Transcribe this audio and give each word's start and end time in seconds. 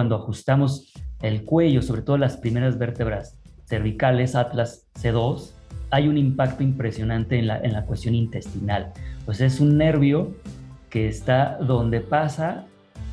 cuando 0.00 0.16
ajustamos 0.16 0.94
el 1.20 1.44
cuello, 1.44 1.82
sobre 1.82 2.00
todo 2.00 2.16
las 2.16 2.38
primeras 2.38 2.78
vértebras 2.78 3.36
cervicales, 3.66 4.34
Atlas 4.34 4.86
C2, 4.94 5.52
hay 5.90 6.08
un 6.08 6.16
impacto 6.16 6.62
impresionante 6.62 7.38
en 7.38 7.46
la, 7.46 7.58
en 7.58 7.74
la 7.74 7.84
cuestión 7.84 8.14
intestinal. 8.14 8.94
Pues 9.26 9.42
es 9.42 9.60
un 9.60 9.76
nervio 9.76 10.34
que 10.88 11.06
está 11.06 11.58
donde 11.58 12.00
pasa, 12.00 12.64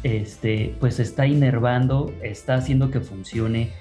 este, 0.03 0.77
pues 0.79 1.01
está 1.01 1.27
inervando, 1.27 2.13
está 2.23 2.53
haciendo 2.53 2.89
que 2.89 3.01
funcione, 3.01 3.71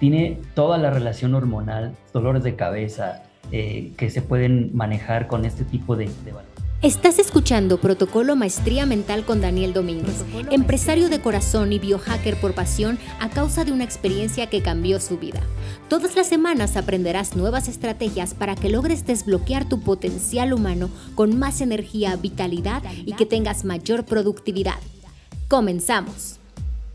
tiene 0.00 0.40
toda 0.54 0.78
la 0.78 0.88
relación 0.88 1.34
hormonal, 1.34 1.94
dolores 2.14 2.42
de 2.44 2.56
cabeza, 2.56 3.24
eh, 3.52 3.92
que 3.98 4.08
se 4.08 4.22
pueden 4.22 4.70
manejar 4.74 5.26
con 5.26 5.44
este 5.44 5.64
tipo 5.64 5.96
de, 5.96 6.06
de 6.24 6.32
Estás 6.80 7.18
escuchando 7.18 7.78
Protocolo 7.78 8.36
Maestría 8.36 8.86
Mental 8.86 9.24
con 9.24 9.40
Daniel 9.40 9.72
Domínguez, 9.72 10.24
empresario 10.52 11.08
de 11.08 11.20
corazón 11.20 11.72
y 11.72 11.80
biohacker 11.80 12.36
por 12.36 12.54
pasión 12.54 13.00
a 13.18 13.30
causa 13.30 13.64
de 13.64 13.72
una 13.72 13.82
experiencia 13.82 14.48
que 14.48 14.62
cambió 14.62 15.00
su 15.00 15.18
vida. 15.18 15.40
Todas 15.88 16.14
las 16.14 16.28
semanas 16.28 16.76
aprenderás 16.76 17.34
nuevas 17.34 17.66
estrategias 17.66 18.32
para 18.32 18.54
que 18.54 18.68
logres 18.68 19.04
desbloquear 19.04 19.68
tu 19.68 19.80
potencial 19.80 20.52
humano 20.52 20.88
con 21.16 21.36
más 21.36 21.60
energía, 21.62 22.14
vitalidad 22.14 22.84
y 23.04 23.14
que 23.14 23.26
tengas 23.26 23.64
mayor 23.64 24.04
productividad. 24.04 24.78
Comenzamos. 25.48 26.38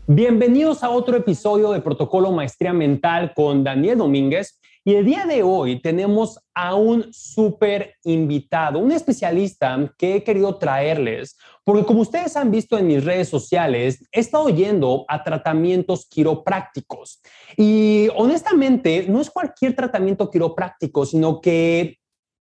Bienvenidos 0.06 0.82
a 0.82 0.88
otro 0.88 1.14
episodio 1.14 1.72
de 1.72 1.82
Protocolo 1.82 2.32
Maestría 2.32 2.72
Mental 2.72 3.34
con 3.34 3.62
Daniel 3.62 3.98
Domínguez. 3.98 4.58
Y 4.86 4.96
el 4.96 5.06
día 5.06 5.24
de 5.24 5.42
hoy 5.42 5.80
tenemos 5.80 6.38
a 6.52 6.74
un 6.74 7.10
súper 7.10 7.94
invitado, 8.04 8.78
un 8.78 8.92
especialista 8.92 9.90
que 9.96 10.16
he 10.16 10.24
querido 10.24 10.58
traerles, 10.58 11.38
porque 11.64 11.86
como 11.86 12.02
ustedes 12.02 12.36
han 12.36 12.50
visto 12.50 12.76
en 12.76 12.88
mis 12.88 13.02
redes 13.02 13.30
sociales, 13.30 14.06
he 14.12 14.20
estado 14.20 14.50
yendo 14.50 15.06
a 15.08 15.24
tratamientos 15.24 16.06
quiroprácticos. 16.06 17.22
Y 17.56 18.08
honestamente, 18.14 19.06
no 19.08 19.22
es 19.22 19.30
cualquier 19.30 19.74
tratamiento 19.74 20.30
quiropráctico, 20.30 21.06
sino 21.06 21.40
que 21.40 21.96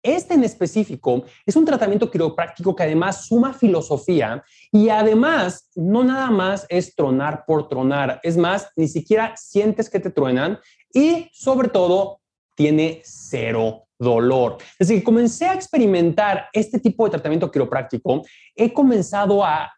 este 0.01 0.33
en 0.33 0.45
específico 0.45 1.25
es 1.45 1.57
un 1.57 1.65
tratamiento 1.65 2.09
quiropráctico 2.09 2.73
que 2.73 2.83
además 2.83 3.25
suma 3.25 3.53
filosofía 3.53 4.41
y 4.71 4.87
además 4.87 5.69
no 5.75 6.03
nada 6.05 6.31
más 6.31 6.65
es 6.69 6.95
tronar 6.95 7.43
por 7.45 7.67
tronar, 7.67 8.21
es 8.23 8.37
más, 8.37 8.69
ni 8.77 8.87
siquiera 8.87 9.35
sientes 9.35 9.89
que 9.89 9.99
te 9.99 10.09
truenan 10.09 10.57
y 10.93 11.29
sobre 11.33 11.67
todo 11.67 12.20
tiene 12.61 13.01
cero 13.03 13.87
dolor. 13.97 14.57
Desde 14.77 14.93
que 14.93 15.03
comencé 15.03 15.47
a 15.47 15.55
experimentar 15.55 16.45
este 16.53 16.79
tipo 16.79 17.05
de 17.05 17.09
tratamiento 17.09 17.49
quiropráctico, 17.49 18.21
he 18.55 18.71
comenzado 18.71 19.43
a 19.43 19.71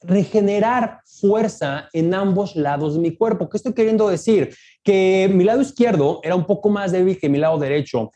regenerar 0.00 1.02
fuerza 1.04 1.88
en 1.92 2.12
ambos 2.12 2.56
lados 2.56 2.94
de 2.94 3.00
mi 3.00 3.16
cuerpo. 3.16 3.48
¿Qué 3.48 3.58
estoy 3.58 3.74
queriendo 3.74 4.08
decir? 4.08 4.56
Que 4.82 5.30
mi 5.32 5.44
lado 5.44 5.60
izquierdo 5.60 6.18
era 6.24 6.34
un 6.34 6.46
poco 6.46 6.68
más 6.68 6.90
débil 6.90 7.16
que 7.16 7.28
mi 7.28 7.38
lado 7.38 7.58
derecho. 7.58 8.10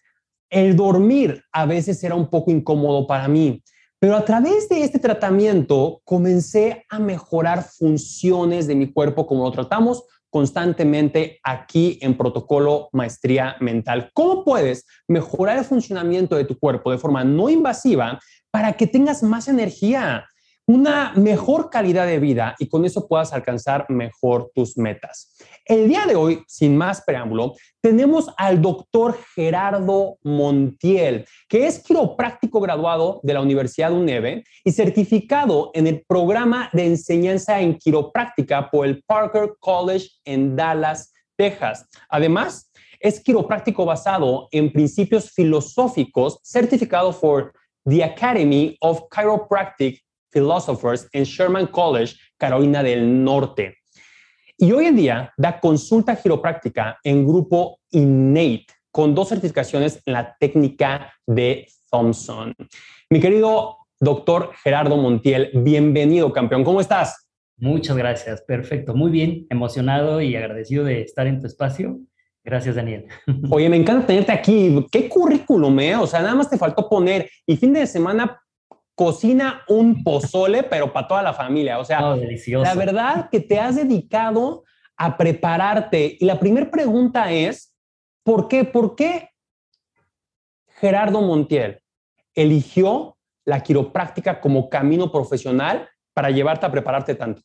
El 0.51 0.75
dormir 0.75 1.45
a 1.53 1.67
veces 1.67 2.03
era 2.03 2.17
un 2.17 2.29
poco 2.29 2.51
incómodo 2.51 3.07
para 3.07 3.29
mí. 3.29 3.63
Pero 4.01 4.17
a 4.17 4.25
través 4.25 4.69
de 4.69 4.83
este 4.83 4.99
tratamiento 4.99 6.01
comencé 6.03 6.85
a 6.89 6.99
mejorar 6.99 7.63
funciones 7.63 8.67
de 8.67 8.75
mi 8.75 8.93
cuerpo 8.93 9.25
como 9.25 9.45
lo 9.45 9.53
tratamos 9.53 10.03
constantemente 10.31 11.41
aquí 11.43 11.99
en 12.01 12.17
Protocolo 12.17 12.89
Maestría 12.93 13.57
Mental. 13.61 14.11
¿Cómo 14.15 14.45
puedes 14.45 14.87
mejorar 15.09 15.59
el 15.59 15.65
funcionamiento 15.65 16.37
de 16.37 16.45
tu 16.45 16.59
cuerpo 16.59 16.91
de 16.91 16.99
forma 16.99 17.25
no 17.25 17.51
invasiva 17.51 18.19
para 18.51 18.73
que 18.75 18.87
tengas 18.87 19.23
más 19.23 19.49
energía? 19.49 20.27
Una 20.73 21.13
mejor 21.17 21.69
calidad 21.69 22.07
de 22.07 22.21
vida 22.21 22.55
y 22.61 22.69
con 22.69 22.85
eso 22.85 23.09
puedas 23.09 23.33
alcanzar 23.33 23.87
mejor 23.89 24.53
tus 24.55 24.79
metas. 24.79 25.35
El 25.65 25.89
día 25.89 26.07
de 26.07 26.15
hoy, 26.15 26.45
sin 26.47 26.77
más 26.77 27.03
preámbulo, 27.03 27.55
tenemos 27.81 28.33
al 28.37 28.63
doctor 28.63 29.19
Gerardo 29.35 30.19
Montiel, 30.23 31.27
que 31.49 31.67
es 31.67 31.81
quiropráctico 31.81 32.61
graduado 32.61 33.21
de 33.25 33.35
la 33.35 33.41
Universidad 33.41 33.93
UNEVE 33.93 34.45
y 34.63 34.71
certificado 34.71 35.73
en 35.75 35.89
el 35.89 36.05
programa 36.07 36.71
de 36.73 36.87
enseñanza 36.87 37.61
en 37.61 37.77
quiropráctica 37.77 38.71
por 38.71 38.87
el 38.87 39.03
Parker 39.03 39.55
College 39.59 40.09
en 40.25 40.55
Dallas, 40.55 41.13
Texas. 41.37 41.85
Además, 42.09 42.71
es 43.01 43.21
quiropráctico 43.21 43.85
basado 43.85 44.47
en 44.53 44.73
principios 44.73 45.33
filosóficos 45.33 46.39
certificado 46.45 47.13
por 47.13 47.55
the 47.85 48.05
Academy 48.05 48.77
of 48.81 49.03
Chiropractic 49.13 50.01
Philosophers 50.31 51.09
en 51.13 51.25
Sherman 51.25 51.67
College, 51.67 52.15
Carolina 52.37 52.83
del 52.83 53.23
Norte. 53.23 53.79
Y 54.57 54.73
hoy 54.73 54.87
en 54.87 54.97
día 54.97 55.33
da 55.37 55.59
consulta 55.59 56.17
quiropráctica 56.17 56.99
en 57.03 57.27
grupo 57.27 57.79
Innate 57.91 58.67
con 58.91 59.15
dos 59.15 59.29
certificaciones 59.29 60.03
en 60.05 60.13
la 60.13 60.37
técnica 60.39 61.13
de 61.27 61.67
Thompson. 61.91 62.55
Mi 63.09 63.21
querido 63.21 63.79
doctor 63.99 64.51
Gerardo 64.63 64.97
Montiel, 64.97 65.51
bienvenido, 65.55 66.33
campeón. 66.33 66.65
¿Cómo 66.65 66.81
estás? 66.81 67.31
Muchas 67.57 67.97
gracias. 67.97 68.43
Perfecto. 68.43 68.95
Muy 68.95 69.11
bien. 69.11 69.47
Emocionado 69.51 70.21
y 70.21 70.35
agradecido 70.35 70.85
de 70.85 71.03
estar 71.03 71.27
en 71.27 71.41
tu 71.41 71.47
espacio. 71.47 71.99
Gracias, 72.43 72.75
Daniel. 72.75 73.07
Oye, 73.51 73.69
me 73.69 73.77
encanta 73.77 74.07
tenerte 74.07 74.33
aquí. 74.33 74.87
¿Qué 74.91 75.09
currículum, 75.09 75.79
eh? 75.81 75.97
O 75.97 76.07
sea, 76.07 76.21
nada 76.21 76.35
más 76.35 76.49
te 76.49 76.57
faltó 76.57 76.89
poner 76.89 77.31
y 77.47 77.57
fin 77.57 77.73
de 77.75 77.87
semana 77.87 78.41
cocina 79.01 79.63
un 79.67 80.05
pozole, 80.05 80.63
pero 80.63 80.93
para 80.93 81.09
toda 81.09 81.23
la 81.23 81.33
familia. 81.33 81.79
O 81.79 81.85
sea, 81.87 82.03
la 82.03 82.75
verdad 82.75 83.31
que 83.31 83.41
te 83.41 83.59
has 83.59 83.77
dedicado 83.77 84.65
a 84.95 85.17
prepararte. 85.17 86.19
Y 86.21 86.27
la 86.27 86.39
primera 86.39 86.71
pregunta 86.71 87.33
es, 87.33 87.75
¿por 88.23 88.47
qué? 88.47 88.65
¿Por 88.65 88.97
qué 88.97 89.31
Gerardo 90.67 91.23
Montiel 91.23 91.81
eligió 92.35 93.17
la 93.47 93.63
quiropráctica 93.63 94.39
como 94.39 94.69
camino 94.69 95.11
profesional 95.11 95.89
para 96.13 96.29
llevarte 96.29 96.67
a 96.67 96.71
prepararte 96.71 97.15
tanto? 97.15 97.41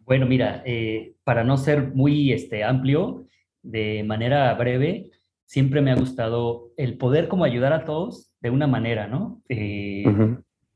Bueno, 0.00 0.26
mira, 0.26 0.62
eh, 0.66 1.14
para 1.24 1.42
no 1.42 1.56
ser 1.56 1.94
muy 1.94 2.34
este, 2.34 2.64
amplio, 2.64 3.24
de 3.62 4.04
manera 4.04 4.52
breve, 4.52 5.10
siempre 5.46 5.80
me 5.80 5.90
ha 5.90 5.96
gustado 5.96 6.68
el 6.76 6.98
poder 6.98 7.28
como 7.28 7.44
ayudar 7.44 7.72
a 7.72 7.86
todos 7.86 8.30
de 8.42 8.50
una 8.50 8.66
manera, 8.66 9.06
¿no? 9.06 9.40
Eh, 9.48 10.04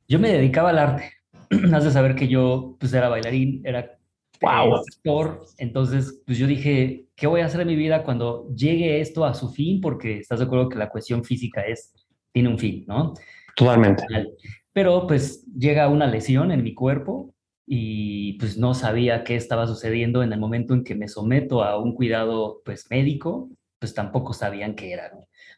yo 0.08 0.18
me 0.18 0.32
dedicaba 0.32 0.70
al 0.70 0.78
arte. 0.78 1.12
Has 1.72 1.84
de 1.84 1.90
saber 1.90 2.14
que 2.14 2.28
yo 2.28 2.76
pues 2.78 2.92
era 2.92 3.08
bailarín, 3.08 3.62
era 3.64 3.98
wow. 4.40 4.76
actor, 4.76 5.46
entonces 5.58 6.22
pues 6.26 6.38
yo 6.38 6.46
dije, 6.46 7.06
¿qué 7.16 7.26
voy 7.26 7.40
a 7.40 7.46
hacer 7.46 7.60
en 7.60 7.68
mi 7.68 7.76
vida 7.76 8.02
cuando 8.02 8.48
llegue 8.54 9.00
esto 9.00 9.24
a 9.24 9.34
su 9.34 9.50
fin? 9.50 9.80
Porque 9.80 10.18
estás 10.18 10.38
de 10.38 10.46
acuerdo 10.46 10.68
que 10.68 10.78
la 10.78 10.90
cuestión 10.90 11.24
física 11.24 11.62
es, 11.62 11.92
tiene 12.32 12.48
un 12.48 12.58
fin, 12.58 12.84
¿no? 12.86 13.14
Totalmente. 13.56 14.04
Pero 14.72 15.06
pues 15.06 15.46
llega 15.56 15.88
una 15.88 16.06
lesión 16.06 16.50
en 16.50 16.62
mi 16.62 16.74
cuerpo 16.74 17.34
y 17.66 18.34
pues 18.34 18.58
no 18.58 18.74
sabía 18.74 19.24
qué 19.24 19.36
estaba 19.36 19.66
sucediendo 19.66 20.22
en 20.22 20.32
el 20.32 20.40
momento 20.40 20.74
en 20.74 20.84
que 20.84 20.94
me 20.94 21.08
someto 21.08 21.62
a 21.62 21.78
un 21.78 21.94
cuidado 21.94 22.60
pues 22.64 22.90
médico, 22.90 23.48
pues 23.78 23.94
tampoco 23.94 24.32
sabían 24.32 24.74
qué 24.74 24.92
era, 24.92 25.12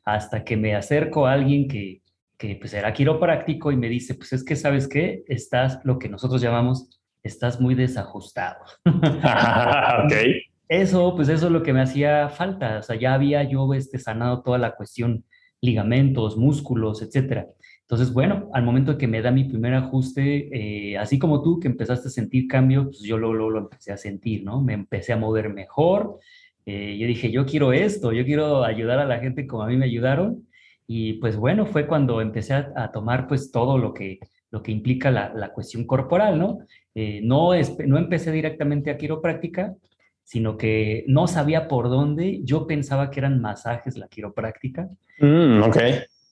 Hasta 0.05 0.45
que 0.45 0.57
me 0.57 0.75
acerco 0.75 1.27
a 1.27 1.33
alguien 1.33 1.67
que 1.69 2.03
que 2.39 2.57
pues 2.57 2.75
era 2.75 2.93
quiropráctico 2.93 3.73
y 3.73 3.77
me 3.77 3.89
dice, 3.89 4.15
pues 4.15 4.33
es 4.33 4.45
que 4.45 4.57
sabes 4.57 4.89
qué, 4.89 5.25
estás 5.27 5.81
lo 5.85 5.99
que 5.99 6.09
nosotros 6.09 6.41
llamamos, 6.41 7.01
estás 7.23 7.61
muy 7.61 7.75
desajustado. 7.75 8.65
ok. 8.85 10.13
Eso, 10.69 11.15
pues 11.15 11.29
eso 11.29 11.47
es 11.47 11.53
lo 11.53 11.63
que 11.63 11.73
me 11.73 11.81
hacía 11.81 12.29
falta, 12.29 12.79
o 12.79 12.83
sea, 12.83 12.97
ya 12.97 13.15
había 13.15 13.45
yo 13.45 13.73
este, 13.73 13.99
sanado 13.99 14.43
toda 14.43 14.59
la 14.59 14.75
cuestión, 14.75 15.25
ligamentos, 15.61 16.37
músculos, 16.37 17.03
etcétera. 17.03 17.47
Entonces, 17.83 18.13
bueno, 18.13 18.51
al 18.53 18.65
momento 18.65 18.99
que 18.99 19.07
me 19.07 19.23
da 19.23 19.31
mi 19.31 19.45
primer 19.45 19.75
ajuste, 19.75 20.49
eh, 20.91 20.99
así 20.99 21.21
como 21.21 21.41
tú 21.41 21.61
que 21.61 21.69
empezaste 21.69 22.09
a 22.09 22.11
sentir 22.11 22.49
cambio, 22.49 22.87
pues 22.87 23.01
yo 23.03 23.17
lo, 23.17 23.33
lo, 23.33 23.49
lo 23.49 23.61
empecé 23.61 23.93
a 23.93 23.97
sentir, 23.97 24.43
¿no? 24.43 24.61
Me 24.61 24.73
empecé 24.73 25.13
a 25.13 25.17
mover 25.17 25.51
mejor. 25.55 26.19
Eh, 26.67 26.99
yo 26.99 27.07
dije, 27.07 27.31
yo 27.31 27.47
quiero 27.47 27.73
esto, 27.73 28.13
yo 28.13 28.25
quiero 28.25 28.65
ayudar 28.65 28.99
a 28.99 29.05
la 29.05 29.21
gente 29.21 29.47
como 29.47 29.63
a 29.63 29.69
mí 29.69 29.77
me 29.77 29.85
ayudaron. 29.85 30.49
Y 30.87 31.15
pues 31.15 31.37
bueno, 31.37 31.67
fue 31.67 31.87
cuando 31.87 32.21
empecé 32.21 32.55
a, 32.55 32.91
tomar 32.93 33.27
pues 33.27 33.51
todo 33.51 33.77
lo 33.79 33.93
que, 33.93 34.21
lo 34.51 34.63
que 34.63 34.73
implica 34.73 35.11
la, 35.11 35.33
la 35.35 35.53
cuestión 35.53 35.85
corporal, 35.85 36.39
¿no? 36.39 36.59
Eh, 36.95 37.21
no, 37.23 37.51
no 37.87 37.99
empecé 37.99 38.31
directamente 38.33 38.91
a 38.91 38.97
quiropráctica, 38.97 39.75
sino 40.23 40.57
que 40.57 41.05
no 41.09 41.27
sabía 41.27 41.69
por 41.69 41.89
dónde. 41.89 42.41
Yo 42.45 42.67
pensaba 42.67 43.11
que 43.11 43.21
eran 43.21 43.41
masajes 43.41 43.97
la 43.97 44.09
quiropráctica. 44.09 44.89
Mm, 45.19 45.63
ok. 45.63 45.77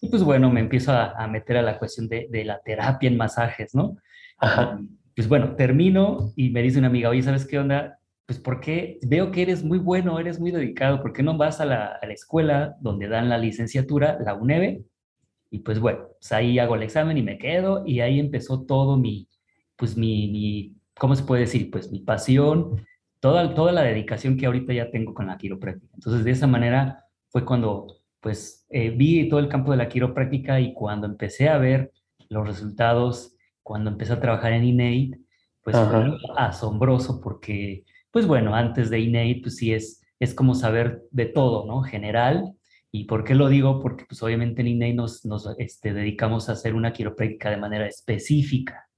Y 0.00 0.08
pues 0.08 0.22
bueno, 0.22 0.50
me 0.50 0.60
empiezo 0.60 0.92
a, 0.92 1.26
meter 1.28 1.56
a 1.56 1.62
la 1.62 1.78
cuestión 1.78 2.08
de, 2.08 2.28
de, 2.30 2.44
la 2.44 2.60
terapia 2.60 3.08
en 3.08 3.16
masajes, 3.16 3.74
¿no? 3.74 3.96
Ajá. 4.38 4.78
Pues 5.14 5.28
bueno, 5.28 5.54
termino 5.54 6.32
y 6.36 6.50
me 6.50 6.62
dice 6.62 6.78
una 6.78 6.88
amiga, 6.88 7.08
oye, 7.08 7.22
¿sabes 7.22 7.46
qué 7.46 7.58
onda? 7.58 7.98
Pues 8.26 8.38
porque 8.38 8.98
veo 9.02 9.30
que 9.30 9.42
eres 9.42 9.64
muy 9.64 9.78
bueno, 9.78 10.18
eres 10.18 10.40
muy 10.40 10.50
dedicado, 10.50 11.02
¿por 11.02 11.12
qué 11.12 11.22
no 11.22 11.36
vas 11.36 11.60
a 11.60 11.66
la, 11.66 11.98
escuela 12.10 12.76
donde 12.80 13.08
dan 13.08 13.28
la 13.28 13.38
licenciatura, 13.38 14.18
la 14.24 14.34
UNEVE? 14.34 14.84
Y 15.50 15.58
pues 15.60 15.78
bueno, 15.78 16.08
pues 16.18 16.32
ahí 16.32 16.58
hago 16.58 16.74
el 16.74 16.82
examen 16.82 17.18
y 17.18 17.22
me 17.22 17.38
quedo 17.38 17.84
y 17.86 18.00
ahí 18.00 18.18
empezó 18.18 18.62
todo 18.62 18.96
mi, 18.96 19.28
pues 19.76 19.96
mi, 19.96 20.28
mi, 20.28 20.76
¿cómo 20.98 21.14
se 21.14 21.24
puede 21.24 21.42
decir? 21.42 21.70
Pues 21.70 21.90
mi 21.92 22.00
pasión, 22.00 22.84
toda, 23.20 23.54
toda 23.54 23.72
la 23.72 23.82
dedicación 23.82 24.36
que 24.36 24.46
ahorita 24.46 24.72
ya 24.72 24.90
tengo 24.90 25.14
con 25.14 25.26
la 25.26 25.36
quiropráctica. 25.36 25.92
Entonces, 25.94 26.24
de 26.24 26.30
esa 26.30 26.46
manera 26.46 27.04
fue 27.28 27.44
cuando 27.44 28.04
pues 28.20 28.66
eh, 28.70 28.88
vi 28.88 29.28
todo 29.28 29.38
el 29.38 29.48
campo 29.48 29.70
de 29.70 29.76
la 29.76 29.88
quiropráctica 29.88 30.58
y 30.58 30.72
cuando 30.72 31.06
empecé 31.06 31.50
a 31.50 31.58
ver 31.58 31.92
los 32.30 32.46
resultados, 32.46 33.36
cuando 33.62 33.90
empecé 33.90 34.14
a 34.14 34.20
trabajar 34.20 34.54
en 34.54 34.64
INEIT, 34.64 35.16
pues 35.62 35.76
fue 35.76 36.18
asombroso 36.36 37.20
porque, 37.20 37.84
pues 38.14 38.28
bueno, 38.28 38.54
antes 38.54 38.90
de 38.90 39.00
INEIT, 39.00 39.42
pues 39.42 39.56
sí 39.56 39.72
es, 39.72 40.00
es 40.20 40.34
como 40.34 40.54
saber 40.54 41.02
de 41.10 41.26
todo, 41.26 41.66
¿no? 41.66 41.82
General. 41.82 42.54
¿Y 42.92 43.06
por 43.06 43.24
qué 43.24 43.34
lo 43.34 43.48
digo? 43.48 43.80
Porque 43.80 44.04
pues 44.08 44.22
obviamente 44.22 44.62
en 44.62 44.94
nos, 44.94 45.24
nos 45.24 45.52
este, 45.58 45.92
dedicamos 45.92 46.48
a 46.48 46.52
hacer 46.52 46.76
una 46.76 46.92
quiropráctica 46.92 47.50
de 47.50 47.56
manera 47.56 47.88
específica, 47.88 48.88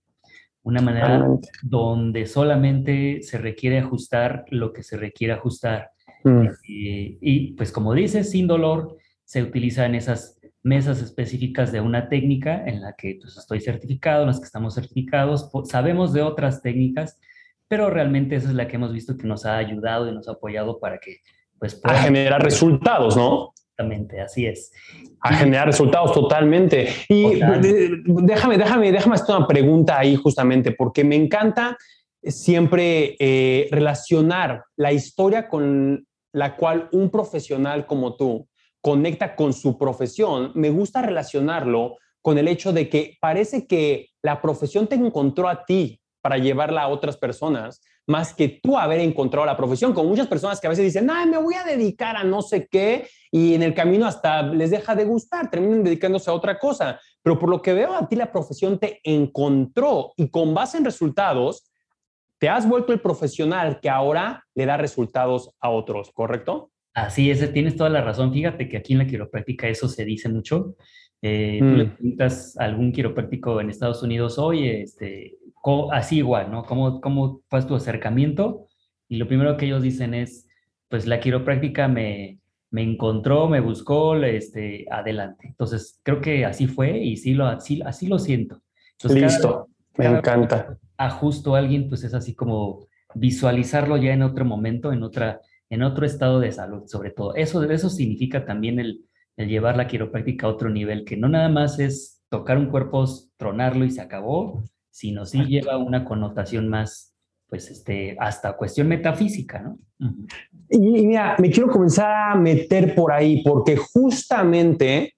una 0.62 0.82
manera 0.82 1.26
donde 1.62 2.26
solamente 2.26 3.22
se 3.22 3.38
requiere 3.38 3.78
ajustar 3.78 4.44
lo 4.50 4.74
que 4.74 4.82
se 4.82 4.98
requiere 4.98 5.32
ajustar. 5.32 5.92
Mm. 6.22 6.48
Y 6.68 7.52
pues 7.54 7.72
como 7.72 7.94
dices, 7.94 8.30
sin 8.30 8.46
dolor, 8.46 8.98
se 9.24 9.42
utilizan 9.42 9.94
esas 9.94 10.38
mesas 10.62 11.00
específicas 11.00 11.72
de 11.72 11.80
una 11.80 12.10
técnica 12.10 12.66
en 12.66 12.82
la 12.82 12.92
que 12.92 13.16
pues, 13.18 13.34
estoy 13.38 13.62
certificado, 13.62 14.24
en 14.24 14.26
las 14.26 14.40
que 14.40 14.44
estamos 14.44 14.74
certificados, 14.74 15.50
sabemos 15.64 16.12
de 16.12 16.20
otras 16.20 16.60
técnicas, 16.60 17.18
pero 17.68 17.90
realmente 17.90 18.36
esa 18.36 18.48
es 18.48 18.54
la 18.54 18.68
que 18.68 18.76
hemos 18.76 18.92
visto 18.92 19.16
que 19.16 19.26
nos 19.26 19.44
ha 19.46 19.56
ayudado 19.56 20.08
y 20.08 20.14
nos 20.14 20.28
ha 20.28 20.32
apoyado 20.32 20.78
para 20.78 20.98
que 20.98 21.18
pues 21.58 21.80
a 21.84 21.94
generar 21.94 22.42
resultados, 22.42 23.16
¿no? 23.16 23.52
Exactamente, 23.78 24.20
así 24.20 24.46
es. 24.46 24.72
A 25.20 25.34
generar 25.34 25.66
resultados 25.66 26.12
totalmente. 26.12 26.88
Y 27.08 27.40
déjame, 28.22 28.58
déjame, 28.58 28.92
déjame 28.92 29.14
hacer 29.14 29.36
una 29.36 29.46
pregunta 29.46 29.98
ahí 29.98 30.16
justamente, 30.16 30.72
porque 30.72 31.04
me 31.04 31.16
encanta 31.16 31.76
siempre 32.22 33.16
eh, 33.18 33.68
relacionar 33.70 34.64
la 34.76 34.92
historia 34.92 35.48
con 35.48 36.06
la 36.32 36.56
cual 36.56 36.88
un 36.92 37.10
profesional 37.10 37.86
como 37.86 38.16
tú 38.16 38.48
conecta 38.80 39.34
con 39.34 39.52
su 39.52 39.76
profesión, 39.78 40.52
me 40.54 40.70
gusta 40.70 41.02
relacionarlo 41.02 41.96
con 42.22 42.38
el 42.38 42.48
hecho 42.48 42.72
de 42.72 42.88
que 42.88 43.16
parece 43.20 43.66
que 43.66 44.10
la 44.22 44.40
profesión 44.40 44.86
te 44.86 44.96
encontró 44.96 45.48
a 45.48 45.64
ti 45.64 46.00
para 46.26 46.38
llevarla 46.38 46.82
a 46.82 46.88
otras 46.88 47.16
personas, 47.16 47.80
más 48.04 48.34
que 48.34 48.48
tú 48.48 48.76
haber 48.76 48.98
encontrado 48.98 49.46
la 49.46 49.56
profesión, 49.56 49.92
con 49.92 50.08
muchas 50.08 50.26
personas 50.26 50.60
que 50.60 50.66
a 50.66 50.70
veces 50.70 50.84
dicen, 50.84 51.08
ay, 51.08 51.28
me 51.28 51.38
voy 51.38 51.54
a 51.54 51.62
dedicar 51.62 52.16
a 52.16 52.24
no 52.24 52.42
sé 52.42 52.66
qué, 52.68 53.08
y 53.30 53.54
en 53.54 53.62
el 53.62 53.74
camino 53.74 54.06
hasta 54.06 54.42
les 54.42 54.72
deja 54.72 54.96
de 54.96 55.04
gustar, 55.04 55.48
terminan 55.52 55.84
dedicándose 55.84 56.28
a 56.28 56.32
otra 56.32 56.58
cosa. 56.58 56.98
Pero 57.22 57.38
por 57.38 57.48
lo 57.48 57.62
que 57.62 57.74
veo, 57.74 57.94
a 57.94 58.08
ti 58.08 58.16
la 58.16 58.32
profesión 58.32 58.80
te 58.80 58.98
encontró 59.04 60.14
y 60.16 60.28
con 60.28 60.52
base 60.52 60.78
en 60.78 60.84
resultados, 60.84 61.70
te 62.40 62.48
has 62.48 62.68
vuelto 62.68 62.92
el 62.92 63.00
profesional 63.00 63.78
que 63.80 63.88
ahora 63.88 64.44
le 64.56 64.66
da 64.66 64.76
resultados 64.76 65.52
a 65.60 65.70
otros, 65.70 66.10
¿correcto? 66.10 66.72
Así 66.92 67.30
es, 67.30 67.52
tienes 67.52 67.76
toda 67.76 67.90
la 67.90 68.00
razón. 68.00 68.32
Fíjate 68.32 68.68
que 68.68 68.78
aquí 68.78 68.94
en 68.94 68.98
la 68.98 69.06
quiropráctica 69.06 69.68
eso 69.68 69.86
se 69.86 70.04
dice 70.04 70.28
mucho. 70.28 70.74
Eh, 71.22 71.58
Tú 71.58 71.64
le 71.64 71.84
mm. 71.84 71.90
preguntas 71.90 72.56
a 72.58 72.64
algún 72.64 72.92
quiropráctico 72.92 73.60
en 73.60 73.70
Estados 73.70 74.02
Unidos, 74.02 74.38
oye, 74.38 74.82
este, 74.82 75.38
así 75.92 76.18
igual, 76.18 76.50
¿no? 76.50 76.64
¿Cómo, 76.64 77.00
¿Cómo 77.00 77.42
fue 77.48 77.62
tu 77.62 77.74
acercamiento? 77.74 78.66
Y 79.08 79.16
lo 79.16 79.26
primero 79.26 79.56
que 79.56 79.66
ellos 79.66 79.82
dicen 79.82 80.14
es, 80.14 80.48
pues 80.88 81.06
la 81.06 81.20
quiropráctica 81.20 81.88
me, 81.88 82.38
me 82.70 82.82
encontró, 82.82 83.48
me 83.48 83.60
buscó, 83.60 84.16
este, 84.16 84.86
adelante. 84.90 85.48
Entonces, 85.48 86.00
creo 86.02 86.20
que 86.20 86.44
así 86.44 86.66
fue 86.66 86.98
y 86.98 87.16
sí 87.16 87.34
lo, 87.34 87.46
así, 87.46 87.82
así 87.84 88.06
lo 88.06 88.18
siento. 88.18 88.62
Listo, 89.08 89.68
me 89.96 90.06
encanta. 90.06 90.78
Ajusto 90.96 91.54
a 91.54 91.58
alguien, 91.58 91.88
pues 91.88 92.04
es 92.04 92.14
así 92.14 92.34
como 92.34 92.86
visualizarlo 93.14 93.96
ya 93.96 94.12
en 94.12 94.22
otro 94.22 94.44
momento, 94.44 94.92
en 94.92 95.02
otra 95.02 95.40
en 95.70 95.82
otro 95.82 96.06
estado 96.06 96.40
de 96.40 96.52
salud, 96.52 96.84
sobre 96.86 97.10
todo. 97.10 97.34
Eso, 97.34 97.62
eso 97.64 97.90
significa 97.90 98.44
también 98.44 98.78
el, 98.78 99.04
llevar 99.36 99.76
la 99.76 99.86
quiropráctica 99.86 100.46
a 100.46 100.50
otro 100.50 100.70
nivel, 100.70 101.04
que 101.04 101.16
no 101.16 101.28
nada 101.28 101.48
más 101.48 101.78
es 101.78 102.22
tocar 102.28 102.58
un 102.58 102.66
cuerpo, 102.66 103.04
tronarlo 103.36 103.84
y 103.84 103.90
se 103.90 104.00
acabó, 104.00 104.62
sino 104.90 105.26
sí 105.26 105.44
lleva 105.44 105.76
una 105.76 106.04
connotación 106.04 106.68
más, 106.68 107.14
pues, 107.48 107.70
este, 107.70 108.16
hasta 108.18 108.56
cuestión 108.56 108.88
metafísica, 108.88 109.60
¿no? 109.60 109.78
y, 110.70 111.06
mira, 111.06 111.36
me 111.38 111.50
quiero 111.50 111.68
comenzar 111.68 112.32
a 112.32 112.34
meter 112.34 112.94
por 112.94 113.12
ahí, 113.12 113.42
porque 113.42 113.76
justamente 113.76 115.14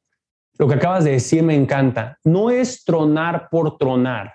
lo 0.59 0.67
que 0.67 0.75
acabas 0.75 1.05
de 1.05 1.13
decir 1.13 1.43
me 1.43 1.55
encanta. 1.55 2.19
No 2.25 2.51
es 2.51 2.85
tronar 2.85 3.49
por 3.51 3.79
tronar. 3.79 4.35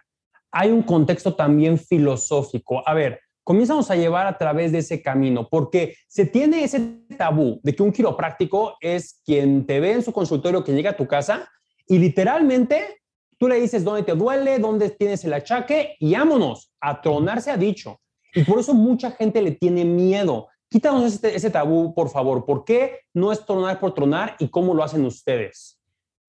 Hay 0.52 0.72
un 0.72 0.84
contexto 0.84 1.36
también 1.36 1.78
filosófico. 1.78 2.88
A 2.88 2.94
ver, 2.94 3.20
comienzamos 3.44 3.92
a 3.92 3.96
llevar 3.96 4.26
a 4.28 4.38
través 4.38 4.72
de 4.72 4.80
ese 4.80 5.02
camino, 5.02 5.48
porque 5.50 5.96
se 6.08 6.26
tiene 6.26 6.64
ese 6.64 6.80
tabú 7.18 7.60
de 7.64 7.76
que 7.76 7.84
un 7.84 7.92
quiropráctico 7.92 8.78
es 8.80 9.22
quien 9.26 9.66
te 9.66 9.80
ve 9.80 9.94
en 9.94 10.04
su 10.04 10.14
consultorio, 10.14 10.64
que 10.64 10.74
llega 10.74 10.92
a 10.92 10.98
tu 10.98 11.08
casa 11.08 11.50
y 11.88 11.98
literalmente 11.98 13.02
tú 13.38 13.48
le 13.48 13.60
dices 13.60 13.84
dónde 13.84 14.04
te 14.04 14.14
duele, 14.14 14.60
dónde 14.60 14.90
tienes 14.90 15.24
el 15.26 15.34
achaque 15.34 15.96
y 16.00 16.14
vámonos, 16.14 16.72
a 16.80 17.02
tronarse 17.02 17.52
ha 17.52 17.58
dicho. 17.58 18.00
Y 18.34 18.44
por 18.44 18.60
eso 18.60 18.74
mucha 18.74 19.12
gente 19.12 19.42
le 19.42 19.52
tiene 19.52 19.86
miedo. 19.86 20.48
Quítanos 20.70 21.24
ese, 21.24 21.50
tabú, 21.52 21.94
por 21.94 22.10
favor. 22.10 22.46
¿Por 22.46 22.66
qué 22.66 23.02
no 23.14 23.32
es 23.32 23.46
tronar 23.46 23.80
por 23.80 23.94
tronar 23.94 24.36
y 24.40 24.48
cómo 24.48 24.74
lo 24.74 24.84
hacen 24.84 25.06
ustedes? 25.06 25.80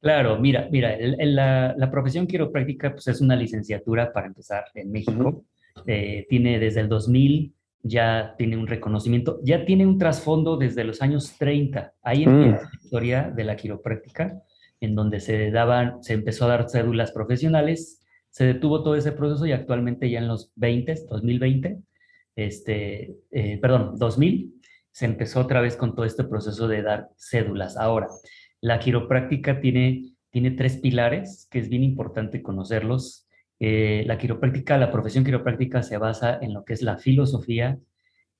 Claro, 0.03 0.39
mira, 0.39 0.69
mira, 0.71 0.99
la, 0.99 1.75
la, 1.75 1.91
profesión 1.91 2.27
quiropráctica 2.27 2.93
pues 2.93 3.07
es 3.07 3.23
una 3.23 3.37
licenciatura 3.37 4.13
para 4.13 4.27
empezar 4.27 4.65
en 4.75 4.91
México. 4.93 5.45
Eh, 5.87 6.27
tiene 6.29 6.59
desde 6.59 6.81
el 6.81 6.89
2000, 6.89 7.55
ya 7.83 8.35
tiene 8.39 8.57
un 8.57 8.67
reconocimiento, 8.67 9.41
ya 9.43 9.65
tiene 9.65 9.87
un 9.87 9.99
trasfondo 9.99 10.57
desde 10.57 10.85
los 10.85 11.03
años 11.03 11.37
30. 11.39 11.95
Ahí 12.03 12.27
mm. 12.27 12.31
empieza 12.31 12.71
la 12.73 12.79
historia 12.83 13.33
de 13.35 13.45
la 13.45 13.57
quiropráctica, 13.57 14.43
en 14.81 14.95
donde 14.95 15.21
se, 15.21 15.51
daban, 15.51 16.03
se 16.03 16.15
empezó 16.15 16.47
a 16.47 16.49
dar 16.49 16.71
cédulas 16.71 17.13
profesionales, 17.13 18.01
se 18.31 18.47
detuvo 18.47 18.83
todo 18.83 18.97
ese 18.97 19.13
proceso 19.13 19.47
y 19.47 19.53
actualmente 19.53 20.11
ya 20.11 20.19
en 20.19 20.29
los 20.29 20.51
20, 20.57 21.07
2020, 21.09 21.79
este, 22.37 23.17
eh, 23.31 23.59
perdón, 23.61 23.97
2000, 23.99 24.55
se 24.91 25.05
empezó 25.05 25.41
otra 25.41 25.61
vez 25.61 25.77
con 25.77 25.95
todo 25.95 26.07
este 26.07 26.25
proceso 26.25 26.67
de 26.69 26.83
dar 26.83 27.11
cédulas. 27.19 27.77
Ahora, 27.77 28.09
la 28.61 28.79
quiropráctica 28.79 29.61
tiene, 29.61 30.15
tiene 30.31 30.53
tres 30.53 30.79
pilares 30.79 31.47
que 31.51 31.59
es 31.59 31.69
bien 31.69 31.85
importante 31.85 32.43
conocerlos 32.43 33.24
eh, 33.67 34.05
la 34.05 34.19
quiropráctica, 34.19 34.77
la 34.77 34.93
profesión 34.93 35.25
quiropráctica 35.25 35.83
se 35.83 35.97
basa 35.97 36.39
en 36.43 36.53
lo 36.53 36.67
que 36.67 36.75
es 36.75 36.83
la 36.83 36.99
filosofía, 36.99 37.79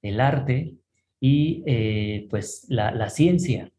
el 0.03 0.21
arte 0.21 0.75
y 1.19 1.63
eh, 1.67 2.27
pues 2.29 2.67
la, 2.69 3.09
ciencia. 3.09 3.73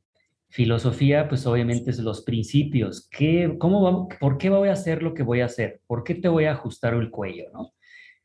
Filosofía, 0.50 1.28
pues 1.30 1.46
obviamente 1.46 1.92
es 1.92 2.00
los 2.00 2.24
principios. 2.24 3.08
¿Qué, 3.12 3.58
cómo 3.60 4.08
¿Por 4.20 4.40
qué 4.40 4.50
voy 4.50 4.70
a 4.70 4.74
hacer 4.74 5.04
lo 5.04 5.14
que 5.14 5.22
voy 5.22 5.42
a 5.42 5.46
hacer? 5.46 5.82
¿Por 5.86 6.04
qué 6.04 6.16
te 6.16 6.30
voy 6.30 6.46
a 6.46 6.54
ajustar 6.54 6.96
el 6.96 7.12
cuello? 7.12 7.46
¿no? 7.54 7.76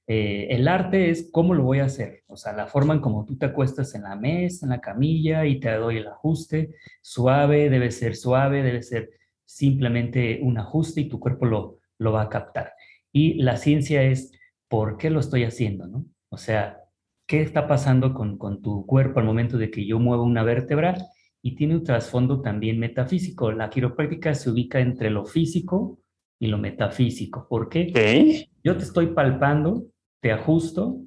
Eh, 0.07 0.47
el 0.55 0.67
arte 0.67 1.11
es 1.11 1.29
cómo 1.31 1.53
lo 1.53 1.65
voy 1.65 1.81
a 1.81 1.85
hacer, 1.85 2.23
o 2.27 2.39
sea, 2.39 2.55
la 2.55 2.69
forma 2.69 2.95
en 2.95 3.00
cómo 3.00 3.27
tú 3.27 3.37
te 3.37 3.45
acuestas 3.45 3.95
en 3.95 4.05
la 4.05 4.17
mesa, 4.17 4.65
en 4.65 4.71
la 4.71 4.81
camilla 4.81 5.45
y 5.45 5.61
te 5.61 5.71
doy 5.75 5.99
el 5.99 6.09
ajuste. 6.09 6.71
Suave, 7.03 7.69
debe 7.69 7.91
ser 7.91 8.17
suave, 8.17 8.62
debe 8.62 8.83
ser 8.83 9.11
simplemente 9.45 10.39
un 10.41 10.57
ajuste 10.57 11.03
y 11.03 11.09
tu 11.11 11.21
cuerpo 11.21 11.45
lo, 11.45 11.81
lo 11.99 12.12
va 12.12 12.23
a 12.23 12.29
captar. 12.31 12.73
Y 13.12 13.35
la 13.43 13.57
ciencia 13.57 14.02
es, 14.02 14.33
¿por 14.69 14.97
qué 14.97 15.11
lo 15.11 15.21
estoy 15.21 15.45
haciendo? 15.45 15.87
¿no? 15.87 16.07
O 16.29 16.37
sea, 16.37 16.81
¿qué 17.26 17.43
está 17.43 17.67
pasando 17.67 18.14
con, 18.14 18.38
con 18.38 18.62
tu 18.62 18.87
cuerpo 18.87 19.21
al 19.21 19.26
momento 19.26 19.59
de 19.59 19.71
que 19.71 19.87
yo 19.87 19.99
muevo 19.99 20.23
una 20.23 20.43
vértebra? 20.43 20.97
Y 21.43 21.55
tiene 21.55 21.75
un 21.75 21.85
trasfondo 21.85 22.40
también 22.43 22.79
metafísico. 22.79 23.50
La 23.50 23.71
quiropráctica 23.71 24.35
se 24.35 24.50
ubica 24.50 24.81
entre 24.81 25.11
lo 25.11 25.25
físico 25.25 26.00
y 26.38 26.49
lo 26.49 26.59
metafísico. 26.59 27.47
¿Por 27.49 27.69
qué? 27.69 28.49
Yo 28.62 28.76
te 28.76 28.85
estoy 28.85 29.09
palpando, 29.09 29.87
te 30.21 30.33
ajusto 30.33 31.00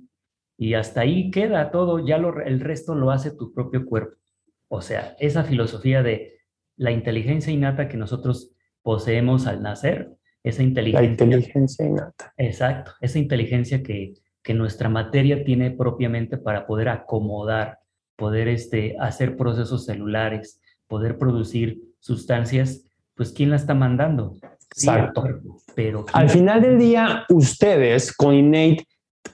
y 0.58 0.76
hasta 0.76 1.02
ahí 1.02 1.32
queda 1.32 1.72
todo, 1.72 2.06
ya 2.06 2.18
lo, 2.18 2.42
el 2.42 2.60
resto 2.60 2.96
lo 2.96 3.12
hace 3.12 3.32
tu 3.32 3.54
propio 3.54 3.86
cuerpo. 3.86 4.18
O 4.68 4.82
sea, 4.82 5.16
esa 5.20 5.44
filosofía 5.44 6.04
de 6.04 6.40
la 6.78 6.92
inteligencia 6.92 7.54
innata 7.54 7.88
que 7.88 7.98
nosotros 7.98 8.52
poseemos 8.82 9.46
al 9.48 9.62
nacer 9.62 10.12
esa 10.44 10.62
inteligencia. 10.62 11.02
La 11.02 11.12
inteligencia 11.12 11.86
innata. 11.86 12.34
Exacto, 12.38 12.92
esa 13.02 13.20
inteligencia 13.20 13.82
que, 13.82 14.14
que 14.44 14.54
nuestra 14.54 14.90
materia 14.90 15.44
tiene 15.44 15.72
propiamente 15.72 16.38
para 16.38 16.68
poder 16.68 16.90
acomodar, 16.90 17.80
poder 18.16 18.50
este, 18.50 18.96
hacer 19.00 19.38
procesos 19.38 19.86
celulares, 19.86 20.60
poder 20.88 21.18
producir 21.18 21.82
sustancias, 22.00 22.86
pues 23.16 23.32
¿quién 23.32 23.50
la 23.50 23.56
está 23.56 23.74
mandando? 23.74 24.36
Exacto. 24.76 25.24
pero 25.76 26.06
Al 26.14 26.30
final 26.30 26.62
del 26.62 26.78
día, 26.78 27.26
ustedes 27.30 28.12
con 28.12 28.34
Innate 28.34 28.86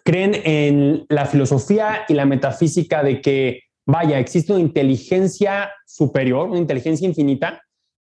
creen 0.04 0.36
en 0.44 1.06
la 1.10 1.26
filosofía 1.26 2.02
y 2.08 2.14
la 2.14 2.26
metafísica 2.26 3.04
de 3.04 3.22
que, 3.22 3.62
vaya, 3.86 4.20
existe 4.20 4.52
una 4.52 4.62
inteligencia 4.62 5.72
superior, 5.86 6.50
una 6.50 6.60
inteligencia 6.60 7.08
infinita, 7.08 7.62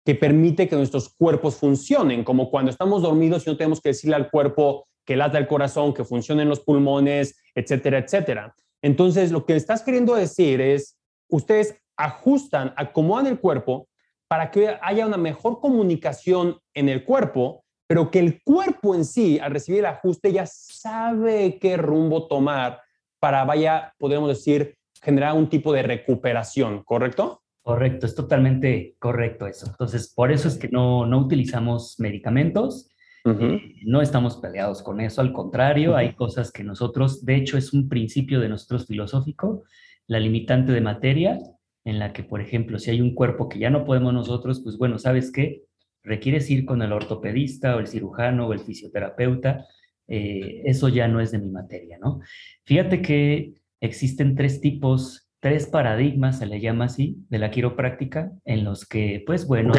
que 0.10 0.16
permite 0.16 0.68
que 0.68 0.76
nuestros 0.76 1.08
cuerpos 1.10 1.58
funcionen, 1.58 2.24
como 2.24 2.50
cuando 2.50 2.72
estamos 2.72 3.04
dormidos 3.04 3.46
y 3.46 3.52
no 3.52 3.58
tenemos 3.58 3.80
que 3.80 3.90
decirle 3.90 4.16
al 4.16 4.32
cuerpo 4.32 4.88
que 5.06 5.16
lata 5.16 5.38
el 5.38 5.46
corazón, 5.46 5.94
que 5.94 6.04
funcionen 6.04 6.50
los 6.50 6.62
pulmones, 6.62 7.40
etcétera, 7.54 8.00
etcétera. 8.00 8.56
Entonces, 8.82 9.32
lo 9.32 9.46
que 9.46 9.56
estás 9.56 9.84
queriendo 9.84 10.16
decir 10.16 10.62
es, 10.62 10.98
ustedes 11.28 11.80
ajustan, 11.96 12.74
acomodan 12.76 13.28
el 13.28 13.40
cuerpo 13.40 13.88
para 14.28 14.50
que 14.50 14.80
haya 14.82 15.06
una 15.06 15.18
mejor 15.18 15.60
comunicación 15.60 16.58
en 16.74 16.90
el 16.90 17.06
cuerpo, 17.06 17.64
pero 17.86 18.10
que 18.10 18.18
el 18.18 18.42
cuerpo 18.42 18.96
en 18.96 19.06
sí, 19.06 19.38
al 19.38 19.52
recibir 19.52 19.82
el 19.82 19.86
ajuste, 19.86 20.32
ya 20.32 20.48
sabe 20.48 21.60
qué 21.60 21.78
rumbo 21.78 22.26
tomar 22.26 22.82
para, 23.20 23.46
vaya, 23.46 23.94
podemos 24.00 24.28
decir, 24.28 24.76
generar 25.04 25.36
un 25.36 25.50
tipo 25.50 25.72
de 25.72 25.84
recuperación, 25.84 26.82
¿correcto? 26.84 27.44
Correcto, 27.62 28.06
es 28.06 28.16
totalmente 28.16 28.96
correcto 29.00 29.48
eso. 29.48 29.68
Entonces, 29.68 30.14
por 30.14 30.32
eso 30.32 30.48
es 30.48 30.58
que 30.58 30.70
no, 30.70 31.06
no 31.06 31.20
utilizamos 31.20 32.00
medicamentos, 32.00 32.90
eh, 33.26 33.76
no 33.84 34.02
estamos 34.02 34.38
peleados 34.38 34.82
con 34.82 35.02
eso, 35.02 35.22
al 35.22 35.34
contrario, 35.34 35.96
hay 35.96 36.14
cosas 36.14 36.52
que 36.52 36.64
nosotros, 36.64 37.26
de 37.26 37.36
hecho, 37.36 37.58
es 37.58 37.74
un 37.74 37.90
principio 37.90 38.40
de 38.40 38.50
nosotros 38.50 38.88
filosófico, 38.88 39.64
la 40.08 40.20
limitante 40.20 40.72
de 40.72 40.82
materia, 40.82 41.38
en 41.86 42.00
la 42.00 42.14
que, 42.14 42.24
por 42.24 42.42
ejemplo, 42.42 42.80
si 42.80 42.92
hay 42.92 43.02
un 43.02 43.14
cuerpo 43.14 43.50
que 43.50 43.60
ya 43.60 43.70
no 43.70 43.86
podemos 43.86 44.14
nosotros, 44.14 44.62
pues 44.64 44.78
bueno, 44.78 44.98
¿sabes 44.98 45.32
qué? 45.32 45.64
Requieres 46.04 46.50
ir 46.50 46.66
con 46.66 46.82
el 46.82 46.94
ortopedista 46.94 47.76
o 47.76 47.80
el 47.80 47.88
cirujano 47.88 48.48
o 48.48 48.54
el 48.54 48.60
fisioterapeuta, 48.60 49.66
eh, 50.08 50.64
eso 50.66 50.90
ya 50.90 51.08
no 51.08 51.20
es 51.20 51.32
de 51.32 51.40
mi 51.40 51.50
materia, 51.52 52.00
¿no? 52.02 52.22
Fíjate 52.66 53.02
que 53.02 53.54
existen 53.80 54.36
tres 54.36 54.60
tipos, 54.62 55.29
tres 55.40 55.68
paradigmas, 55.68 56.40
se 56.40 56.46
le 56.46 56.60
llama 56.60 56.86
así, 56.86 57.18
de 57.30 57.40
la 57.40 57.52
quiropráctica, 57.52 58.32
en 58.46 58.64
los 58.64 58.86
que, 58.86 59.24
pues 59.26 59.48
bueno, 59.48 59.74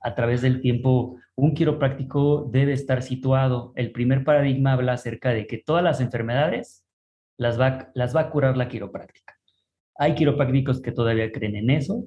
a 0.00 0.14
través 0.14 0.42
del 0.42 0.60
tiempo, 0.60 1.16
un 1.36 1.54
quiropráctico 1.54 2.48
debe 2.50 2.72
estar 2.72 3.02
situado. 3.02 3.72
El 3.76 3.92
primer 3.92 4.24
paradigma 4.24 4.72
habla 4.72 4.94
acerca 4.94 5.30
de 5.30 5.46
que 5.46 5.58
todas 5.58 5.84
las 5.84 6.00
enfermedades 6.00 6.84
las 7.36 7.60
va, 7.60 7.90
las 7.94 8.14
va 8.14 8.22
a 8.22 8.30
curar 8.30 8.56
la 8.56 8.68
quiropráctica. 8.68 9.38
Hay 9.96 10.14
quiroprácticos 10.14 10.80
que 10.80 10.92
todavía 10.92 11.30
creen 11.30 11.56
en 11.56 11.70
eso. 11.70 12.04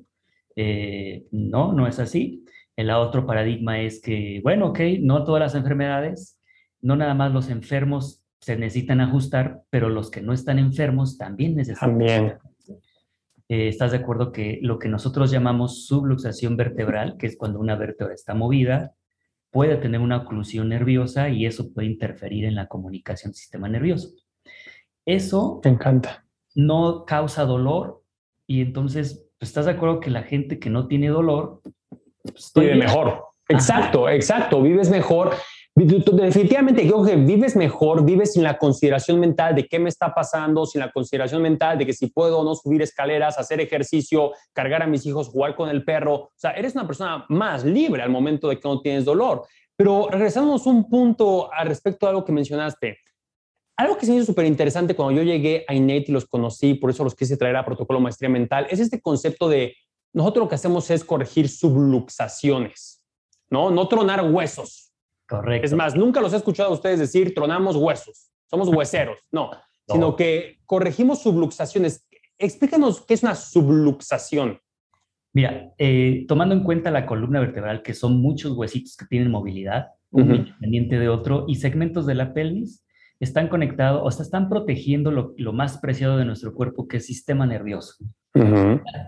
Eh, 0.55 1.25
no, 1.31 1.73
no 1.73 1.87
es 1.87 1.99
así. 1.99 2.45
El 2.75 2.89
otro 2.91 3.25
paradigma 3.25 3.79
es 3.79 4.01
que, 4.01 4.41
bueno, 4.43 4.67
ok, 4.67 4.79
no 4.99 5.23
todas 5.23 5.39
las 5.39 5.55
enfermedades, 5.55 6.39
no 6.81 6.95
nada 6.95 7.13
más 7.13 7.31
los 7.31 7.49
enfermos 7.49 8.21
se 8.41 8.57
necesitan 8.57 9.01
ajustar, 9.01 9.61
pero 9.69 9.89
los 9.89 10.11
que 10.11 10.21
no 10.21 10.33
están 10.33 10.59
enfermos 10.59 11.17
también 11.17 11.55
necesitan. 11.55 11.91
También. 11.91 12.33
Eh, 13.47 13.67
¿Estás 13.67 13.91
de 13.91 13.97
acuerdo 13.97 14.31
que 14.31 14.59
lo 14.61 14.79
que 14.79 14.89
nosotros 14.89 15.29
llamamos 15.29 15.85
subluxación 15.85 16.57
vertebral, 16.57 17.15
que 17.17 17.27
es 17.27 17.37
cuando 17.37 17.59
una 17.59 17.75
vértebra 17.75 18.13
está 18.13 18.33
movida, 18.33 18.93
puede 19.51 19.77
tener 19.77 20.01
una 20.01 20.17
oclusión 20.17 20.69
nerviosa 20.69 21.29
y 21.29 21.45
eso 21.45 21.71
puede 21.71 21.87
interferir 21.87 22.45
en 22.45 22.55
la 22.55 22.67
comunicación 22.67 23.31
del 23.31 23.37
sistema 23.37 23.69
nervioso? 23.69 24.09
Eso 25.05 25.61
Me 25.63 25.71
encanta. 25.71 26.25
no 26.55 27.05
causa 27.05 27.45
dolor 27.45 28.03
y 28.47 28.61
entonces, 28.61 29.29
pues, 29.37 29.49
¿estás 29.49 29.65
de 29.65 29.71
acuerdo 29.73 29.99
que 29.99 30.09
la 30.09 30.23
gente 30.23 30.57
que 30.59 30.69
no 30.69 30.87
tiene 30.87 31.09
dolor 31.09 31.61
pues, 32.23 32.51
vive 32.55 32.75
mejor? 32.75 33.25
Exacto, 33.47 34.09
exacto, 34.09 34.61
vives 34.61 34.89
mejor 34.89 35.33
Definitivamente 35.77 36.87
creo 36.87 37.03
que 37.03 37.17
vives 37.17 37.57
mejor, 37.57 38.05
vives 38.05 38.31
sin 38.31 38.43
la 38.43 38.57
consideración 38.57 39.19
mental 39.19 39.53
de 39.55 39.67
qué 39.67 39.77
me 39.77 39.89
está 39.89 40.15
pasando, 40.15 40.65
sin 40.65 40.79
la 40.79 40.89
consideración 40.89 41.41
mental 41.41 41.77
de 41.77 41.85
que 41.85 41.91
si 41.91 42.07
puedo 42.07 42.39
o 42.39 42.43
no 42.45 42.55
subir 42.55 42.81
escaleras, 42.81 43.37
hacer 43.37 43.59
ejercicio, 43.59 44.31
cargar 44.53 44.83
a 44.83 44.87
mis 44.87 45.05
hijos, 45.05 45.27
jugar 45.27 45.53
con 45.53 45.67
el 45.67 45.83
perro. 45.83 46.13
O 46.13 46.31
sea, 46.37 46.51
eres 46.51 46.75
una 46.75 46.87
persona 46.87 47.25
más 47.27 47.65
libre 47.65 48.01
al 48.01 48.09
momento 48.09 48.47
de 48.47 48.57
que 48.57 48.65
no 48.69 48.79
tienes 48.79 49.03
dolor. 49.03 49.43
Pero 49.75 50.07
regresamos 50.09 50.65
un 50.65 50.89
punto 50.89 51.51
al 51.51 51.67
respecto 51.67 52.05
a 52.05 52.11
algo 52.11 52.23
que 52.23 52.31
mencionaste. 52.31 52.99
Algo 53.75 53.97
que 53.97 54.05
se 54.05 54.13
me 54.13 54.19
hizo 54.19 54.27
súper 54.27 54.45
interesante 54.45 54.95
cuando 54.95 55.21
yo 55.21 55.23
llegué 55.23 55.65
a 55.67 55.73
INET 55.73 56.07
y 56.07 56.13
los 56.13 56.23
conocí, 56.23 56.75
por 56.75 56.89
eso 56.89 57.03
los 57.03 57.15
quise 57.15 57.35
traer 57.35 57.57
a 57.57 57.65
Protocolo 57.65 57.99
Maestría 57.99 58.29
Mental, 58.29 58.65
es 58.69 58.79
este 58.79 59.01
concepto 59.01 59.49
de 59.49 59.75
nosotros 60.13 60.45
lo 60.45 60.49
que 60.49 60.55
hacemos 60.55 60.89
es 60.89 61.03
corregir 61.03 61.49
subluxaciones, 61.49 63.03
¿no? 63.49 63.71
No 63.71 63.89
tronar 63.89 64.31
huesos 64.31 64.84
Correcto. 65.27 65.65
Es 65.65 65.73
más, 65.73 65.95
nunca 65.95 66.21
los 66.21 66.33
he 66.33 66.37
escuchado 66.37 66.69
a 66.69 66.73
ustedes 66.73 66.99
decir 66.99 67.33
tronamos 67.33 67.75
huesos, 67.75 68.31
somos 68.49 68.67
hueseros, 68.69 69.17
no, 69.31 69.51
sino 69.87 70.15
que 70.15 70.59
corregimos 70.65 71.21
subluxaciones. 71.21 72.07
Explícanos 72.37 73.05
qué 73.05 73.13
es 73.13 73.23
una 73.23 73.35
subluxación. 73.35 74.59
Mira, 75.33 75.73
eh, 75.77 76.25
tomando 76.27 76.55
en 76.55 76.63
cuenta 76.63 76.91
la 76.91 77.05
columna 77.05 77.39
vertebral, 77.39 77.81
que 77.81 77.93
son 77.93 78.21
muchos 78.21 78.53
huesitos 78.53 78.95
que 78.95 79.05
tienen 79.05 79.31
movilidad, 79.31 79.87
uno 80.11 80.35
independiente 80.35 80.97
de 80.97 81.09
otro, 81.09 81.45
y 81.47 81.55
segmentos 81.55 82.05
de 82.05 82.15
la 82.15 82.33
pelvis, 82.33 82.85
están 83.19 83.47
conectados, 83.47 84.01
o 84.03 84.11
sea, 84.11 84.23
están 84.23 84.49
protegiendo 84.49 85.11
lo, 85.11 85.53
más 85.53 85.77
preciado 85.77 86.17
de 86.17 86.25
nuestro 86.25 86.53
cuerpo, 86.53 86.87
que 86.87 86.97
es 86.97 87.03
el 87.03 87.07
sistema 87.07 87.45
nervioso. 87.45 87.95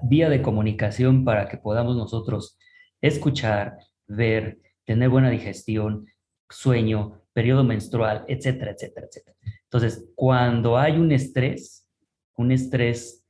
Vía 0.04 0.30
de 0.30 0.42
comunicación 0.42 1.26
para 1.26 1.48
que 1.48 1.58
podamos 1.58 1.96
nosotros 1.96 2.58
escuchar, 3.02 3.78
ver, 4.08 4.60
tener 4.88 5.10
buena 5.10 5.30
digestión, 5.30 6.08
sueño, 6.50 7.22
periodo 7.34 7.66
menstrual, 7.66 8.24
etcétera, 8.28 8.72
etcétera, 8.72 9.06
etcétera. 9.08 9.38
Entonces, 9.64 10.10
cuando 10.16 10.78
hay 10.78 10.98
un 10.98 11.12
estrés, 11.12 11.86
un 12.38 12.54
estrés, 12.54 13.26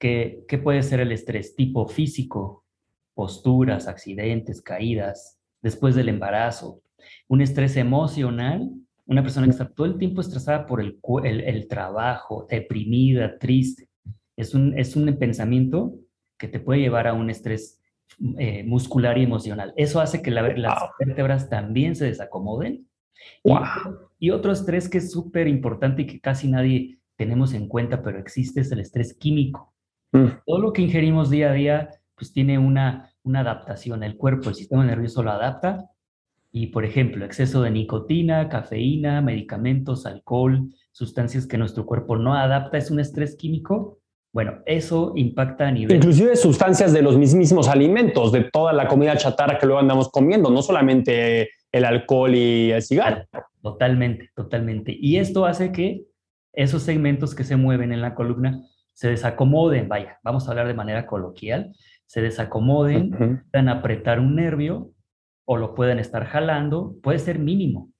¿qué, 0.00 0.42
¿qué 0.48 0.56
puede 0.56 0.82
ser 0.82 1.00
el 1.00 1.12
estrés? 1.12 1.54
Tipo 1.54 1.86
físico, 1.86 2.64
posturas, 3.14 3.88
accidentes, 3.88 4.62
caídas, 4.62 5.38
después 5.60 5.94
del 5.94 6.08
embarazo, 6.08 6.82
un 7.28 7.42
estrés 7.42 7.76
emocional, 7.76 8.70
una 9.04 9.22
persona 9.22 9.46
que 9.46 9.52
está 9.52 9.68
todo 9.68 9.86
el 9.86 9.98
tiempo 9.98 10.22
estresada 10.22 10.66
por 10.66 10.80
el, 10.80 10.98
el, 11.24 11.40
el 11.40 11.68
trabajo, 11.68 12.46
deprimida, 12.48 13.38
triste, 13.38 13.90
es 14.34 14.54
un, 14.54 14.78
es 14.78 14.96
un 14.96 15.14
pensamiento 15.18 15.94
que 16.38 16.48
te 16.48 16.58
puede 16.58 16.80
llevar 16.80 17.06
a 17.06 17.12
un 17.12 17.28
estrés 17.28 17.81
eh, 18.38 18.64
muscular 18.64 19.18
y 19.18 19.24
emocional. 19.24 19.72
Eso 19.76 20.00
hace 20.00 20.22
que 20.22 20.30
las 20.30 20.90
vértebras 20.98 21.48
también 21.48 21.96
se 21.96 22.06
desacomoden. 22.06 22.86
Y, 24.18 24.30
otro 24.30 24.52
estrés 24.52 24.88
que 24.88 24.98
es 24.98 25.10
súper 25.10 25.48
importante 25.48 26.02
y 26.02 26.06
que 26.06 26.20
casi 26.20 26.48
nadie 26.48 26.98
tenemos 27.16 27.54
en 27.54 27.68
cuenta, 27.68 28.02
pero 28.02 28.18
existe, 28.18 28.60
es 28.60 28.70
el 28.72 28.80
estrés 28.80 29.14
químico. 29.14 29.74
Mm. 30.12 30.26
Todo 30.46 30.58
lo 30.58 30.72
que 30.72 30.82
ingerimos 30.82 31.30
día 31.30 31.50
a 31.50 31.54
día, 31.54 31.90
pues 32.14 32.32
tiene 32.32 32.58
una, 32.58 33.10
una 33.22 33.40
adaptación. 33.40 34.02
El 34.02 34.16
cuerpo, 34.16 34.50
el 34.50 34.54
sistema 34.54 34.84
nervioso 34.84 35.22
lo 35.22 35.30
adapta. 35.30 35.90
Y, 36.50 36.68
por 36.68 36.84
ejemplo, 36.84 37.24
exceso 37.24 37.62
de 37.62 37.70
nicotina, 37.70 38.48
cafeína, 38.48 39.22
medicamentos, 39.22 40.04
alcohol, 40.04 40.68
sustancias 40.92 41.46
que 41.46 41.58
nuestro 41.58 41.86
cuerpo 41.86 42.16
no 42.16 42.34
adapta, 42.34 42.76
es 42.76 42.90
un 42.90 43.00
estrés 43.00 43.36
químico 43.36 44.01
bueno, 44.32 44.62
eso 44.64 45.12
impacta 45.14 45.68
a 45.68 45.70
nivel... 45.70 45.96
Inclusive 45.96 46.36
sustancias 46.36 46.92
de 46.92 47.02
los 47.02 47.18
mismos 47.18 47.68
alimentos, 47.68 48.32
de 48.32 48.44
toda 48.44 48.72
la 48.72 48.88
comida 48.88 49.16
chatarra 49.16 49.58
que 49.58 49.66
luego 49.66 49.80
andamos 49.80 50.10
comiendo, 50.10 50.50
no 50.50 50.62
solamente 50.62 51.50
el 51.70 51.84
alcohol 51.84 52.34
y 52.34 52.70
el 52.70 52.82
cigarro. 52.82 53.24
Totalmente, 53.60 54.30
totalmente. 54.34 54.96
Y 54.98 55.18
esto 55.18 55.44
hace 55.44 55.70
que 55.70 56.04
esos 56.54 56.82
segmentos 56.82 57.34
que 57.34 57.44
se 57.44 57.56
mueven 57.56 57.92
en 57.92 58.00
la 58.00 58.14
columna 58.14 58.62
se 58.94 59.08
desacomoden, 59.08 59.88
vaya, 59.88 60.18
vamos 60.22 60.46
a 60.46 60.50
hablar 60.50 60.66
de 60.66 60.74
manera 60.74 61.06
coloquial, 61.06 61.72
se 62.06 62.22
desacomoden, 62.22 63.44
puedan 63.50 63.68
apretar 63.68 64.18
un 64.18 64.36
nervio 64.36 64.90
o 65.44 65.56
lo 65.56 65.74
pueden 65.74 65.98
estar 65.98 66.24
jalando, 66.26 66.94
puede 67.02 67.18
ser 67.18 67.38
mínimo, 67.38 67.90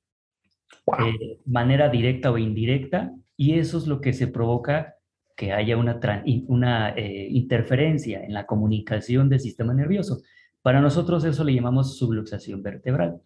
de 0.99 1.09
eh, 1.09 1.41
manera 1.45 1.89
directa 1.89 2.31
o 2.31 2.39
indirecta, 2.39 3.13
y 3.37 3.59
eso 3.59 3.79
es 3.79 3.87
lo 3.87 4.01
que 4.01 4.13
se 4.13 4.29
provoca 4.29 4.97
que 5.37 5.53
haya 5.53 5.77
una, 5.77 6.01
una 6.47 6.91
eh, 6.91 7.29
interferencia 7.31 8.23
en 8.23 8.33
la 8.33 8.47
comunicación 8.47 9.29
del 9.29 9.41
sistema 9.41 9.75
nervioso. 9.75 10.23
Para 10.63 10.81
nosotros 10.81 11.25
eso 11.25 11.45
le 11.45 11.55
llamamos 11.55 11.99
subluxación 11.99 12.63
vertebral. 12.63 13.21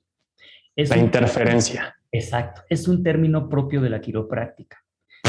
Es 0.74 0.90
la 0.90 0.98
interferencia. 0.98 1.94
Exacto, 2.12 2.62
es 2.68 2.88
un 2.88 3.02
término 3.02 3.48
propio 3.48 3.80
de 3.80 3.90
la 3.90 4.00
quiropráctica. 4.00 4.82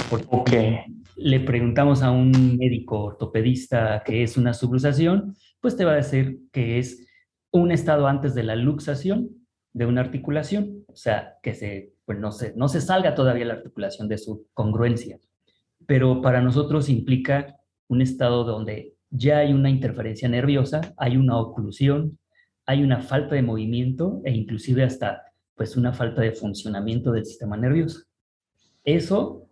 Porque 0.09 0.85
le 1.15 1.39
preguntamos 1.41 2.03
a 2.03 2.11
un 2.11 2.57
médico 2.57 3.03
ortopedista 3.03 4.03
qué 4.05 4.23
es 4.23 4.37
una 4.37 4.53
subluxación, 4.53 5.35
pues 5.59 5.75
te 5.75 5.85
va 5.85 5.93
a 5.93 5.95
decir 5.95 6.39
que 6.51 6.79
es 6.79 7.07
un 7.51 7.71
estado 7.71 8.07
antes 8.07 8.35
de 8.35 8.43
la 8.43 8.55
luxación 8.55 9.29
de 9.73 9.85
una 9.85 10.01
articulación, 10.01 10.85
o 10.87 10.95
sea, 10.95 11.35
que 11.41 11.53
se, 11.53 11.93
pues 12.05 12.19
no, 12.19 12.31
se, 12.31 12.53
no 12.55 12.67
se 12.67 12.81
salga 12.81 13.15
todavía 13.15 13.45
la 13.45 13.55
articulación 13.55 14.07
de 14.07 14.17
su 14.17 14.47
congruencia 14.53 15.19
pero 15.87 16.21
para 16.21 16.41
nosotros 16.41 16.89
implica 16.89 17.55
un 17.87 18.01
estado 18.01 18.43
donde 18.43 18.93
ya 19.09 19.39
hay 19.39 19.53
una 19.53 19.69
interferencia 19.69 20.29
nerviosa, 20.29 20.93
hay 20.97 21.17
una 21.17 21.39
oclusión, 21.39 22.19
hay 22.65 22.83
una 22.83 22.99
falta 22.99 23.35
de 23.35 23.41
movimiento 23.41 24.21
e 24.25 24.31
inclusive 24.31 24.83
hasta 24.83 25.23
pues 25.55 25.75
una 25.75 25.93
falta 25.93 26.21
de 26.21 26.33
funcionamiento 26.33 27.11
del 27.11 27.25
sistema 27.25 27.57
nervioso. 27.57 28.03
Eso, 28.83 29.47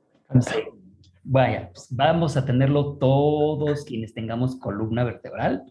vaya, 1.24 1.72
pues, 1.74 1.88
vamos 1.90 2.38
a 2.38 2.46
tenerlo 2.46 2.98
todos 2.98 3.86
quienes 3.86 4.14
tengamos 4.14 4.58
columna 4.60 5.04
vertebral, 5.04 5.64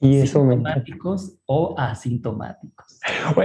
y 0.00 0.16
eso 0.16 0.40
sintomáticos 0.40 1.36
o 1.46 1.74
asintomáticos. 1.76 3.00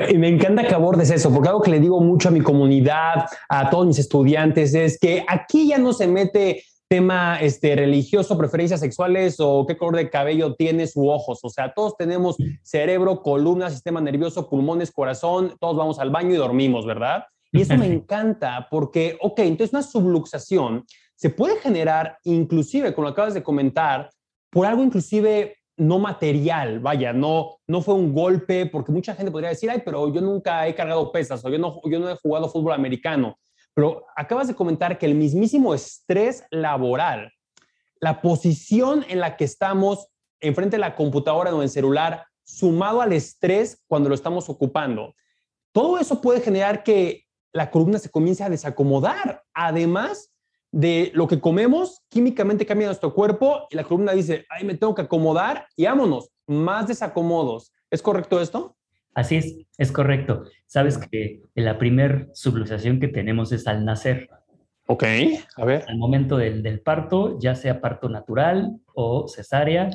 Y 0.10 0.18
me 0.18 0.28
encanta 0.28 0.68
que 0.68 0.76
abordes 0.76 1.10
eso, 1.10 1.32
porque 1.34 1.50
algo 1.50 1.62
que 1.62 1.72
le 1.72 1.80
digo 1.80 2.00
mucho 2.02 2.30
a 2.30 2.32
mi 2.32 2.42
comunidad, 2.42 3.26
a 3.48 3.70
todos 3.70 3.88
mis 3.88 4.00
estudiantes, 4.00 4.74
es 4.74 5.00
que 5.00 5.26
aquí 5.28 5.68
ya 5.68 5.78
no 5.78 5.94
se 5.94 6.08
mete 6.08 6.64
tema 6.90 7.40
este, 7.40 7.76
religioso, 7.76 8.38
preferencias 8.38 8.80
sexuales 8.80 9.36
o 9.40 9.66
qué 9.68 9.78
color 9.78 9.96
de 9.96 10.10
cabello 10.10 10.56
tienes 10.56 10.96
u 10.96 11.08
ojos. 11.08 11.40
O 11.44 11.50
sea, 11.50 11.72
todos 11.74 11.96
tenemos 11.96 12.36
cerebro, 12.64 13.22
columna, 13.22 13.70
sistema 13.70 14.02
nervioso, 14.02 14.50
pulmones, 14.50 14.92
corazón, 14.92 15.56
todos 15.60 15.78
vamos 15.78 16.00
al 16.00 16.10
baño 16.10 16.34
y 16.34 16.38
dormimos, 16.38 16.88
¿verdad? 16.88 17.26
Y 17.52 17.62
eso 17.62 17.78
me 17.78 17.86
encanta 17.94 18.68
porque, 18.72 19.18
ok, 19.22 19.40
entonces 19.40 19.74
una 19.74 19.84
subluxación 19.84 20.84
se 21.16 21.30
puede 21.30 21.60
generar 21.60 22.18
inclusive, 22.24 22.94
como 22.94 23.08
lo 23.08 23.12
acabas 23.12 23.36
de 23.36 23.44
comentar, 23.44 24.10
por 24.50 24.66
algo 24.66 24.84
inclusive 24.84 25.59
no 25.80 25.98
material, 25.98 26.80
vaya, 26.80 27.14
no, 27.14 27.58
no 27.66 27.82
fue 27.82 27.96
un 27.96 28.14
golpe, 28.14 28.66
porque 28.66 28.92
mucha 28.92 29.16
gente 29.16 29.32
podría 29.32 29.50
decir, 29.50 29.70
ay, 29.70 29.82
pero 29.84 30.14
yo 30.14 30.20
nunca 30.20 30.68
he 30.68 30.76
cargado 30.76 31.12
pesas 31.12 31.44
o 31.44 31.50
yo 31.50 31.58
no, 31.58 31.80
yo 31.86 32.00
no 32.00 32.10
he 32.10 32.16
jugado 32.18 32.50
fútbol 32.50 32.74
americano. 32.74 33.40
Pero 33.74 34.06
acabas 34.18 34.48
de 34.50 34.56
comentar 34.56 34.98
que 34.98 35.06
el 35.06 35.16
mismísimo 35.16 35.74
estrés 35.74 36.44
laboral, 36.52 37.32
la 38.02 38.22
posición 38.22 39.06
en 39.08 39.22
la 39.22 39.38
que 39.38 39.46
estamos 39.46 40.10
enfrente 40.42 40.76
de 40.76 40.82
la 40.82 40.96
computadora 40.96 41.54
o 41.54 41.58
en 41.58 41.64
el 41.64 41.70
celular, 41.70 42.26
sumado 42.44 43.02
al 43.02 43.14
estrés 43.14 43.82
cuando 43.88 44.10
lo 44.10 44.16
estamos 44.16 44.50
ocupando, 44.50 45.16
todo 45.72 45.98
eso 45.98 46.20
puede 46.20 46.42
generar 46.42 46.84
que 46.84 47.24
la 47.54 47.72
columna 47.72 48.00
se 48.00 48.10
comience 48.10 48.44
a 48.44 48.50
desacomodar. 48.50 49.44
Además 49.54 50.34
de 50.72 51.12
lo 51.14 51.28
que 51.28 51.40
comemos, 51.40 52.02
químicamente 52.10 52.66
cambia 52.66 52.88
nuestro 52.88 53.14
cuerpo 53.14 53.68
y 53.70 53.76
la 53.76 53.84
columna 53.84 54.14
dice, 54.14 54.46
ay, 54.50 54.66
me 54.66 54.76
tengo 54.76 54.94
que 54.94 55.04
acomodar 55.04 55.68
y 55.76 55.86
vámonos, 55.86 56.30
más 56.48 56.88
desacomodos. 56.88 57.74
¿Es 57.90 58.02
correcto 58.02 58.40
esto? 58.42 58.76
Así 59.16 59.38
es, 59.38 59.58
es 59.78 59.92
correcto. 59.92 60.44
Sabes 60.68 60.98
que 60.98 61.42
la 61.56 61.78
primer 61.78 62.30
subluxación 62.34 63.00
que 63.00 63.08
tenemos 63.08 63.52
es 63.52 63.68
al 63.68 63.84
nacer. 63.84 64.30
Ok, 64.88 65.04
a 65.56 65.66
ver. 65.66 65.86
Al 65.88 65.98
momento 65.98 66.38
del, 66.38 66.64
del, 66.64 66.82
parto, 66.82 67.38
ya 67.40 67.56
sea 67.56 67.82
parto 67.82 68.10
natural 68.10 68.80
o 68.94 69.28
cesárea, 69.28 69.90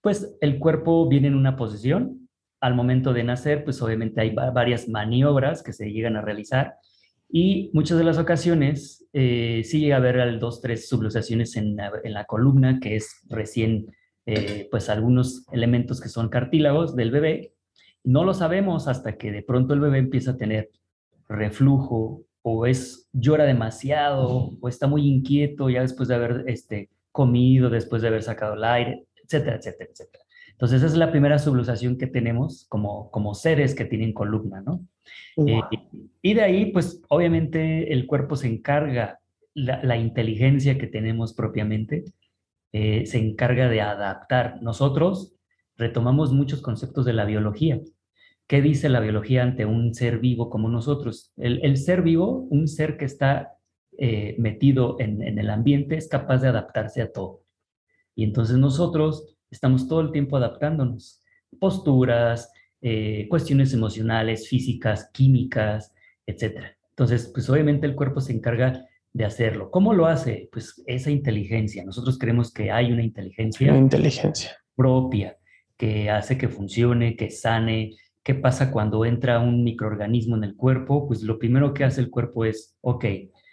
pues 0.00 0.36
el 0.40 0.58
cuerpo 0.58 1.08
viene 1.08 1.28
en 1.28 1.34
una 1.34 1.56
posición. 1.56 2.28
Al 2.60 2.74
momento 2.74 3.12
de 3.12 3.24
nacer, 3.24 3.64
pues 3.64 3.80
obviamente 3.82 4.20
hay 4.20 4.34
varias 4.34 4.88
maniobras 4.88 5.62
que 5.62 5.72
se 5.72 5.90
llegan 5.90 6.16
a 6.16 6.22
realizar 6.22 6.76
y 7.28 7.70
muchas 7.72 7.98
de 7.98 8.04
las 8.04 8.18
ocasiones 8.18 9.06
eh, 9.12 9.62
sí 9.64 9.80
llega 9.80 9.96
a 9.96 9.98
haber 9.98 10.38
dos, 10.38 10.60
tres 10.60 10.88
subluxaciones 10.88 11.56
en 11.56 11.76
la, 11.76 11.92
en 12.04 12.12
la 12.12 12.24
columna, 12.24 12.78
que 12.80 12.96
es 12.96 13.22
recién, 13.28 13.86
eh, 14.26 14.68
pues 14.70 14.88
algunos 14.88 15.46
elementos 15.52 16.00
que 16.00 16.08
son 16.08 16.28
cartílagos 16.28 16.94
del 16.96 17.10
bebé, 17.10 17.52
no 18.04 18.24
lo 18.24 18.34
sabemos 18.34 18.86
hasta 18.88 19.16
que 19.16 19.32
de 19.32 19.42
pronto 19.42 19.74
el 19.74 19.80
bebé 19.80 19.98
empieza 19.98 20.32
a 20.32 20.36
tener 20.36 20.70
reflujo 21.28 22.22
o 22.42 22.66
es 22.66 23.08
llora 23.12 23.44
demasiado 23.44 24.56
o 24.60 24.68
está 24.68 24.86
muy 24.86 25.08
inquieto 25.08 25.68
ya 25.68 25.82
después 25.82 26.08
de 26.08 26.14
haber 26.14 26.44
este, 26.46 26.90
comido, 27.10 27.70
después 27.70 28.02
de 28.02 28.08
haber 28.08 28.22
sacado 28.22 28.54
el 28.54 28.62
aire, 28.62 29.06
etcétera, 29.24 29.56
etcétera, 29.56 29.90
etcétera. 29.90 30.24
Entonces 30.56 30.78
esa 30.78 30.86
es 30.86 30.96
la 30.96 31.10
primera 31.10 31.38
subluxación 31.38 31.98
que 31.98 32.06
tenemos 32.06 32.64
como, 32.70 33.10
como 33.10 33.34
seres 33.34 33.74
que 33.74 33.84
tienen 33.84 34.14
columna, 34.14 34.62
¿no? 34.62 34.86
Eh, 35.36 35.60
y 36.22 36.32
de 36.32 36.40
ahí, 36.40 36.72
pues 36.72 37.02
obviamente 37.10 37.92
el 37.92 38.06
cuerpo 38.06 38.36
se 38.36 38.48
encarga, 38.48 39.20
la, 39.52 39.98
inteligencia 39.98 40.78
que 40.78 40.86
tenemos 40.86 41.34
propiamente, 41.34 42.04
eh, 42.72 43.04
se 43.04 43.18
encarga 43.18 43.68
de 43.68 43.82
adaptar. 43.82 44.62
Nosotros 44.62 45.34
retomamos 45.76 46.32
muchos 46.32 46.62
conceptos 46.62 47.04
de 47.04 47.12
la 47.12 47.26
biología. 47.26 47.78
¿Qué 48.46 48.62
dice 48.62 48.88
la 48.88 49.00
biología 49.00 49.42
ante 49.42 49.66
un 49.66 49.92
ser 49.92 50.20
vivo 50.20 50.48
como 50.48 50.70
nosotros? 50.70 51.34
El, 51.36 51.76
ser 51.76 52.00
vivo, 52.00 52.46
un 52.48 52.66
ser 52.66 52.96
que 52.96 53.04
está 53.04 53.58
eh, 53.98 54.36
metido 54.38 54.96
en, 55.00 55.20
el 55.20 55.50
ambiente, 55.50 55.96
es 55.96 56.08
capaz 56.08 56.38
de 56.38 56.48
adaptarse 56.48 57.02
a 57.02 57.12
todo. 57.12 57.42
Y 58.14 58.24
entonces 58.24 58.56
nosotros 58.56 59.35
estamos 59.50 59.88
todo 59.88 60.00
el 60.00 60.12
tiempo 60.12 60.36
adaptándonos. 60.36 61.22
Posturas, 61.58 62.50
eh, 62.80 63.26
cuestiones 63.28 63.72
emocionales, 63.72 64.48
físicas, 64.48 65.10
químicas, 65.12 65.92
etc. 66.26 66.76
Entonces, 66.90 67.30
pues 67.32 67.48
obviamente 67.50 67.86
el 67.86 67.94
cuerpo 67.94 68.20
se 68.20 68.32
encarga 68.32 68.84
de 69.12 69.24
hacerlo. 69.24 69.70
¿Cómo 69.70 69.94
lo 69.94 70.06
hace? 70.06 70.48
Pues 70.52 70.82
esa 70.86 71.10
inteligencia. 71.10 71.84
Nosotros 71.84 72.18
creemos 72.18 72.52
que 72.52 72.70
hay 72.70 72.92
una 72.92 73.02
inteligencia, 73.02 73.70
una 73.70 73.80
inteligencia 73.80 74.52
propia 74.74 75.36
que 75.76 76.10
hace 76.10 76.36
que 76.38 76.48
funcione, 76.48 77.16
que 77.16 77.30
sane, 77.30 77.96
¿Qué 78.26 78.34
pasa 78.34 78.72
cuando 78.72 79.04
entra 79.04 79.38
un 79.38 79.62
microorganismo 79.62 80.36
en 80.36 80.42
el 80.42 80.56
cuerpo? 80.56 81.06
Pues 81.06 81.22
lo 81.22 81.38
primero 81.38 81.72
que 81.72 81.84
hace 81.84 82.00
el 82.00 82.10
cuerpo 82.10 82.44
es, 82.44 82.74
ok, 82.80 83.04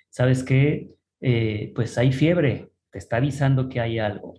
¿sabes 0.09 0.43
qué? 0.43 0.89
Eh, 1.21 1.71
pues 1.75 1.95
hay 1.99 2.11
fiebre, 2.11 2.71
te 2.89 2.97
está 2.97 3.17
avisando 3.17 3.69
que 3.69 3.79
hay 3.79 3.99
algo. 3.99 4.33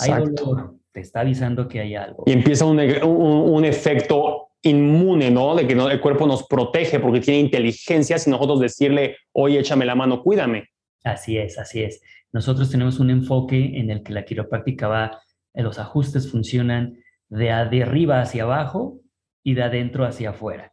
Hay 0.00 0.10
dolor, 0.10 0.74
te 0.96 1.02
está 1.02 1.20
avisando 1.20 1.68
que 1.68 1.80
hay 1.80 1.94
algo. 1.94 2.24
Y 2.24 2.32
empieza 2.32 2.64
un, 2.64 2.80
un, 2.80 3.64
efecto 3.66 4.48
inmune, 4.62 5.30
¿no? 5.30 5.54
De 5.54 5.66
que 5.66 5.74
el 5.74 6.00
cuerpo 6.00 6.26
nos 6.26 6.46
protege 6.46 7.00
porque 7.00 7.20
tiene 7.20 7.38
inteligencia 7.40 8.18
sin 8.18 8.30
nosotros 8.30 8.60
decirle, 8.60 9.18
oye, 9.32 9.58
échame 9.58 9.84
la 9.84 9.94
mano, 9.94 10.22
cuídame. 10.22 10.70
Así 11.04 11.36
es, 11.36 11.58
así 11.58 11.82
es. 11.82 12.00
Nosotros 12.32 12.70
tenemos 12.70 12.98
un 12.98 13.10
enfoque 13.10 13.78
en 13.78 13.90
el 13.90 14.02
que 14.02 14.14
la 14.14 14.24
quiropráctica 14.24 14.88
va, 14.88 15.20
los 15.52 15.78
ajustes 15.78 16.30
funcionan 16.30 16.96
de, 17.28 17.44
de 17.70 17.82
arriba 17.82 18.22
hacia 18.22 18.44
abajo 18.44 18.98
y 19.44 19.52
de 19.52 19.64
adentro 19.64 20.06
hacia 20.06 20.30
afuera, 20.30 20.72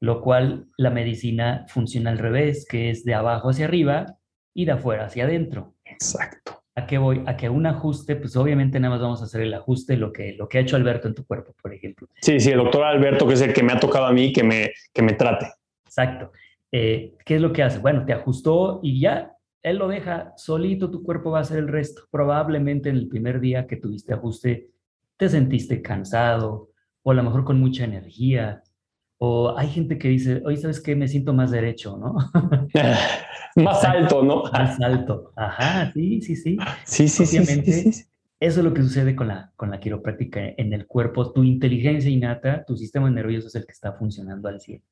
lo 0.00 0.22
cual 0.22 0.68
la 0.78 0.88
medicina 0.88 1.66
funciona 1.68 2.08
al 2.08 2.18
revés, 2.18 2.66
que 2.66 2.88
es 2.88 3.04
de 3.04 3.12
abajo 3.12 3.50
hacia 3.50 3.66
arriba 3.66 4.16
y 4.54 4.64
de 4.64 4.72
afuera 4.72 5.04
hacia 5.04 5.24
adentro. 5.24 5.74
Exacto. 5.84 6.59
¿A 6.80 6.86
qué 6.86 6.96
voy? 6.96 7.22
A 7.26 7.36
que 7.36 7.48
un 7.48 7.66
ajuste, 7.66 8.16
pues 8.16 8.36
obviamente 8.36 8.80
nada 8.80 8.94
más 8.94 9.02
vamos 9.02 9.20
a 9.20 9.24
hacer 9.24 9.42
el 9.42 9.52
ajuste, 9.52 9.96
lo 9.96 10.12
que, 10.12 10.32
lo 10.32 10.48
que 10.48 10.58
ha 10.58 10.60
hecho 10.62 10.76
Alberto 10.76 11.08
en 11.08 11.14
tu 11.14 11.26
cuerpo, 11.26 11.54
por 11.60 11.74
ejemplo. 11.74 12.08
Sí, 12.22 12.40
sí, 12.40 12.50
el 12.50 12.58
doctor 12.58 12.84
Alberto, 12.84 13.26
que 13.26 13.34
es 13.34 13.42
el 13.42 13.52
que 13.52 13.62
me 13.62 13.72
ha 13.72 13.78
tocado 13.78 14.06
a 14.06 14.12
mí, 14.12 14.32
que 14.32 14.42
me, 14.42 14.70
que 14.92 15.02
me 15.02 15.12
trate. 15.12 15.46
Exacto. 15.84 16.32
Eh, 16.72 17.12
¿Qué 17.24 17.34
es 17.36 17.40
lo 17.42 17.52
que 17.52 17.62
hace? 17.62 17.80
Bueno, 17.80 18.06
te 18.06 18.14
ajustó 18.14 18.80
y 18.82 18.98
ya 18.98 19.32
él 19.62 19.76
lo 19.76 19.88
deja 19.88 20.32
solito, 20.36 20.90
tu 20.90 21.02
cuerpo 21.02 21.30
va 21.30 21.38
a 21.38 21.42
hacer 21.42 21.58
el 21.58 21.68
resto. 21.68 22.02
Probablemente 22.10 22.88
en 22.88 22.96
el 22.96 23.08
primer 23.08 23.40
día 23.40 23.66
que 23.66 23.76
tuviste 23.76 24.14
ajuste, 24.14 24.70
te 25.18 25.28
sentiste 25.28 25.82
cansado, 25.82 26.70
o 27.02 27.10
a 27.10 27.14
lo 27.14 27.22
mejor 27.22 27.44
con 27.44 27.60
mucha 27.60 27.84
energía, 27.84 28.62
o 29.22 29.54
hay 29.56 29.68
gente 29.68 29.98
que 29.98 30.08
dice, 30.08 30.40
oye, 30.46 30.56
¿sabes 30.56 30.80
qué? 30.80 30.96
Me 30.96 31.06
siento 31.06 31.34
más 31.34 31.50
derecho, 31.50 31.98
¿no? 31.98 32.16
más 33.56 33.84
alto, 33.84 34.22
¿no? 34.22 34.44
Más 34.44 34.80
alto. 34.80 35.32
Ajá, 35.36 35.92
sí, 35.92 36.22
sí, 36.22 36.36
sí. 36.36 36.56
Sí, 36.84 37.06
sí, 37.06 37.26
sí, 37.26 37.44
sí, 37.44 38.04
Eso 38.40 38.60
es 38.60 38.64
lo 38.64 38.72
que 38.72 38.80
sucede 38.80 39.14
con 39.14 39.28
la, 39.28 39.52
con 39.56 39.70
la 39.70 39.78
quiropráctica 39.78 40.40
en 40.56 40.72
el 40.72 40.86
cuerpo. 40.86 41.32
Tu 41.32 41.44
inteligencia 41.44 42.10
innata, 42.10 42.64
tu 42.64 42.78
sistema 42.78 43.10
nervioso 43.10 43.48
es 43.48 43.54
el 43.56 43.66
que 43.66 43.72
está 43.72 43.92
funcionando 43.92 44.48
al 44.48 44.58
100. 44.58 44.82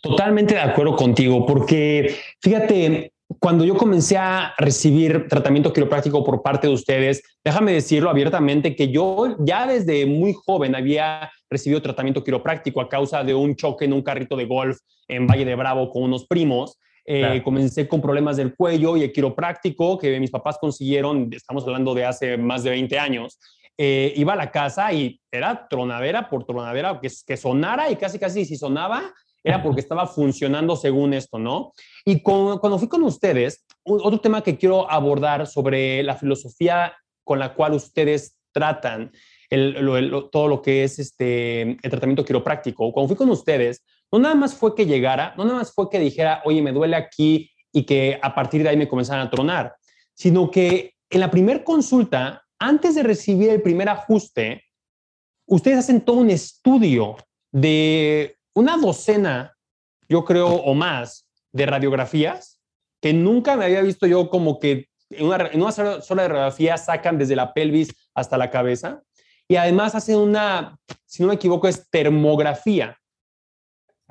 Totalmente 0.00 0.54
de 0.54 0.60
acuerdo 0.60 0.96
contigo, 0.96 1.44
porque 1.44 2.14
fíjate, 2.40 3.12
cuando 3.40 3.64
yo 3.64 3.76
comencé 3.76 4.16
a 4.16 4.54
recibir 4.58 5.28
tratamiento 5.28 5.72
quiropráctico 5.72 6.22
por 6.24 6.42
parte 6.42 6.66
de 6.66 6.74
ustedes, 6.74 7.22
déjame 7.42 7.72
decirlo 7.72 8.10
abiertamente 8.10 8.76
que 8.76 8.88
yo 8.88 9.36
ya 9.40 9.66
desde 9.66 10.06
muy 10.06 10.34
joven 10.34 10.74
había 10.74 11.30
recibido 11.48 11.80
tratamiento 11.80 12.22
quiropráctico 12.22 12.80
a 12.80 12.88
causa 12.88 13.24
de 13.24 13.34
un 13.34 13.56
choque 13.56 13.86
en 13.86 13.92
un 13.92 14.02
carrito 14.02 14.36
de 14.36 14.44
golf 14.44 14.78
en 15.08 15.26
Valle 15.26 15.44
de 15.44 15.54
Bravo 15.54 15.90
con 15.90 16.02
unos 16.02 16.26
primos. 16.26 16.78
Eh, 17.06 17.42
comencé 17.44 17.86
con 17.86 18.00
problemas 18.00 18.38
del 18.38 18.54
cuello 18.54 18.96
y 18.96 19.02
el 19.02 19.12
quiropráctico 19.12 19.98
que 19.98 20.18
mis 20.18 20.30
papás 20.30 20.56
consiguieron, 20.58 21.28
estamos 21.32 21.64
hablando 21.64 21.94
de 21.94 22.06
hace 22.06 22.38
más 22.38 22.62
de 22.62 22.70
20 22.70 22.98
años, 22.98 23.38
eh, 23.76 24.14
iba 24.16 24.32
a 24.32 24.36
la 24.36 24.50
casa 24.50 24.90
y 24.92 25.20
era 25.30 25.66
tronadera 25.68 26.30
por 26.30 26.44
tronadera, 26.44 26.98
que, 27.02 27.10
que 27.26 27.36
sonara 27.36 27.90
y 27.90 27.96
casi, 27.96 28.18
casi 28.18 28.46
si 28.46 28.56
sonaba, 28.56 29.12
era 29.44 29.62
porque 29.62 29.82
estaba 29.82 30.06
funcionando 30.06 30.74
según 30.74 31.12
esto, 31.12 31.38
¿no? 31.38 31.72
Y 32.04 32.22
cuando 32.22 32.78
fui 32.78 32.88
con 32.88 33.02
ustedes, 33.02 33.64
otro 33.84 34.18
tema 34.18 34.42
que 34.42 34.56
quiero 34.56 34.90
abordar 34.90 35.46
sobre 35.46 36.02
la 36.02 36.16
filosofía 36.16 36.94
con 37.22 37.38
la 37.38 37.54
cual 37.54 37.74
ustedes 37.74 38.38
tratan 38.52 39.12
todo 40.32 40.48
lo 40.48 40.62
que 40.62 40.84
es 40.84 40.98
este, 40.98 41.62
el 41.62 41.90
tratamiento 41.90 42.24
quiropráctico. 42.24 42.90
Cuando 42.92 43.08
fui 43.08 43.16
con 43.16 43.30
ustedes, 43.30 43.84
no 44.10 44.18
nada 44.18 44.34
más 44.34 44.54
fue 44.54 44.74
que 44.74 44.86
llegara, 44.86 45.34
no 45.36 45.44
nada 45.44 45.58
más 45.58 45.72
fue 45.72 45.90
que 45.90 45.98
dijera, 45.98 46.42
oye, 46.44 46.62
me 46.62 46.72
duele 46.72 46.96
aquí 46.96 47.50
y 47.72 47.84
que 47.84 48.18
a 48.22 48.34
partir 48.34 48.62
de 48.62 48.70
ahí 48.70 48.76
me 48.76 48.88
comenzaran 48.88 49.26
a 49.26 49.30
tronar, 49.30 49.74
sino 50.14 50.50
que 50.50 50.94
en 51.10 51.20
la 51.20 51.30
primera 51.30 51.62
consulta, 51.62 52.42
antes 52.58 52.94
de 52.94 53.02
recibir 53.02 53.50
el 53.50 53.62
primer 53.62 53.88
ajuste, 53.88 54.64
ustedes 55.46 55.78
hacen 55.78 56.00
todo 56.00 56.16
un 56.16 56.30
estudio 56.30 57.16
de 57.52 58.33
una 58.54 58.76
docena, 58.76 59.56
yo 60.08 60.24
creo, 60.24 60.48
o 60.48 60.74
más, 60.74 61.28
de 61.52 61.66
radiografías 61.66 62.60
que 63.00 63.12
nunca 63.12 63.56
me 63.56 63.66
había 63.66 63.82
visto 63.82 64.06
yo 64.06 64.30
como 64.30 64.58
que 64.58 64.88
en 65.10 65.26
una, 65.26 65.46
en 65.48 65.60
una 65.60 65.72
sola 65.72 66.26
radiografía 66.26 66.78
sacan 66.78 67.18
desde 67.18 67.36
la 67.36 67.52
pelvis 67.52 67.94
hasta 68.14 68.38
la 68.38 68.50
cabeza. 68.50 69.02
Y 69.46 69.56
además 69.56 69.94
hacen 69.94 70.16
una, 70.16 70.78
si 71.04 71.22
no 71.22 71.28
me 71.28 71.34
equivoco, 71.34 71.68
es 71.68 71.90
termografía. 71.90 72.96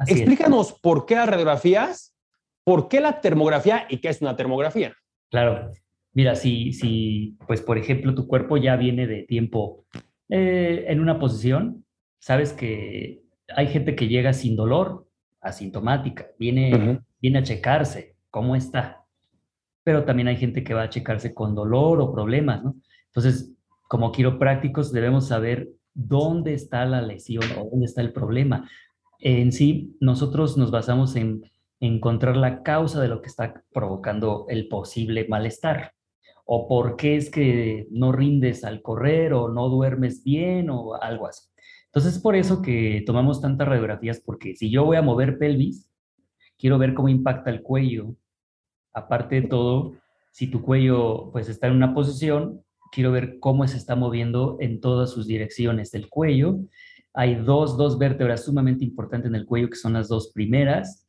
Explícanos 0.06 0.74
por 0.80 1.08
qué 1.08 1.16
las 1.16 1.28
radiografías, 1.28 2.16
por 2.64 2.88
qué 2.88 3.02
la 3.02 3.20
termografía 3.20 3.88
y 3.90 3.98
qué 3.98 4.10
es 4.10 4.22
una 4.22 4.36
termografía. 4.36 4.96
Claro. 5.32 5.72
Mira, 6.12 6.36
si, 6.36 6.72
si, 6.74 7.36
pues 7.48 7.62
por 7.62 7.80
ejemplo, 7.80 8.14
tu 8.14 8.28
cuerpo 8.28 8.58
ya 8.58 8.76
viene 8.76 9.08
de 9.08 9.24
tiempo 9.24 9.88
eh, 10.30 10.86
en 10.88 11.00
una 11.00 11.18
posición, 11.18 11.84
sabes 12.20 12.54
que 12.54 13.23
hay 13.56 13.68
gente 13.68 13.96
que 13.96 14.08
llega 14.08 14.34
sin 14.34 14.56
dolor, 14.56 15.08
asintomática, 15.42 16.28
viene, 16.40 17.02
viene 17.22 17.40
a 17.40 17.44
checarse 17.44 18.16
cómo 18.30 18.56
está. 18.56 19.04
Pero 19.84 20.06
también 20.06 20.30
hay 20.30 20.38
gente 20.38 20.64
que 20.64 20.74
va 20.74 20.84
a 20.84 20.90
checarse 20.90 21.34
con 21.34 21.56
dolor 21.56 22.00
o 22.00 22.14
problemas, 22.14 22.64
¿no? 22.64 22.76
Entonces, 23.08 23.54
como 23.88 24.12
quiroprácticos 24.12 24.92
debemos 24.92 25.28
saber 25.28 25.70
dónde 25.94 26.54
está 26.54 26.86
la 26.86 27.02
lesión 27.02 27.44
o 27.58 27.70
dónde 27.70 27.86
está 27.86 28.02
el 28.02 28.14
problema. 28.14 28.70
En 29.20 29.52
sí, 29.52 29.96
nosotros 30.00 30.58
nos 30.58 30.72
basamos 30.72 31.16
en 31.16 31.44
encontrar 31.80 32.38
la 32.38 32.64
causa 32.64 33.02
de 33.02 33.10
lo 33.10 33.22
que 33.22 33.28
está 33.28 33.62
provocando 33.74 34.46
el 34.50 34.68
posible 34.68 35.28
malestar 35.28 35.94
o 36.46 36.68
por 36.68 36.96
qué 36.96 37.18
es 37.18 37.30
que 37.30 37.88
no 37.92 38.12
rindes 38.12 38.64
al 38.64 38.82
correr 38.82 39.34
o 39.34 39.50
no 39.50 39.70
duermes 39.70 40.24
bien 40.24 40.70
o 40.70 40.96
algo 40.96 41.28
así. 41.28 41.53
Entonces 41.94 42.16
es 42.16 42.20
por 42.20 42.36
eso 42.36 42.64
que 42.64 43.04
tomamos 43.06 43.40
tantas 43.40 43.68
radiografías, 43.68 44.20
porque 44.20 44.56
si 44.56 44.72
yo 44.72 44.84
voy 44.84 44.98
a 44.98 45.04
mover 45.04 45.38
pelvis, 45.38 45.92
quiero 46.58 46.80
ver 46.80 46.96
cómo 46.96 47.08
impacta 47.08 47.52
el 47.52 47.62
cuello. 47.62 48.16
Aparte 48.94 49.42
de 49.42 49.48
todo, 49.48 49.94
si 50.32 50.48
tu 50.48 50.64
cuello 50.64 51.30
pues 51.32 51.50
está 51.50 51.68
en 51.68 51.76
una 51.76 51.94
posición, 51.94 52.64
quiero 52.92 53.12
ver 53.12 53.38
cómo 53.40 53.68
se 53.68 53.78
está 53.78 53.96
moviendo 53.96 54.58
en 54.60 54.82
todas 54.82 55.12
sus 55.12 55.28
direcciones 55.28 55.92
del 55.92 56.10
cuello. 56.10 56.58
Hay 57.14 57.36
dos, 57.36 57.78
dos 57.78 58.00
vértebras 58.00 58.46
sumamente 58.46 58.84
importantes 58.84 59.30
en 59.30 59.36
el 59.36 59.46
cuello, 59.46 59.70
que 59.70 59.76
son 59.76 59.94
las 59.94 60.08
dos 60.08 60.32
primeras, 60.34 61.08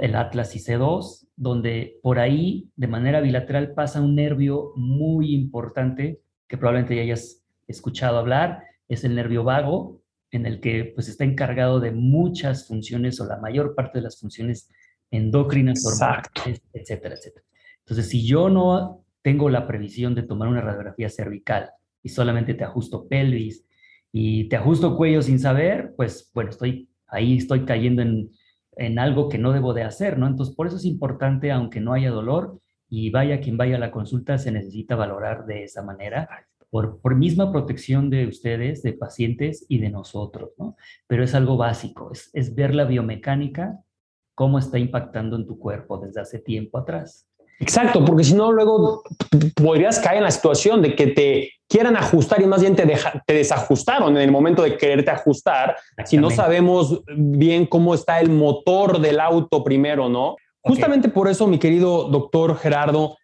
el 0.00 0.14
Atlas 0.16 0.56
y 0.56 0.58
C2, 0.58 1.28
donde 1.36 1.98
por 2.02 2.18
ahí, 2.18 2.70
de 2.76 2.86
manera 2.86 3.20
bilateral, 3.20 3.74
pasa 3.74 4.00
un 4.00 4.14
nervio 4.14 4.72
muy 4.74 5.34
importante 5.34 6.22
que 6.48 6.56
probablemente 6.56 6.96
ya 6.96 7.02
hayas 7.02 7.44
escuchado 7.66 8.16
hablar, 8.16 8.62
es 8.88 9.04
el 9.04 9.14
nervio 9.14 9.44
vago, 9.44 10.02
en 10.30 10.46
el 10.46 10.60
que 10.60 10.92
pues 10.94 11.08
está 11.08 11.24
encargado 11.24 11.80
de 11.80 11.92
muchas 11.92 12.66
funciones 12.66 13.20
o 13.20 13.26
la 13.26 13.38
mayor 13.38 13.74
parte 13.74 13.98
de 13.98 14.02
las 14.02 14.20
funciones 14.20 14.70
endocrinas, 15.10 15.84
hormonales, 15.86 16.62
etcétera, 16.72 17.14
etcétera. 17.14 17.46
Entonces, 17.80 18.08
si 18.08 18.26
yo 18.26 18.50
no 18.50 19.04
tengo 19.22 19.48
la 19.48 19.66
previsión 19.66 20.14
de 20.14 20.22
tomar 20.22 20.48
una 20.48 20.60
radiografía 20.60 21.08
cervical 21.08 21.70
y 22.02 22.10
solamente 22.10 22.54
te 22.54 22.64
ajusto 22.64 23.08
pelvis 23.08 23.64
y 24.12 24.48
te 24.48 24.56
ajusto 24.56 24.96
cuello 24.96 25.22
sin 25.22 25.38
saber, 25.38 25.94
pues 25.96 26.30
bueno, 26.34 26.50
estoy 26.50 26.90
ahí, 27.06 27.38
estoy 27.38 27.64
cayendo 27.64 28.02
en 28.02 28.30
en 28.78 28.98
algo 28.98 29.28
que 29.28 29.38
no 29.38 29.52
debo 29.52 29.74
de 29.74 29.82
hacer, 29.82 30.18
¿no? 30.18 30.26
Entonces, 30.26 30.54
por 30.54 30.68
eso 30.68 30.76
es 30.76 30.84
importante, 30.84 31.50
aunque 31.50 31.80
no 31.80 31.92
haya 31.92 32.10
dolor, 32.10 32.60
y 32.88 33.10
vaya 33.10 33.40
quien 33.40 33.58
vaya 33.58 33.76
a 33.76 33.80
la 33.80 33.90
consulta, 33.90 34.38
se 34.38 34.52
necesita 34.52 34.94
valorar 34.94 35.44
de 35.44 35.64
esa 35.64 35.82
manera, 35.82 36.46
por, 36.70 37.00
por 37.00 37.14
misma 37.14 37.50
protección 37.50 38.10
de 38.10 38.26
ustedes, 38.26 38.82
de 38.82 38.92
pacientes 38.92 39.64
y 39.68 39.78
de 39.78 39.90
nosotros, 39.90 40.50
¿no? 40.58 40.76
Pero 41.06 41.24
es 41.24 41.34
algo 41.34 41.56
básico, 41.56 42.10
es, 42.12 42.30
es 42.32 42.54
ver 42.54 42.74
la 42.74 42.84
biomecánica, 42.84 43.80
cómo 44.34 44.58
está 44.58 44.78
impactando 44.78 45.36
en 45.36 45.46
tu 45.46 45.58
cuerpo 45.58 45.98
desde 45.98 46.20
hace 46.20 46.38
tiempo 46.38 46.78
atrás. 46.78 47.28
Exacto, 47.60 48.04
porque 48.04 48.22
si 48.22 48.34
no, 48.34 48.52
luego 48.52 49.02
podrías 49.56 49.98
caer 49.98 50.18
en 50.18 50.22
la 50.24 50.30
situación 50.30 50.80
de 50.80 50.94
que 50.94 51.08
te 51.08 51.50
quieran 51.68 51.96
ajustar 51.96 52.40
y 52.40 52.46
más 52.46 52.60
bien 52.60 52.76
te, 52.76 52.86
te 53.26 53.34
desajustaron 53.34 54.16
en 54.16 54.22
el 54.22 54.30
momento 54.30 54.62
de 54.62 54.76
quererte 54.76 55.10
ajustar, 55.10 55.76
si 56.04 56.16
no 56.16 56.30
sabemos 56.30 57.02
bien 57.16 57.66
cómo 57.66 57.94
está 57.94 58.20
el 58.20 58.30
motor 58.30 59.00
del 59.00 59.18
auto 59.18 59.64
primero, 59.64 60.08
¿no? 60.08 60.36
Justamente 60.62 61.08
por 61.08 61.28
eso, 61.28 61.46
mi 61.46 61.58
querido 61.58 62.08
doctor 62.08 62.56
Gerardo, 62.56 63.16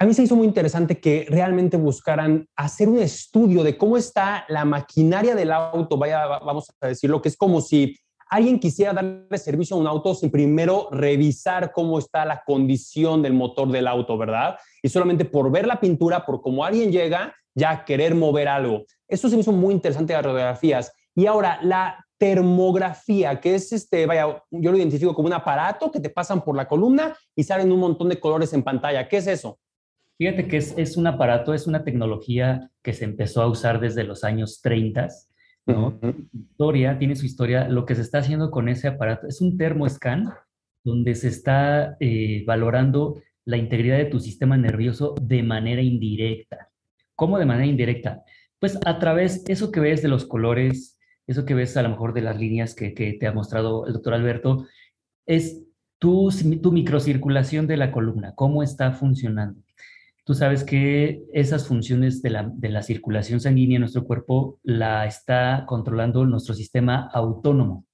a 0.00 0.06
mí 0.06 0.14
se 0.14 0.22
hizo 0.22 0.34
muy 0.34 0.46
interesante 0.46 0.98
que 0.98 1.26
realmente 1.28 1.76
buscaran 1.76 2.48
hacer 2.56 2.88
un 2.88 3.00
estudio 3.00 3.62
de 3.62 3.76
cómo 3.76 3.98
está 3.98 4.46
la 4.48 4.64
maquinaria 4.64 5.34
del 5.34 5.52
auto, 5.52 5.98
vaya, 5.98 6.26
vamos 6.26 6.72
a 6.80 6.86
decirlo, 6.86 7.20
que 7.20 7.28
es 7.28 7.36
como 7.36 7.60
si 7.60 7.94
alguien 8.30 8.58
quisiera 8.58 8.94
darle 8.94 9.36
servicio 9.36 9.76
a 9.76 9.78
un 9.78 9.86
auto 9.86 10.14
sin 10.14 10.30
primero 10.30 10.88
revisar 10.90 11.70
cómo 11.72 11.98
está 11.98 12.24
la 12.24 12.42
condición 12.46 13.20
del 13.20 13.34
motor 13.34 13.70
del 13.70 13.86
auto, 13.86 14.16
¿verdad? 14.16 14.56
Y 14.82 14.88
solamente 14.88 15.26
por 15.26 15.50
ver 15.50 15.66
la 15.66 15.78
pintura, 15.78 16.24
por 16.24 16.40
cómo 16.40 16.64
alguien 16.64 16.90
llega, 16.90 17.34
ya 17.54 17.84
querer 17.84 18.14
mover 18.14 18.48
algo. 18.48 18.84
Esto 19.06 19.28
se 19.28 19.36
hizo 19.36 19.52
muy 19.52 19.74
interesante 19.74 20.14
las 20.14 20.24
radiografías. 20.24 20.94
Y 21.14 21.26
ahora, 21.26 21.58
la 21.62 22.06
termografía, 22.16 23.38
que 23.38 23.54
es 23.54 23.70
este, 23.70 24.06
vaya, 24.06 24.42
yo 24.50 24.70
lo 24.70 24.78
identifico 24.78 25.14
como 25.14 25.26
un 25.26 25.34
aparato 25.34 25.90
que 25.90 26.00
te 26.00 26.08
pasan 26.08 26.40
por 26.42 26.56
la 26.56 26.66
columna 26.66 27.14
y 27.36 27.42
salen 27.42 27.70
un 27.70 27.80
montón 27.80 28.08
de 28.08 28.18
colores 28.18 28.54
en 28.54 28.62
pantalla. 28.62 29.06
¿Qué 29.06 29.18
es 29.18 29.26
eso? 29.26 29.58
Fíjate 30.20 30.48
que 30.48 30.58
es, 30.58 30.74
es 30.76 30.98
un 30.98 31.06
aparato, 31.06 31.54
es 31.54 31.66
una 31.66 31.82
tecnología 31.82 32.70
que 32.82 32.92
se 32.92 33.06
empezó 33.06 33.40
a 33.40 33.46
usar 33.46 33.80
desde 33.80 34.04
los 34.04 34.22
años 34.22 34.60
30 34.60 35.08
¿no? 35.64 35.98
Historia, 36.34 36.98
tiene 36.98 37.16
su 37.16 37.24
historia. 37.24 37.70
Lo 37.70 37.86
que 37.86 37.94
se 37.94 38.02
está 38.02 38.18
haciendo 38.18 38.50
con 38.50 38.68
ese 38.68 38.88
aparato 38.88 39.26
es 39.26 39.40
un 39.40 39.56
termoscan 39.56 40.28
donde 40.84 41.14
se 41.14 41.28
está 41.28 41.96
eh, 42.00 42.44
valorando 42.46 43.22
la 43.46 43.56
integridad 43.56 43.96
de 43.96 44.04
tu 44.04 44.20
sistema 44.20 44.58
nervioso 44.58 45.14
de 45.22 45.42
manera 45.42 45.80
indirecta. 45.80 46.68
¿Cómo 47.14 47.38
de 47.38 47.46
manera 47.46 47.64
indirecta? 47.64 48.22
Pues 48.58 48.78
a 48.84 48.98
través 48.98 49.42
de 49.44 49.54
eso 49.54 49.72
que 49.72 49.80
ves 49.80 50.02
de 50.02 50.08
los 50.08 50.26
colores, 50.26 50.98
eso 51.26 51.46
que 51.46 51.54
ves 51.54 51.78
a 51.78 51.82
lo 51.82 51.88
mejor 51.88 52.12
de 52.12 52.20
las 52.20 52.38
líneas 52.38 52.74
que, 52.74 52.92
que 52.92 53.14
te 53.14 53.26
ha 53.26 53.32
mostrado 53.32 53.86
el 53.86 53.94
doctor 53.94 54.12
Alberto, 54.12 54.66
es 55.24 55.62
tu, 55.98 56.28
tu 56.60 56.72
microcirculación 56.72 57.66
de 57.66 57.78
la 57.78 57.90
columna, 57.90 58.34
cómo 58.34 58.62
está 58.62 58.92
funcionando. 58.92 59.62
Tú 60.30 60.34
sabes 60.34 60.62
que 60.62 61.24
esas 61.32 61.66
funciones 61.66 62.22
de 62.22 62.30
la, 62.30 62.82
circulación 62.84 63.40
sanguínea 63.40 63.78
en 63.78 63.80
nuestro 63.80 64.04
cuerpo 64.04 64.60
la 64.62 65.04
está 65.04 65.64
controlando 65.66 66.24
nuestro 66.24 66.54
sistema 66.54 67.10
autónomo. 67.12 67.84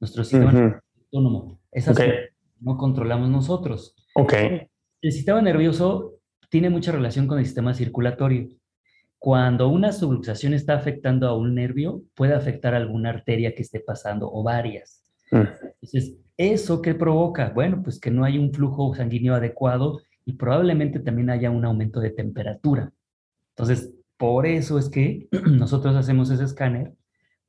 Nuestro 0.00 0.24
sistema 0.24 0.82
autónomo. 0.96 1.60
Esas 1.70 1.96
no 2.58 2.76
controlamos 2.76 3.30
nosotros. 3.30 3.94
Okay. 4.16 4.66
El 5.00 5.12
sistema 5.12 5.40
nervioso 5.42 6.16
tiene 6.48 6.70
mucha 6.70 6.90
relación 6.90 7.28
con 7.28 7.38
el 7.38 7.44
sistema 7.44 7.72
circulatorio. 7.72 8.48
Cuando 9.20 9.68
una 9.68 9.92
subluxación 9.92 10.54
está 10.54 10.74
afectando 10.74 11.28
a 11.28 11.36
un 11.36 11.54
nervio, 11.54 12.02
puede 12.16 12.34
afectar 12.34 12.74
a 12.74 12.78
alguna 12.78 13.10
arteria 13.10 13.54
que 13.54 13.62
esté 13.62 13.78
pasando 13.78 14.28
o 14.28 14.42
varias. 14.42 15.04
Mm. 15.30 15.46
Entonces, 15.80 16.16
¿eso 16.36 16.82
qué 16.82 16.96
provoca? 16.96 17.50
Bueno, 17.50 17.80
pues 17.80 18.00
que 18.00 18.10
no 18.10 18.24
hay 18.24 18.38
un 18.38 18.52
flujo 18.52 18.92
sanguíneo 18.92 19.36
adecuado 19.36 20.00
y 20.24 20.34
probablemente 20.34 21.00
también 21.00 21.30
haya 21.30 21.50
un 21.50 21.64
aumento 21.64 22.00
de 22.00 22.10
temperatura. 22.10 22.92
Entonces, 23.50 23.92
por 24.16 24.46
eso 24.46 24.78
es 24.78 24.88
que 24.88 25.28
nosotros 25.46 25.96
hacemos 25.96 26.30
ese 26.30 26.44
escáner 26.44 26.94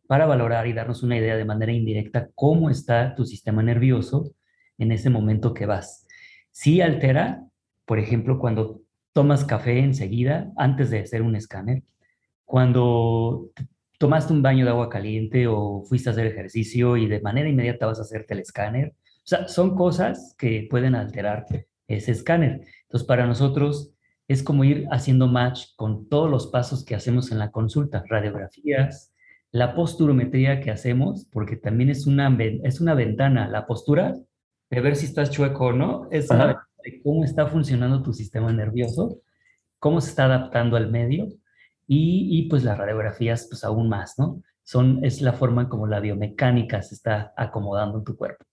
para 0.07 0.25
valorar 0.25 0.67
y 0.67 0.73
darnos 0.73 1.03
una 1.03 1.17
idea 1.17 1.37
de 1.37 1.45
manera 1.45 1.71
indirecta 1.71 2.29
cómo 2.35 2.69
está 2.69 3.15
tu 3.15 3.25
sistema 3.25 3.63
nervioso 3.63 4.33
en 4.77 4.91
ese 4.91 5.09
momento 5.09 5.53
que 5.53 5.65
vas. 5.65 6.07
Si 6.51 6.81
altera, 6.81 7.45
por 7.85 7.99
ejemplo, 7.99 8.39
cuando 8.39 8.81
tomas 9.13 9.45
café 9.45 9.79
enseguida, 9.79 10.51
antes 10.57 10.89
de 10.89 10.99
hacer 10.99 11.21
un 11.21 11.35
escáner, 11.35 11.83
cuando 12.45 13.51
tomaste 13.97 14.33
un 14.33 14.41
baño 14.41 14.65
de 14.65 14.71
agua 14.71 14.89
caliente 14.89 15.47
o 15.47 15.83
fuiste 15.83 16.09
a 16.09 16.11
hacer 16.13 16.27
ejercicio 16.27 16.97
y 16.97 17.07
de 17.07 17.21
manera 17.21 17.47
inmediata 17.47 17.85
vas 17.85 17.99
a 17.99 18.01
hacerte 18.01 18.33
el 18.33 18.41
escáner. 18.41 18.95
O 19.17 19.27
sea, 19.27 19.47
son 19.47 19.75
cosas 19.75 20.35
que 20.37 20.67
pueden 20.69 20.95
alterarte 20.95 21.67
ese 21.95 22.11
escáner. 22.11 22.61
Entonces, 22.83 23.07
para 23.07 23.25
nosotros 23.27 23.93
es 24.27 24.43
como 24.43 24.63
ir 24.63 24.87
haciendo 24.91 25.27
match 25.27 25.67
con 25.75 26.07
todos 26.07 26.29
los 26.29 26.47
pasos 26.47 26.85
que 26.85 26.95
hacemos 26.95 27.31
en 27.31 27.39
la 27.39 27.51
consulta, 27.51 28.03
radiografías, 28.07 29.13
la 29.51 29.75
posturometría 29.75 30.61
que 30.61 30.71
hacemos, 30.71 31.27
porque 31.31 31.57
también 31.57 31.89
es 31.89 32.07
una, 32.07 32.35
es 32.63 32.79
una 32.79 32.93
ventana, 32.93 33.49
la 33.49 33.65
postura, 33.65 34.15
de 34.69 34.81
ver 34.81 34.95
si 34.95 35.05
estás 35.05 35.31
chueco 35.31 35.67
o 35.67 35.73
no, 35.73 36.07
es 36.11 36.29
de 36.29 37.01
cómo 37.03 37.25
está 37.25 37.47
funcionando 37.47 38.01
tu 38.01 38.13
sistema 38.13 38.53
nervioso, 38.53 39.19
cómo 39.79 39.99
se 39.99 40.09
está 40.09 40.25
adaptando 40.25 40.77
al 40.77 40.89
medio, 40.89 41.27
y, 41.87 42.27
y, 42.31 42.47
pues 42.47 42.63
las 42.63 42.77
radiografías, 42.77 43.47
pues 43.49 43.65
aún 43.65 43.89
más, 43.89 44.17
¿no? 44.17 44.41
Son, 44.63 45.03
es 45.03 45.21
la 45.21 45.33
forma 45.33 45.67
como 45.67 45.87
la 45.87 45.99
biomecánica 45.99 46.81
se 46.81 46.95
está 46.95 47.33
acomodando 47.35 47.97
en 47.97 48.05
tu 48.05 48.15
cuerpo. 48.15 48.45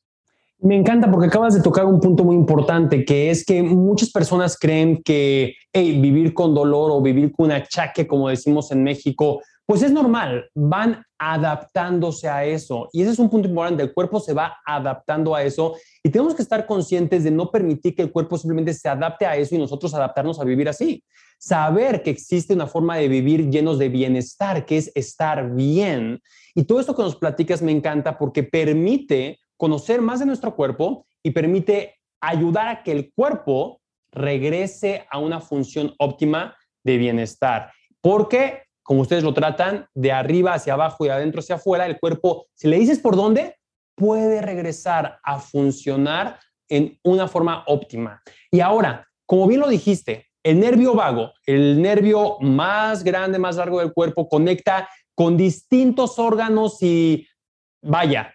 Me 0.60 0.74
encanta 0.74 1.08
porque 1.08 1.28
acabas 1.28 1.54
de 1.54 1.62
tocar 1.62 1.84
un 1.84 2.00
punto 2.00 2.24
muy 2.24 2.34
importante, 2.34 3.04
que 3.04 3.30
es 3.30 3.44
que 3.44 3.62
muchas 3.62 4.10
personas 4.10 4.58
creen 4.58 5.00
que 5.02 5.54
vivir 5.72 6.34
con 6.34 6.52
dolor 6.52 6.90
o 6.90 7.00
vivir 7.00 7.30
con 7.32 7.52
achaque, 7.52 8.08
como 8.08 8.28
decimos 8.28 8.72
en 8.72 8.82
México, 8.82 9.40
pues 9.64 9.82
es 9.82 9.92
normal, 9.92 10.50
van 10.54 11.04
adaptándose 11.16 12.28
a 12.28 12.44
eso. 12.44 12.88
Y 12.92 13.02
ese 13.02 13.12
es 13.12 13.18
un 13.20 13.30
punto 13.30 13.48
importante, 13.48 13.84
el 13.84 13.92
cuerpo 13.92 14.18
se 14.18 14.32
va 14.32 14.56
adaptando 14.66 15.34
a 15.34 15.44
eso 15.44 15.76
y 16.02 16.08
tenemos 16.08 16.34
que 16.34 16.42
estar 16.42 16.66
conscientes 16.66 17.22
de 17.22 17.30
no 17.30 17.50
permitir 17.52 17.94
que 17.94 18.02
el 18.02 18.10
cuerpo 18.10 18.36
simplemente 18.36 18.74
se 18.74 18.88
adapte 18.88 19.26
a 19.26 19.36
eso 19.36 19.54
y 19.54 19.58
nosotros 19.58 19.94
adaptarnos 19.94 20.40
a 20.40 20.44
vivir 20.44 20.68
así. 20.68 21.04
Saber 21.38 22.02
que 22.02 22.10
existe 22.10 22.54
una 22.54 22.66
forma 22.66 22.96
de 22.96 23.06
vivir 23.06 23.48
llenos 23.48 23.78
de 23.78 23.90
bienestar, 23.90 24.66
que 24.66 24.78
es 24.78 24.90
estar 24.96 25.54
bien. 25.54 26.20
Y 26.56 26.64
todo 26.64 26.80
esto 26.80 26.96
que 26.96 27.02
nos 27.02 27.14
platicas 27.14 27.62
me 27.62 27.70
encanta 27.70 28.18
porque 28.18 28.42
permite 28.42 29.38
conocer 29.58 30.00
más 30.00 30.20
de 30.20 30.26
nuestro 30.26 30.56
cuerpo 30.56 31.06
y 31.22 31.32
permite 31.32 31.96
ayudar 32.20 32.68
a 32.68 32.82
que 32.82 32.92
el 32.92 33.12
cuerpo 33.12 33.82
regrese 34.10 35.06
a 35.10 35.18
una 35.18 35.40
función 35.40 35.94
óptima 35.98 36.56
de 36.82 36.96
bienestar. 36.96 37.70
Porque, 38.00 38.62
como 38.82 39.02
ustedes 39.02 39.24
lo 39.24 39.34
tratan, 39.34 39.86
de 39.94 40.12
arriba 40.12 40.54
hacia 40.54 40.72
abajo 40.72 41.04
y 41.04 41.10
adentro 41.10 41.40
hacia 41.40 41.56
afuera, 41.56 41.84
el 41.84 41.98
cuerpo, 41.98 42.46
si 42.54 42.68
le 42.68 42.78
dices 42.78 42.98
por 43.00 43.16
dónde, 43.16 43.56
puede 43.94 44.40
regresar 44.40 45.18
a 45.22 45.40
funcionar 45.40 46.38
en 46.68 46.98
una 47.02 47.26
forma 47.28 47.64
óptima. 47.66 48.22
Y 48.50 48.60
ahora, 48.60 49.06
como 49.26 49.46
bien 49.46 49.60
lo 49.60 49.68
dijiste, 49.68 50.28
el 50.42 50.60
nervio 50.60 50.94
vago, 50.94 51.32
el 51.44 51.82
nervio 51.82 52.38
más 52.40 53.02
grande, 53.02 53.38
más 53.38 53.56
largo 53.56 53.80
del 53.80 53.92
cuerpo, 53.92 54.28
conecta 54.28 54.88
con 55.14 55.36
distintos 55.36 56.18
órganos 56.18 56.80
y, 56.80 57.26
vaya, 57.82 58.32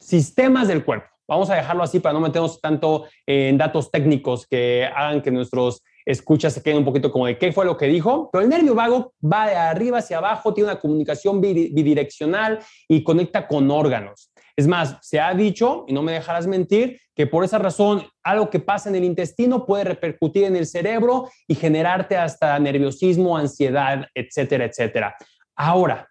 sistemas 0.00 0.68
del 0.68 0.84
cuerpo. 0.84 1.08
Vamos 1.28 1.50
a 1.50 1.56
dejarlo 1.56 1.82
así 1.82 1.98
para 1.98 2.12
no 2.12 2.20
meternos 2.20 2.60
tanto 2.60 3.06
en 3.26 3.58
datos 3.58 3.90
técnicos 3.90 4.46
que 4.46 4.88
hagan 4.94 5.22
que 5.22 5.30
nuestros 5.30 5.82
escuchas 6.04 6.52
se 6.52 6.62
queden 6.62 6.78
un 6.78 6.84
poquito 6.84 7.10
como 7.10 7.26
de 7.26 7.36
qué 7.36 7.52
fue 7.52 7.64
lo 7.64 7.76
que 7.76 7.86
dijo. 7.86 8.30
Pero 8.32 8.44
el 8.44 8.48
nervio 8.48 8.74
vago 8.74 9.12
va 9.22 9.48
de 9.48 9.56
arriba 9.56 9.98
hacia 9.98 10.18
abajo, 10.18 10.54
tiene 10.54 10.70
una 10.70 10.80
comunicación 10.80 11.40
bidireccional 11.40 12.60
y 12.88 13.02
conecta 13.02 13.48
con 13.48 13.70
órganos. 13.70 14.30
Es 14.54 14.66
más, 14.66 14.96
se 15.02 15.20
ha 15.20 15.34
dicho, 15.34 15.84
y 15.86 15.92
no 15.92 16.02
me 16.02 16.12
dejarás 16.12 16.46
mentir, 16.46 16.98
que 17.14 17.26
por 17.26 17.44
esa 17.44 17.58
razón 17.58 18.06
algo 18.22 18.48
que 18.48 18.60
pasa 18.60 18.88
en 18.88 18.94
el 18.94 19.04
intestino 19.04 19.66
puede 19.66 19.84
repercutir 19.84 20.44
en 20.44 20.56
el 20.56 20.66
cerebro 20.66 21.28
y 21.46 21.54
generarte 21.56 22.16
hasta 22.16 22.58
nerviosismo, 22.58 23.36
ansiedad, 23.36 24.06
etcétera, 24.14 24.64
etcétera. 24.64 25.16
Ahora, 25.56 26.08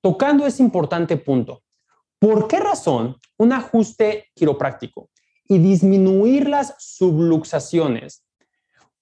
tocando 0.00 0.46
ese 0.46 0.62
importante 0.62 1.16
punto, 1.16 1.62
¿por 2.18 2.48
qué 2.48 2.60
razón 2.60 3.16
un 3.36 3.52
ajuste 3.52 4.28
quiropráctico 4.34 5.10
y 5.48 5.58
disminuir 5.58 6.48
las 6.48 6.74
subluxaciones 6.78 8.24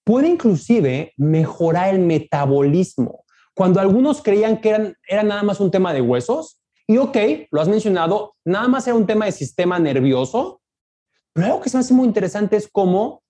puede 0.03 0.29
inclusive 0.29 1.13
mejorar 1.17 1.93
el 1.93 1.99
metabolismo? 1.99 3.25
Cuando 3.53 3.79
algunos 3.79 4.21
creían 4.21 4.61
que 4.61 4.93
era 5.07 5.23
nada 5.23 5.43
más 5.43 5.59
un 5.59 5.71
tema 5.71 5.93
de 5.93 6.01
huesos, 6.01 6.61
y 6.87 6.97
ok, 6.97 7.17
lo 7.51 7.61
has 7.61 7.67
mencionado, 7.67 8.35
nada 8.45 8.67
más 8.67 8.87
era 8.87 8.95
un 8.95 9.05
tema 9.05 9.25
de 9.25 9.33
sistema 9.33 9.77
nervioso, 9.77 10.61
pero 11.33 11.47
algo 11.47 11.61
que 11.61 11.69
se 11.69 11.77
me 11.77 11.81
hace 11.81 11.93
muy 11.93 12.07
interesante 12.07 12.55
es 12.55 12.69
cómo, 12.71 13.23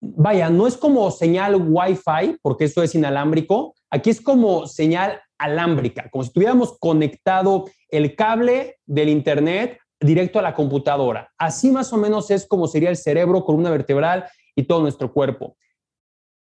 vaya, 0.00 0.48
no 0.48 0.66
es 0.66 0.76
como 0.76 1.10
señal 1.10 1.56
Wi-Fi, 1.56 2.38
porque 2.40 2.64
eso 2.64 2.82
es 2.82 2.94
inalámbrico, 2.94 3.74
aquí 3.90 4.08
es 4.08 4.20
como 4.20 4.66
señal 4.66 5.20
alámbrica, 5.40 6.08
como 6.10 6.24
si 6.24 6.32
tuviéramos 6.32 6.78
conectado 6.78 7.66
el 7.88 8.14
cable 8.14 8.78
del 8.86 9.08
Internet 9.08 9.78
directo 10.00 10.38
a 10.38 10.42
la 10.42 10.54
computadora. 10.54 11.30
Así 11.36 11.70
más 11.70 11.92
o 11.92 11.96
menos 11.96 12.30
es 12.30 12.46
como 12.46 12.66
sería 12.68 12.90
el 12.90 12.96
cerebro, 12.96 13.44
columna 13.44 13.70
vertebral 13.70 14.26
y 14.54 14.62
todo 14.64 14.80
nuestro 14.82 15.12
cuerpo. 15.12 15.56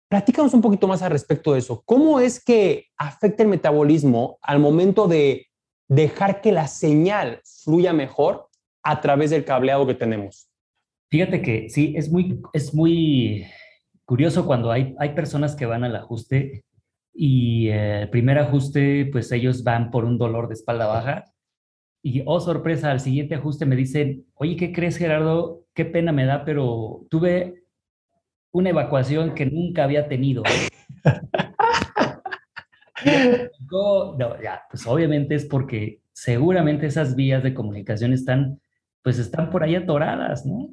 Platícanos 0.09 0.53
un 0.53 0.61
poquito 0.61 0.87
más 0.87 1.01
al 1.01 1.11
respecto 1.11 1.53
de 1.53 1.59
eso. 1.59 1.83
¿Cómo 1.85 2.19
es 2.19 2.43
que 2.43 2.87
afecta 2.97 3.43
el 3.43 3.49
metabolismo 3.49 4.39
al 4.41 4.59
momento 4.59 5.07
de 5.07 5.47
dejar 5.89 6.41
que 6.41 6.51
la 6.51 6.67
señal 6.67 7.41
fluya 7.63 7.93
mejor 7.93 8.49
a 8.83 9.01
través 9.01 9.31
del 9.31 9.43
cableado 9.43 9.85
que 9.85 9.95
tenemos. 9.95 10.49
Fíjate 11.09 11.41
que 11.41 11.69
sí, 11.69 11.93
es 11.97 12.11
muy, 12.11 12.39
es 12.53 12.73
muy 12.73 13.45
curioso 14.05 14.45
cuando 14.45 14.71
hay, 14.71 14.95
hay 14.99 15.09
personas 15.15 15.55
que 15.55 15.65
van 15.65 15.83
al 15.83 15.95
ajuste 15.95 16.63
y 17.13 17.69
eh, 17.69 18.03
el 18.03 18.09
primer 18.09 18.39
ajuste, 18.39 19.07
pues 19.11 19.31
ellos 19.31 19.63
van 19.63 19.91
por 19.91 20.05
un 20.05 20.17
dolor 20.17 20.47
de 20.47 20.53
espalda 20.53 20.87
baja 20.87 21.25
y, 22.01 22.23
oh 22.25 22.39
sorpresa, 22.39 22.91
al 22.91 23.01
siguiente 23.01 23.35
ajuste 23.35 23.65
me 23.65 23.75
dicen, 23.75 24.25
oye, 24.35 24.55
¿qué 24.55 24.71
crees 24.71 24.97
Gerardo? 24.97 25.65
Qué 25.73 25.85
pena 25.85 26.11
me 26.11 26.25
da, 26.25 26.45
pero 26.45 27.05
tuve 27.09 27.63
una 28.51 28.69
evacuación 28.69 29.35
que 29.35 29.45
nunca 29.45 29.83
había 29.83 30.07
tenido. 30.07 30.43
no, 33.71 34.41
ya, 34.41 34.63
pues 34.69 34.87
obviamente 34.87 35.35
es 35.35 35.45
porque 35.45 36.01
seguramente 36.13 36.85
esas 36.85 37.15
vías 37.15 37.43
de 37.43 37.53
comunicación 37.53 38.13
están, 38.13 38.61
pues 39.03 39.19
están 39.19 39.49
por 39.49 39.63
ahí 39.63 39.75
atoradas, 39.75 40.45
¿no? 40.45 40.69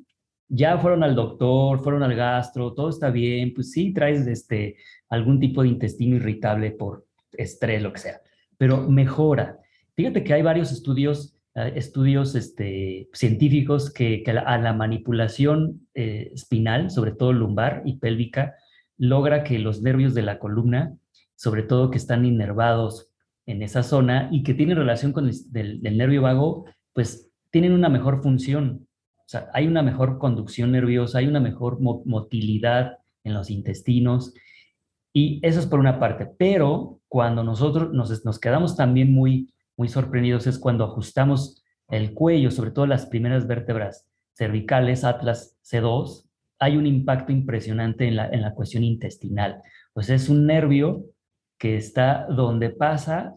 Ya 0.49 0.79
fueron 0.79 1.03
al 1.03 1.15
doctor, 1.15 1.81
fueron 1.83 2.03
al 2.03 2.15
gastro, 2.15 2.73
todo 2.73 2.89
está 2.89 3.11
bien, 3.11 3.53
pues 3.55 3.73
sí 3.73 3.93
traes 3.93 4.27
este, 4.27 4.77
algún 5.09 5.41
tipo 5.41 5.63
de 5.63 5.69
intestino 5.69 6.17
irritable 6.17 6.71
por 6.71 7.07
estrés, 7.33 7.83
lo 7.83 7.93
que 7.93 8.01
sea, 8.01 8.21
pero 8.57 8.89
mejora. 8.89 9.59
Fíjate 9.95 10.23
que 10.23 10.35
hay 10.35 10.43
varios 10.43 10.71
estudios, 10.73 11.37
eh, 11.55 11.73
estudios 11.75 12.35
este, 12.35 13.09
científicos 13.13 13.93
que, 13.93 14.23
a 14.27 14.59
la 14.59 14.73
manipulación 14.73 15.89
eh, 15.95 16.31
espinal, 16.35 16.91
sobre 16.91 17.13
todo 17.13 17.33
lumbar 17.33 17.83
y 17.85 17.99
pélvica, 17.99 18.55
logra 18.99 19.43
que 19.43 19.59
los 19.59 19.83
nervios 19.83 20.15
de 20.15 20.23
la 20.23 20.39
columna 20.39 20.97
sobre 21.37 21.63
todo 21.63 21.91
que 21.91 21.99
están 21.99 22.25
inervados 22.25 23.11
en 23.45 23.63
esa 23.63 23.83
zona 23.83 24.29
y 24.33 24.43
que 24.43 24.55
tienen 24.55 24.77
relación 24.77 25.13
con 25.13 25.29
el 25.29 25.97
nervio 25.97 26.23
vago, 26.23 26.65
pues 26.93 27.31
tienen 27.51 27.73
una 27.73 27.89
mejor 27.89 28.23
función. 28.23 28.86
O 29.27 29.29
sea, 29.29 29.51
hay 29.53 29.67
una 29.67 29.83
mejor 29.83 30.19
conducción 30.19 30.71
nerviosa, 30.71 31.19
hay 31.19 31.27
una 31.27 31.41
mejor 31.41 31.81
motilidad 31.81 32.99
en 33.25 33.35
los 33.35 33.51
intestinos 33.51 34.33
y 35.13 35.41
eso 35.43 35.59
es 35.59 35.67
por 35.67 35.81
una 35.81 35.99
parte. 35.99 36.27
Pero 36.39 37.01
cuando 37.09 37.43
nosotros 37.43 37.93
nos, 37.93 38.25
nos 38.25 38.39
quedamos 38.39 38.77
también 38.77 39.13
muy, 39.13 39.53
muy 39.77 39.89
sorprendidos 39.89 40.47
es 40.47 40.61
cuando 40.61 40.85
ajustamos 40.85 41.65
el 41.89 42.15
cuello, 42.15 42.53
sobre 42.53 42.71
todo 42.71 42.87
las 42.87 43.07
primeras 43.07 43.49
vértebras 43.49 44.07
cervicales, 44.33 45.03
atlas 45.03 45.57
C2, 45.65 46.29
hay 46.61 46.77
un 46.77 46.87
impacto 46.87 47.33
impresionante 47.33 48.07
en 48.07 48.17
la, 48.17 48.29
en 48.29 48.43
la 48.43 48.55
cuestión 48.55 48.85
intestinal. 48.85 49.61
Pues 49.93 50.09
es 50.09 50.29
un 50.29 50.47
nervio 50.47 51.05
que 51.59 51.77
está 51.77 52.27
donde 52.29 52.71
pasa, 52.71 53.35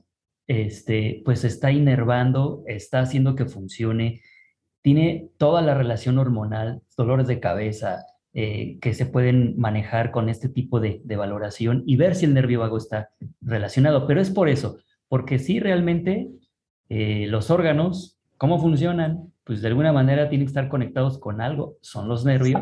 este, 0.47 1.21
pues 1.25 1.43
está 1.43 1.71
inervando, 1.71 2.63
está 2.67 2.99
haciendo 2.99 3.35
que 3.35 3.45
funcione, 3.45 4.21
tiene 4.81 5.29
toda 5.37 5.61
la 5.61 5.73
relación 5.73 6.17
hormonal, 6.17 6.81
dolores 6.95 7.27
de 7.27 7.39
cabeza, 7.39 8.05
eh, 8.33 8.77
que 8.79 8.93
se 8.93 9.07
pueden 9.07 9.59
manejar 9.59 10.11
con 10.11 10.29
este 10.29 10.49
tipo 10.49 10.79
de, 10.79 11.01
valoración 11.05 11.83
y 11.87 11.95
ver 11.95 12.13
si 12.13 12.25
el 12.25 12.33
nervio 12.33 12.59
vago 12.59 12.77
está 12.77 13.09
relacionado. 13.41 14.05
Pero 14.05 14.21
es 14.21 14.29
por 14.29 14.49
eso, 14.49 14.77
porque 15.07 15.39
si 15.39 15.59
realmente 15.59 16.29
eh, 16.89 17.25
los 17.27 17.49
órganos, 17.49 18.19
¿cómo 18.37 18.59
funcionan? 18.59 19.33
Pues 19.43 19.61
de 19.61 19.67
alguna 19.69 19.91
manera 19.91 20.29
tienen 20.29 20.45
que 20.45 20.51
estar 20.51 20.69
conectados 20.69 21.17
con 21.17 21.41
algo, 21.41 21.77
son 21.81 22.07
los 22.07 22.23
nervios. 22.23 22.61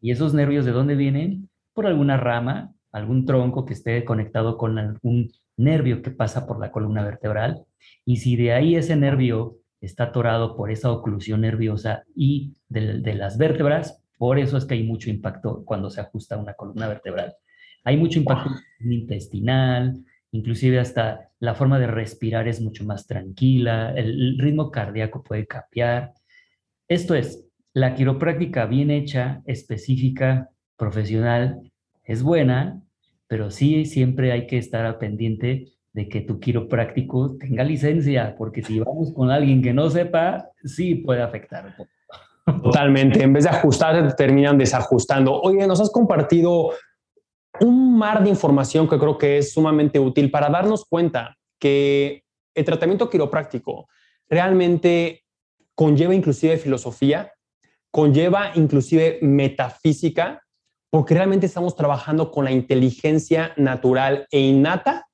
¿Y 0.00 0.10
esos 0.10 0.34
nervios 0.34 0.64
de 0.64 0.72
dónde 0.72 0.96
vienen? 0.96 1.48
Por 1.72 1.86
alguna 1.86 2.16
rama, 2.16 2.72
algún 2.90 3.26
tronco 3.26 3.64
que 3.64 3.74
esté 3.74 4.04
conectado 4.04 4.56
con 4.58 4.78
algún 4.78 5.30
nervio 5.56 6.02
que 6.02 6.10
pasa 6.10 6.46
por 6.46 6.58
la 6.58 6.72
columna 6.72 7.04
vertebral. 7.04 7.64
Y 8.04 8.16
si 8.16 8.34
de 8.34 8.52
ahí 8.54 8.74
ese 8.74 8.96
nervio 8.96 9.59
está 9.80 10.04
atorado 10.04 10.56
por 10.56 10.70
esa 10.70 10.90
oclusión 10.90 11.40
nerviosa 11.42 12.04
y 12.14 12.54
de, 12.68 13.14
las 13.14 13.38
vértebras, 13.38 14.02
por 14.18 14.38
eso 14.38 14.56
es 14.56 14.64
que 14.64 14.74
hay 14.74 14.82
mucho 14.82 15.10
impacto 15.10 15.64
cuando 15.64 15.90
se 15.90 16.00
ajusta 16.00 16.36
una 16.36 16.54
columna 16.54 16.88
vertebral. 16.88 17.34
Hay 17.84 17.96
mucho 17.96 18.18
impacto 18.18 18.50
intestinal, 18.80 20.04
inclusive 20.32 20.78
hasta 20.78 21.30
la 21.38 21.54
forma 21.54 21.78
de 21.78 21.86
respirar 21.86 22.46
es 22.46 22.60
mucho 22.60 22.84
más 22.84 23.06
tranquila, 23.06 23.94
el 23.96 24.38
ritmo 24.38 24.70
cardíaco 24.70 25.22
puede 25.22 25.46
cambiar. 25.46 26.12
Esto 26.86 27.14
es, 27.14 27.46
la 27.72 27.94
quiropráctica 27.94 28.66
bien 28.66 28.90
hecha, 28.90 29.42
específica, 29.46 30.50
profesional, 30.76 31.72
es 32.04 32.22
buena, 32.22 32.82
pero 33.26 33.50
sí 33.50 33.86
siempre 33.86 34.32
hay 34.32 34.46
que 34.46 34.58
estar 34.58 34.84
al 34.84 34.98
pendiente 34.98 35.68
de 35.92 36.08
que 36.08 36.20
tu 36.20 36.38
quiropráctico 36.38 37.36
tenga 37.36 37.64
licencia, 37.64 38.34
porque 38.36 38.62
si 38.62 38.78
vamos 38.78 39.12
con 39.12 39.30
alguien 39.30 39.62
que 39.62 39.72
no 39.72 39.90
sepa, 39.90 40.50
sí 40.64 40.94
puede 40.96 41.22
afectar 41.22 41.74
Totalmente, 42.62 43.22
en 43.22 43.32
vez 43.32 43.44
de 43.44 43.50
ajustar, 43.50 44.16
terminan 44.16 44.58
desajustando. 44.58 45.40
Oye, 45.40 45.66
nos 45.66 45.80
has 45.80 45.90
compartido 45.90 46.70
un 47.60 47.98
mar 47.98 48.22
de 48.22 48.30
información 48.30 48.88
que 48.88 48.98
creo 48.98 49.18
que 49.18 49.38
es 49.38 49.52
sumamente 49.52 49.98
útil 49.98 50.30
para 50.30 50.48
darnos 50.48 50.84
cuenta 50.84 51.36
que 51.58 52.24
el 52.54 52.64
tratamiento 52.64 53.10
quiropráctico 53.10 53.88
realmente 54.28 55.24
conlleva 55.74 56.14
inclusive 56.14 56.56
filosofía, 56.56 57.32
conlleva 57.90 58.52
inclusive 58.54 59.18
metafísica 59.22 60.42
porque 60.90 61.14
realmente 61.14 61.46
estamos 61.46 61.76
trabajando 61.76 62.30
con 62.30 62.44
la 62.44 62.50
inteligencia 62.50 63.52
natural 63.56 64.26
e 64.30 64.40
innata 64.40 65.06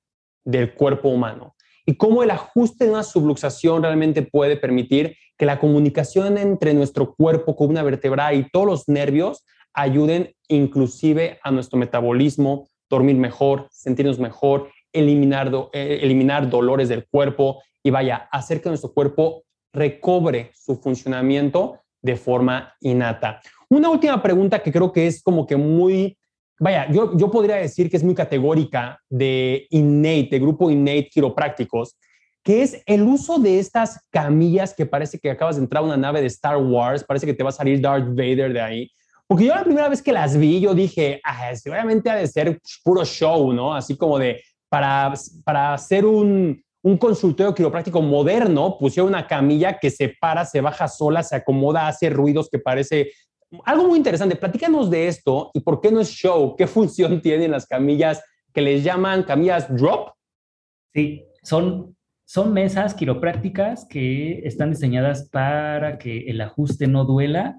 del 0.47 0.73
cuerpo 0.73 1.11
humano 1.11 1.55
y 1.85 1.97
cómo 1.97 2.23
el 2.23 2.31
ajuste 2.31 2.87
de 2.87 2.91
una 2.91 3.03
subluxación 3.03 3.83
realmente 3.83 4.23
puede 4.23 4.57
permitir 4.57 5.17
que 5.37 5.47
la 5.47 5.59
comunicación 5.59 6.39
entre 6.39 6.73
nuestro 6.73 7.15
cuerpo, 7.15 7.55
columna 7.55 7.83
vertebral 7.83 8.35
y 8.35 8.49
todos 8.51 8.67
los 8.67 8.89
nervios 8.89 9.45
ayuden 9.75 10.35
inclusive 10.49 11.39
a 11.43 11.51
nuestro 11.51 11.79
metabolismo, 11.79 12.69
dormir 12.89 13.17
mejor, 13.17 13.69
sentirnos 13.71 14.19
mejor, 14.19 14.71
eliminar, 14.93 15.53
eh, 15.73 16.01
eliminar 16.03 16.49
dolores 16.49 16.89
del 16.89 17.07
cuerpo 17.07 17.63
y 17.83 17.91
vaya, 17.91 18.29
hacer 18.33 18.63
que 18.63 18.71
nuestro 18.71 18.93
cuerpo 18.93 19.45
recobre 19.73 20.51
su 20.55 20.77
funcionamiento 20.77 21.81
de 22.03 22.17
forma 22.17 22.75
innata. 22.81 23.41
Una 23.69 23.91
última 23.91 24.23
pregunta 24.23 24.61
que 24.61 24.73
creo 24.73 24.93
que 24.93 25.07
es 25.07 25.23
como 25.23 25.47
que 25.47 25.57
muy, 25.57 26.17
vaya, 26.59 26.91
yo, 26.91 27.17
yo 27.17 27.31
podría 27.31 27.57
decir 27.57 27.91
que 27.91 27.97
es 27.97 28.05
muy 28.05 28.15
categórica 28.15 29.01
de 29.09 29.67
Innate, 29.71 30.29
de 30.31 30.39
grupo 30.39 30.71
Innate 30.71 31.09
Quiroprácticos, 31.11 31.97
que 32.43 32.63
es 32.63 32.83
el 32.87 33.03
uso 33.03 33.39
de 33.39 33.59
estas 33.59 34.01
camillas 34.11 34.73
que 34.73 34.87
parece 34.87 35.19
que 35.19 35.31
acabas 35.31 35.57
de 35.57 35.63
entrar 35.63 35.83
a 35.83 35.87
una 35.87 35.97
nave 35.97 36.21
de 36.21 36.29
Star 36.29 36.57
Wars, 36.57 37.05
parece 37.05 37.27
que 37.27 37.35
te 37.35 37.43
va 37.43 37.49
a 37.49 37.53
salir 37.53 37.81
Darth 37.81 38.09
Vader 38.09 38.53
de 38.53 38.61
ahí. 38.61 38.91
Porque 39.27 39.47
yo 39.47 39.55
la 39.55 39.65
primera 39.65 39.89
vez 39.89 40.01
que 40.01 40.13
las 40.13 40.37
vi, 40.37 40.61
yo 40.61 40.73
dije, 40.73 41.21
ah, 41.25 41.51
obviamente 41.67 42.09
ha 42.09 42.15
de 42.15 42.29
ser 42.29 42.61
puro 42.85 43.05
show, 43.05 43.53
¿no? 43.53 43.75
Así 43.75 43.97
como 43.97 44.19
de, 44.19 44.41
para, 44.69 45.13
para 45.45 45.75
hacer 45.75 46.07
un, 46.07 46.63
un 46.83 46.97
consultorio 46.99 47.53
quiropráctico 47.53 48.01
moderno, 48.01 48.79
pusieron 48.79 49.09
una 49.09 49.27
camilla 49.27 49.81
que 49.81 49.91
se 49.91 50.15
para, 50.21 50.45
se 50.45 50.61
baja 50.61 50.87
sola, 50.87 51.25
se 51.25 51.35
acomoda, 51.35 51.89
hace 51.89 52.11
ruidos 52.11 52.49
que 52.49 52.61
parece 52.61 53.11
algo 53.65 53.89
muy 53.89 53.99
interesante. 53.99 54.37
Platícanos 54.37 54.91
de 54.91 55.09
esto 55.09 55.51
y 55.55 55.61
por 55.61 55.81
qué 55.81 55.91
no 55.91 56.01
es 56.01 56.11
show, 56.11 56.55
qué 56.57 56.67
función 56.67 57.21
tienen 57.21 57.51
las 57.51 57.67
camillas 57.67 58.23
que 58.53 58.61
les 58.61 58.83
llaman 58.83 59.23
camillas 59.23 59.75
drop. 59.75 60.11
Sí, 60.95 61.25
son, 61.43 61.97
son 62.25 62.53
mesas 62.53 62.95
quiroprácticas 62.95 63.87
que 63.87 64.41
están 64.47 64.71
diseñadas 64.71 65.29
para 65.29 65.99
que 65.99 66.31
el 66.31 66.41
ajuste 66.41 66.87
no 66.87 67.05
duela. 67.05 67.59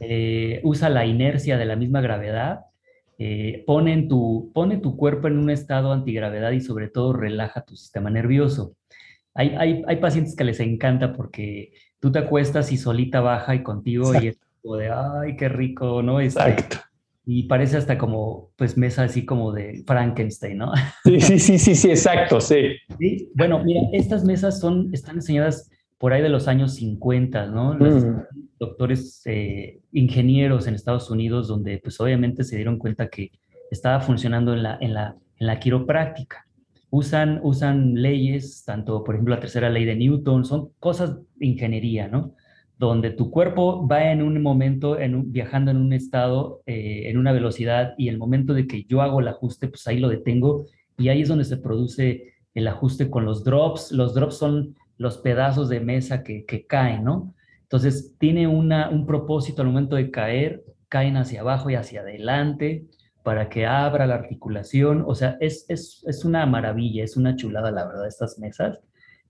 Eh, 0.00 0.60
usa 0.64 0.88
la 0.88 1.06
inercia 1.06 1.58
de 1.58 1.64
la 1.64 1.74
misma 1.74 2.00
gravedad 2.00 2.60
eh, 3.20 3.64
pone, 3.66 4.00
tu, 4.02 4.52
pone 4.54 4.76
tu 4.76 4.96
cuerpo 4.96 5.26
en 5.26 5.38
un 5.38 5.50
estado 5.50 5.92
antigravedad 5.92 6.52
y 6.52 6.60
sobre 6.60 6.88
todo 6.88 7.12
relaja 7.12 7.64
tu 7.64 7.74
sistema 7.74 8.10
nervioso. 8.10 8.76
Hay, 9.34 9.56
hay, 9.58 9.82
hay, 9.88 9.96
pacientes 9.96 10.36
que 10.36 10.44
les 10.44 10.60
encanta 10.60 11.12
porque 11.12 11.72
tú 11.98 12.12
te 12.12 12.20
acuestas 12.20 12.70
y 12.70 12.76
solita 12.76 13.20
baja 13.20 13.56
y 13.56 13.64
contigo 13.64 14.12
y 14.20 14.28
es 14.28 14.38
como 14.62 14.76
de, 14.76 14.90
ay, 14.90 15.36
qué 15.36 15.48
rico, 15.48 16.02
¿no? 16.02 16.20
Este, 16.20 16.40
Exacto. 16.40 16.78
Y 17.30 17.42
parece 17.42 17.76
hasta 17.76 17.98
como, 17.98 18.52
pues, 18.56 18.78
mesa 18.78 19.02
así 19.02 19.26
como 19.26 19.52
de 19.52 19.82
Frankenstein, 19.86 20.58
¿no? 20.58 20.72
Sí, 21.04 21.20
sí, 21.20 21.38
sí, 21.38 21.58
sí, 21.58 21.74
sí 21.74 21.90
exacto, 21.90 22.40
sí. 22.40 22.76
sí. 22.98 23.30
Bueno, 23.34 23.62
mira, 23.62 23.82
estas 23.92 24.24
mesas 24.24 24.58
son, 24.58 24.88
están 24.94 25.16
diseñadas 25.16 25.70
por 25.98 26.12
ahí 26.12 26.22
de 26.22 26.28
los 26.28 26.48
años 26.48 26.76
50, 26.76 27.46
¿no? 27.48 27.74
Los 27.74 28.04
mm. 28.04 28.16
doctores 28.58 29.20
eh, 29.26 29.80
ingenieros 29.92 30.66
en 30.66 30.74
Estados 30.74 31.10
Unidos, 31.10 31.48
donde 31.48 31.78
pues 31.78 32.00
obviamente 32.00 32.44
se 32.44 32.56
dieron 32.56 32.78
cuenta 32.78 33.08
que 33.08 33.32
estaba 33.70 34.00
funcionando 34.00 34.54
en 34.54 34.62
la, 34.62 34.78
en 34.80 34.94
la, 34.94 35.16
en 35.36 35.46
la 35.46 35.58
quiropráctica. 35.58 36.46
Usan, 36.90 37.40
usan 37.42 37.94
leyes, 37.94 38.64
tanto 38.64 39.04
por 39.04 39.16
ejemplo 39.16 39.34
la 39.34 39.40
tercera 39.40 39.68
ley 39.68 39.84
de 39.84 39.96
Newton, 39.96 40.44
son 40.46 40.70
cosas 40.78 41.18
de 41.34 41.46
ingeniería, 41.46 42.08
¿no? 42.08 42.34
Donde 42.78 43.10
tu 43.10 43.30
cuerpo 43.30 43.86
va 43.86 44.10
en 44.12 44.22
un 44.22 44.40
momento, 44.40 44.98
en 44.98 45.32
viajando 45.32 45.70
en 45.70 45.78
un 45.78 45.92
estado, 45.92 46.62
eh, 46.64 47.02
en 47.10 47.18
una 47.18 47.32
velocidad, 47.32 47.94
y 47.98 48.08
el 48.08 48.18
momento 48.18 48.54
de 48.54 48.66
que 48.66 48.84
yo 48.84 49.02
hago 49.02 49.20
el 49.20 49.28
ajuste, 49.28 49.68
pues 49.68 49.86
ahí 49.88 49.98
lo 49.98 50.08
detengo, 50.08 50.64
y 50.96 51.08
ahí 51.08 51.22
es 51.22 51.28
donde 51.28 51.44
se 51.44 51.56
produce 51.56 52.34
el 52.54 52.68
ajuste 52.68 53.10
con 53.10 53.24
los 53.24 53.44
drops. 53.44 53.92
Los 53.92 54.14
drops 54.14 54.36
son 54.36 54.76
los 54.96 55.18
pedazos 55.18 55.68
de 55.68 55.80
mesa 55.80 56.22
que, 56.22 56.66
caen, 56.68 57.04
¿no? 57.04 57.34
Entonces, 57.62 58.16
tiene 58.18 58.46
una, 58.46 58.88
un 58.90 59.06
propósito 59.06 59.62
al 59.62 59.68
momento 59.68 59.96
de 59.96 60.10
caer, 60.10 60.64
caen 60.88 61.16
hacia 61.16 61.40
abajo 61.40 61.70
y 61.70 61.74
hacia 61.74 62.00
adelante 62.00 62.86
para 63.22 63.48
que 63.48 63.66
abra 63.66 64.06
la 64.06 64.14
articulación. 64.14 65.04
O 65.06 65.14
sea, 65.14 65.36
es, 65.40 65.66
es, 65.68 66.24
una 66.24 66.46
maravilla, 66.46 67.04
es 67.04 67.16
una 67.16 67.36
chulada, 67.36 67.70
la 67.70 67.86
verdad, 67.86 68.06
estas 68.06 68.38
mesas. 68.38 68.80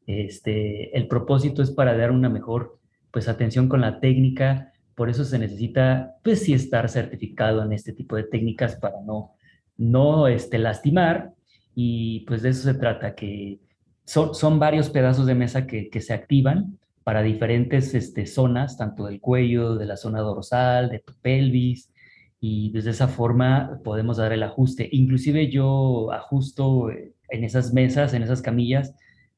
Este, 0.06 0.96
el 0.96 1.08
propósito 1.08 1.62
es 1.62 1.70
para 1.70 1.96
dar 1.96 2.12
una 2.12 2.28
mejor 2.28 2.77
pues, 3.10 3.28
atención 3.28 3.68
con 3.68 3.80
la 3.80 4.00
técnica. 4.00 4.72
Por 4.94 5.10
eso 5.10 5.24
se 5.24 5.38
necesita, 5.38 6.16
pues 6.24 6.42
sí, 6.42 6.52
estar 6.54 6.88
certificado 6.88 7.62
en 7.62 7.72
este 7.72 7.92
tipo 7.92 8.16
de 8.16 8.24
técnicas 8.24 8.76
para 8.76 9.00
no, 9.06 9.32
no 9.76 10.28
este, 10.28 10.58
lastimar. 10.58 11.32
Y 11.74 12.20
pues 12.26 12.42
de 12.42 12.48
eso 12.48 12.64
se 12.64 12.74
trata, 12.74 13.14
que 13.14 13.60
son, 14.04 14.58
varios 14.58 14.90
pedazos 14.90 15.26
de 15.26 15.34
mesa 15.34 15.66
que, 15.66 15.90
se 16.00 16.14
activan 16.14 16.78
para 17.04 17.22
diferentes 17.22 17.94
este, 17.94 18.26
zonas, 18.26 18.76
tanto 18.76 19.06
del 19.06 19.20
cuello, 19.20 19.76
de 19.76 19.86
la 19.86 19.96
zona 19.96 20.20
dorsal, 20.20 20.88
de 20.88 21.00
tu 21.00 21.12
pelvis, 21.20 21.92
y 22.40 22.72
desde 22.72 22.90
esa 22.90 23.08
forma 23.08 23.80
podemos 23.84 24.16
dar 24.16 24.32
el 24.32 24.42
ajuste. 24.42 24.88
Inclusive 24.90 25.50
yo 25.50 26.10
ajusto 26.12 26.90
en 26.90 27.44
esas 27.44 27.72
mesas, 27.72 28.14
en 28.14 28.22
esas 28.22 28.42
camillas, 28.42 28.94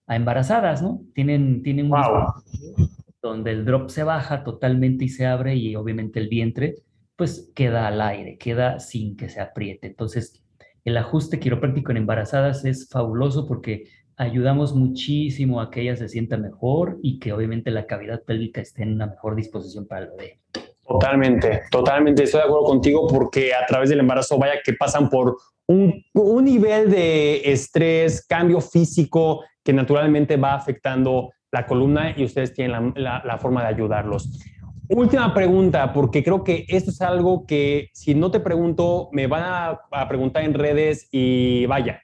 a 0.07 0.17
embarazadas, 0.17 0.83
¿no? 0.83 1.03
Tienen, 1.15 1.63
tienen 1.63 1.93
un 1.93 1.99
donde 3.23 3.51
el 3.51 3.65
drop 3.65 3.91
se 3.91 4.03
baja 4.03 4.45
totalmente 4.45 5.05
y 5.05 5.09
se 5.09 5.27
abre 5.27 5.57
y 5.57 5.77
obviamente 5.77 6.21
el 6.21 6.29
vientre 6.29 6.77
pues 7.17 7.53
queda 7.55 7.87
al 7.87 8.01
aire, 8.01 8.39
queda 8.39 8.81
sin 8.81 9.15
que 9.15 9.29
se 9.29 9.41
apriete. 9.41 9.89
Entonces, 9.89 10.43
el 10.87 10.97
ajuste 10.97 11.39
quiropráctico 11.39 11.91
en 11.91 11.99
embarazadas 11.99 12.65
es 12.65 12.89
fabuloso 12.89 13.47
porque 13.47 13.85
ayudamos 14.17 14.75
muchísimo 14.75 15.61
a 15.61 15.71
que 15.71 15.83
ella 15.83 15.97
se 15.97 16.09
sienta 16.09 16.39
mejor 16.39 16.99
y 17.03 17.19
que 17.19 17.33
obviamente 17.35 17.71
la 17.71 17.87
cavidad 17.87 18.23
pélvica 18.23 18.63
esté 18.63 18.85
en 18.85 18.95
una 18.95 19.07
mejor 19.07 19.37
disposición 19.37 19.87
para 19.87 20.07
el 20.07 20.11
bebé. 20.13 20.41
Totalmente, 20.87 21.63
totalmente, 21.71 22.25
estoy 22.25 22.41
de 22.41 22.47
acuerdo 22.47 22.65
contigo 22.65 23.07
porque 23.07 23.55
a 23.55 23.65
través 23.67 23.91
del 23.91 24.01
embarazo 24.01 24.39
vaya 24.39 24.55
que 24.65 24.73
pasan 24.73 25.09
por 25.09 25.37
un, 25.67 26.03
un 26.15 26.45
nivel 26.45 26.91
de 26.91 27.53
estrés, 27.53 28.27
cambio 28.27 28.61
físico 28.61 29.45
que 29.63 29.73
naturalmente 29.73 30.37
va 30.37 30.55
afectando 30.55 31.31
la 31.53 31.67
columna 31.67 32.15
y 32.17 32.25
ustedes 32.25 32.53
tienen 32.53 32.93
la, 32.97 33.39
forma 33.39 33.63
de 33.63 33.69
ayudarlos. 33.69 34.41
Última 34.89 35.33
pregunta, 35.33 35.93
porque 35.93 36.23
creo 36.25 36.43
que 36.43 36.65
esto 36.69 36.91
es 36.91 37.01
algo 37.01 37.47
que 37.47 37.91
si 37.93 38.15
no 38.15 38.31
te 38.31 38.41
pregunto, 38.41 39.09
me 39.13 39.27
van 39.27 39.43
a, 39.45 39.81
a 39.91 40.09
preguntar 40.09 40.43
en 40.45 40.55
redes 40.55 41.09
y 41.13 41.67
vaya, 41.67 42.03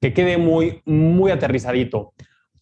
que 0.00 0.12
quede 0.12 0.38
muy, 0.38 0.82
muy 0.84 1.30
aterrizadito. 1.30 2.12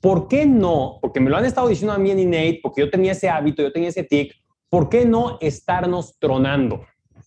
¿Por 0.00 0.28
qué 0.28 0.46
no? 0.46 0.98
Porque 1.00 1.20
me 1.20 1.30
lo 1.30 1.36
han 1.36 1.44
estado 1.44 1.68
diciendo 1.68 1.92
a 1.92 1.98
mí 1.98 2.10
en 2.10 2.20
Innate, 2.20 2.60
porque 2.62 2.82
yo 2.82 2.90
tenía 2.90 3.12
ese 3.12 3.28
hábito, 3.28 3.62
yo 3.62 3.72
tenía 3.72 3.88
ese 3.88 4.04
tic, 4.04 4.34
¿por 4.68 4.88
qué 4.88 5.04
no 5.04 5.38
estarnos 5.40 6.18
tronando? 6.18 6.84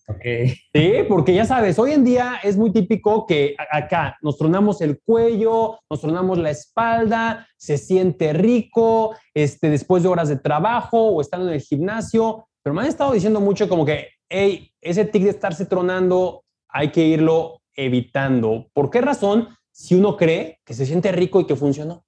Okay. 0.08 0.54
Sí, 0.74 0.92
porque 1.08 1.32
ya 1.32 1.44
sabes, 1.44 1.78
hoy 1.78 1.92
en 1.92 2.04
día 2.04 2.40
es 2.42 2.56
muy 2.56 2.72
típico 2.72 3.24
que 3.24 3.54
acá 3.70 4.18
nos 4.20 4.36
tronamos 4.36 4.80
el 4.80 5.00
cuello, 5.00 5.78
nos 5.88 6.00
tronamos 6.00 6.38
la 6.38 6.50
espalda, 6.50 7.46
se 7.56 7.78
siente 7.78 8.32
rico, 8.32 9.14
este, 9.32 9.70
después 9.70 10.02
de 10.02 10.08
horas 10.08 10.28
de 10.28 10.36
trabajo 10.36 10.98
o 10.98 11.20
estando 11.20 11.48
en 11.48 11.54
el 11.54 11.60
gimnasio, 11.60 12.48
pero 12.62 12.74
me 12.74 12.82
han 12.82 12.88
estado 12.88 13.12
diciendo 13.12 13.40
mucho 13.40 13.68
como 13.68 13.86
que, 13.86 14.08
hey, 14.28 14.72
ese 14.80 15.04
tic 15.04 15.22
de 15.22 15.30
estarse 15.30 15.66
tronando 15.66 16.44
hay 16.68 16.90
que 16.90 17.04
irlo 17.04 17.60
evitando. 17.74 18.66
¿Por 18.72 18.90
qué 18.90 19.00
razón? 19.00 19.48
si 19.72 19.94
uno 19.94 20.16
cree 20.16 20.60
que 20.64 20.74
se 20.74 20.86
siente 20.86 21.10
rico 21.10 21.40
y 21.40 21.46
que 21.46 21.56
funcionó. 21.56 22.04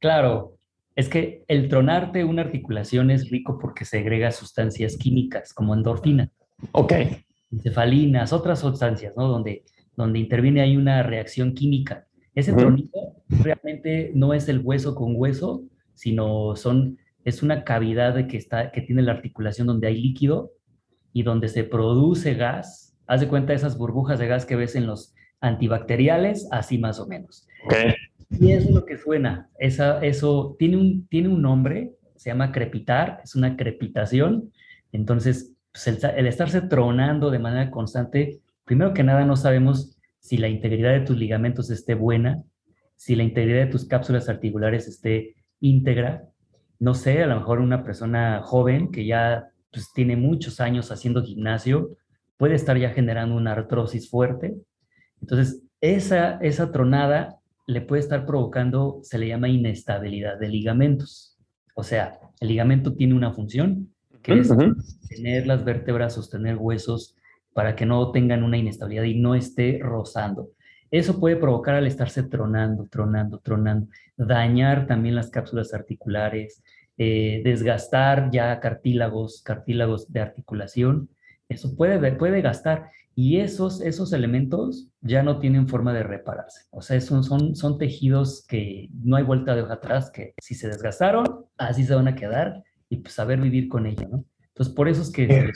Claro, 0.00 0.58
es 0.96 1.08
que 1.08 1.44
el 1.48 1.68
tronarte 1.68 2.24
una 2.24 2.42
articulación 2.42 3.10
es 3.10 3.30
rico 3.30 3.58
porque 3.58 3.84
segrega 3.84 4.32
sustancias 4.32 4.96
químicas 4.96 5.54
como 5.54 5.74
endorfina. 5.74 6.30
Ok. 6.70 6.92
Encefalinas, 7.50 8.32
otras 8.32 8.60
sustancias, 8.60 9.16
¿no? 9.16 9.28
Donde, 9.28 9.64
donde 9.96 10.18
interviene 10.18 10.60
ahí 10.60 10.76
una 10.76 11.02
reacción 11.02 11.52
química. 11.52 12.06
Ese 12.34 12.52
tronito 12.52 13.16
realmente 13.28 14.12
no 14.14 14.32
es 14.32 14.48
el 14.48 14.60
hueso 14.60 14.94
con 14.94 15.14
hueso, 15.16 15.64
sino 15.92 16.56
son, 16.56 16.98
es 17.24 17.42
una 17.42 17.62
cavidad 17.64 18.26
que, 18.26 18.38
está, 18.38 18.72
que 18.72 18.80
tiene 18.80 19.02
la 19.02 19.12
articulación 19.12 19.66
donde 19.66 19.88
hay 19.88 20.00
líquido 20.00 20.52
y 21.12 21.24
donde 21.24 21.48
se 21.48 21.64
produce 21.64 22.34
gas. 22.34 22.96
Haz 23.06 23.20
de 23.20 23.28
cuenta 23.28 23.52
esas 23.52 23.76
burbujas 23.76 24.18
de 24.18 24.28
gas 24.28 24.46
que 24.46 24.56
ves 24.56 24.76
en 24.76 24.86
los 24.86 25.14
antibacteriales, 25.40 26.48
así 26.50 26.78
más 26.78 26.98
o 27.00 27.06
menos. 27.06 27.46
Y 28.30 28.52
eso 28.52 28.68
es 28.68 28.74
lo 28.74 28.86
que 28.86 28.96
suena. 28.96 29.50
Esa, 29.58 30.02
eso 30.02 30.56
tiene 30.58 30.78
un, 30.78 31.06
tiene 31.08 31.28
un 31.28 31.42
nombre, 31.42 31.92
se 32.16 32.30
llama 32.30 32.50
crepitar, 32.50 33.20
es 33.22 33.34
una 33.34 33.56
crepitación. 33.56 34.52
Entonces, 34.92 35.52
pues, 35.72 35.86
el, 35.86 36.26
estarse 36.26 36.62
tronando 36.62 37.30
de 37.30 37.38
manera 37.38 37.70
constante, 37.70 38.40
primero 38.64 38.94
que 38.94 39.02
nada 39.02 39.24
no 39.24 39.36
sabemos 39.36 39.98
si 40.18 40.36
la 40.36 40.48
integridad 40.48 40.92
de 40.92 41.00
tus 41.00 41.16
ligamentos 41.16 41.70
esté 41.70 41.94
buena, 41.94 42.42
si 42.96 43.16
la 43.16 43.24
integridad 43.24 43.64
de 43.64 43.72
tus 43.72 43.84
cápsulas 43.86 44.28
articulares 44.28 44.86
esté 44.86 45.34
íntegra. 45.60 46.28
No 46.78 46.94
sé, 46.94 47.22
a 47.22 47.26
lo 47.26 47.36
mejor 47.36 47.60
una 47.60 47.82
persona 47.82 48.42
joven 48.42 48.90
que 48.90 49.06
ya 49.06 49.48
pues, 49.72 49.92
tiene 49.92 50.16
muchos 50.16 50.60
años 50.60 50.92
haciendo 50.92 51.22
gimnasio 51.22 51.96
puede 52.36 52.54
estar 52.54 52.76
ya 52.76 52.90
generando 52.90 53.36
una 53.36 53.52
artrosis 53.52 54.10
fuerte 54.10 54.56
entonces, 55.22 55.62
esa, 55.80 56.36
esa 56.38 56.72
tronada 56.72 57.38
le 57.66 57.80
puede 57.80 58.00
estar 58.00 58.26
provocando, 58.26 58.98
se 59.02 59.18
le 59.18 59.28
llama 59.28 59.48
inestabilidad 59.48 60.38
de 60.38 60.48
ligamentos. 60.48 61.38
O 61.74 61.84
sea, 61.84 62.18
el 62.40 62.48
ligamento 62.48 62.94
tiene 62.94 63.14
una 63.14 63.32
función, 63.32 63.91
que 64.22 64.38
es 64.38 64.50
tener 65.08 65.46
las 65.46 65.64
vértebras, 65.64 66.14
sostener 66.14 66.56
huesos 66.56 67.16
para 67.52 67.76
que 67.76 67.86
no 67.86 68.10
tengan 68.12 68.42
una 68.42 68.56
inestabilidad 68.56 69.04
y 69.04 69.20
no 69.20 69.34
esté 69.34 69.78
rozando. 69.82 70.50
Eso 70.90 71.18
puede 71.18 71.36
provocar 71.36 71.74
al 71.74 71.86
estarse 71.86 72.22
tronando, 72.22 72.86
tronando, 72.86 73.38
tronando, 73.38 73.88
dañar 74.16 74.86
también 74.86 75.14
las 75.14 75.30
cápsulas 75.30 75.72
articulares, 75.72 76.62
eh, 76.98 77.40
desgastar 77.44 78.30
ya 78.30 78.60
cartílagos, 78.60 79.42
cartílagos 79.42 80.12
de 80.12 80.20
articulación, 80.20 81.08
eso 81.48 81.74
puede, 81.76 82.12
puede 82.12 82.42
gastar. 82.42 82.90
Y 83.14 83.38
esos, 83.40 83.82
esos 83.82 84.12
elementos 84.12 84.88
ya 85.02 85.22
no 85.22 85.38
tienen 85.38 85.68
forma 85.68 85.92
de 85.92 86.02
repararse. 86.02 86.66
O 86.70 86.80
sea, 86.80 86.98
son, 87.00 87.24
son, 87.24 87.54
son 87.54 87.76
tejidos 87.76 88.46
que 88.46 88.88
no 88.92 89.16
hay 89.16 89.24
vuelta 89.24 89.54
de 89.54 89.62
hoja 89.62 89.74
atrás, 89.74 90.10
que 90.10 90.34
si 90.40 90.54
se 90.54 90.68
desgastaron, 90.68 91.46
así 91.58 91.84
se 91.84 91.94
van 91.94 92.08
a 92.08 92.14
quedar 92.14 92.62
y 92.92 92.98
pues 92.98 93.14
saber 93.14 93.40
vivir 93.40 93.68
con 93.68 93.86
ello, 93.86 94.06
¿no? 94.10 94.24
Entonces, 94.48 94.74
por 94.74 94.86
eso 94.86 95.00
es 95.00 95.10
que, 95.10 95.50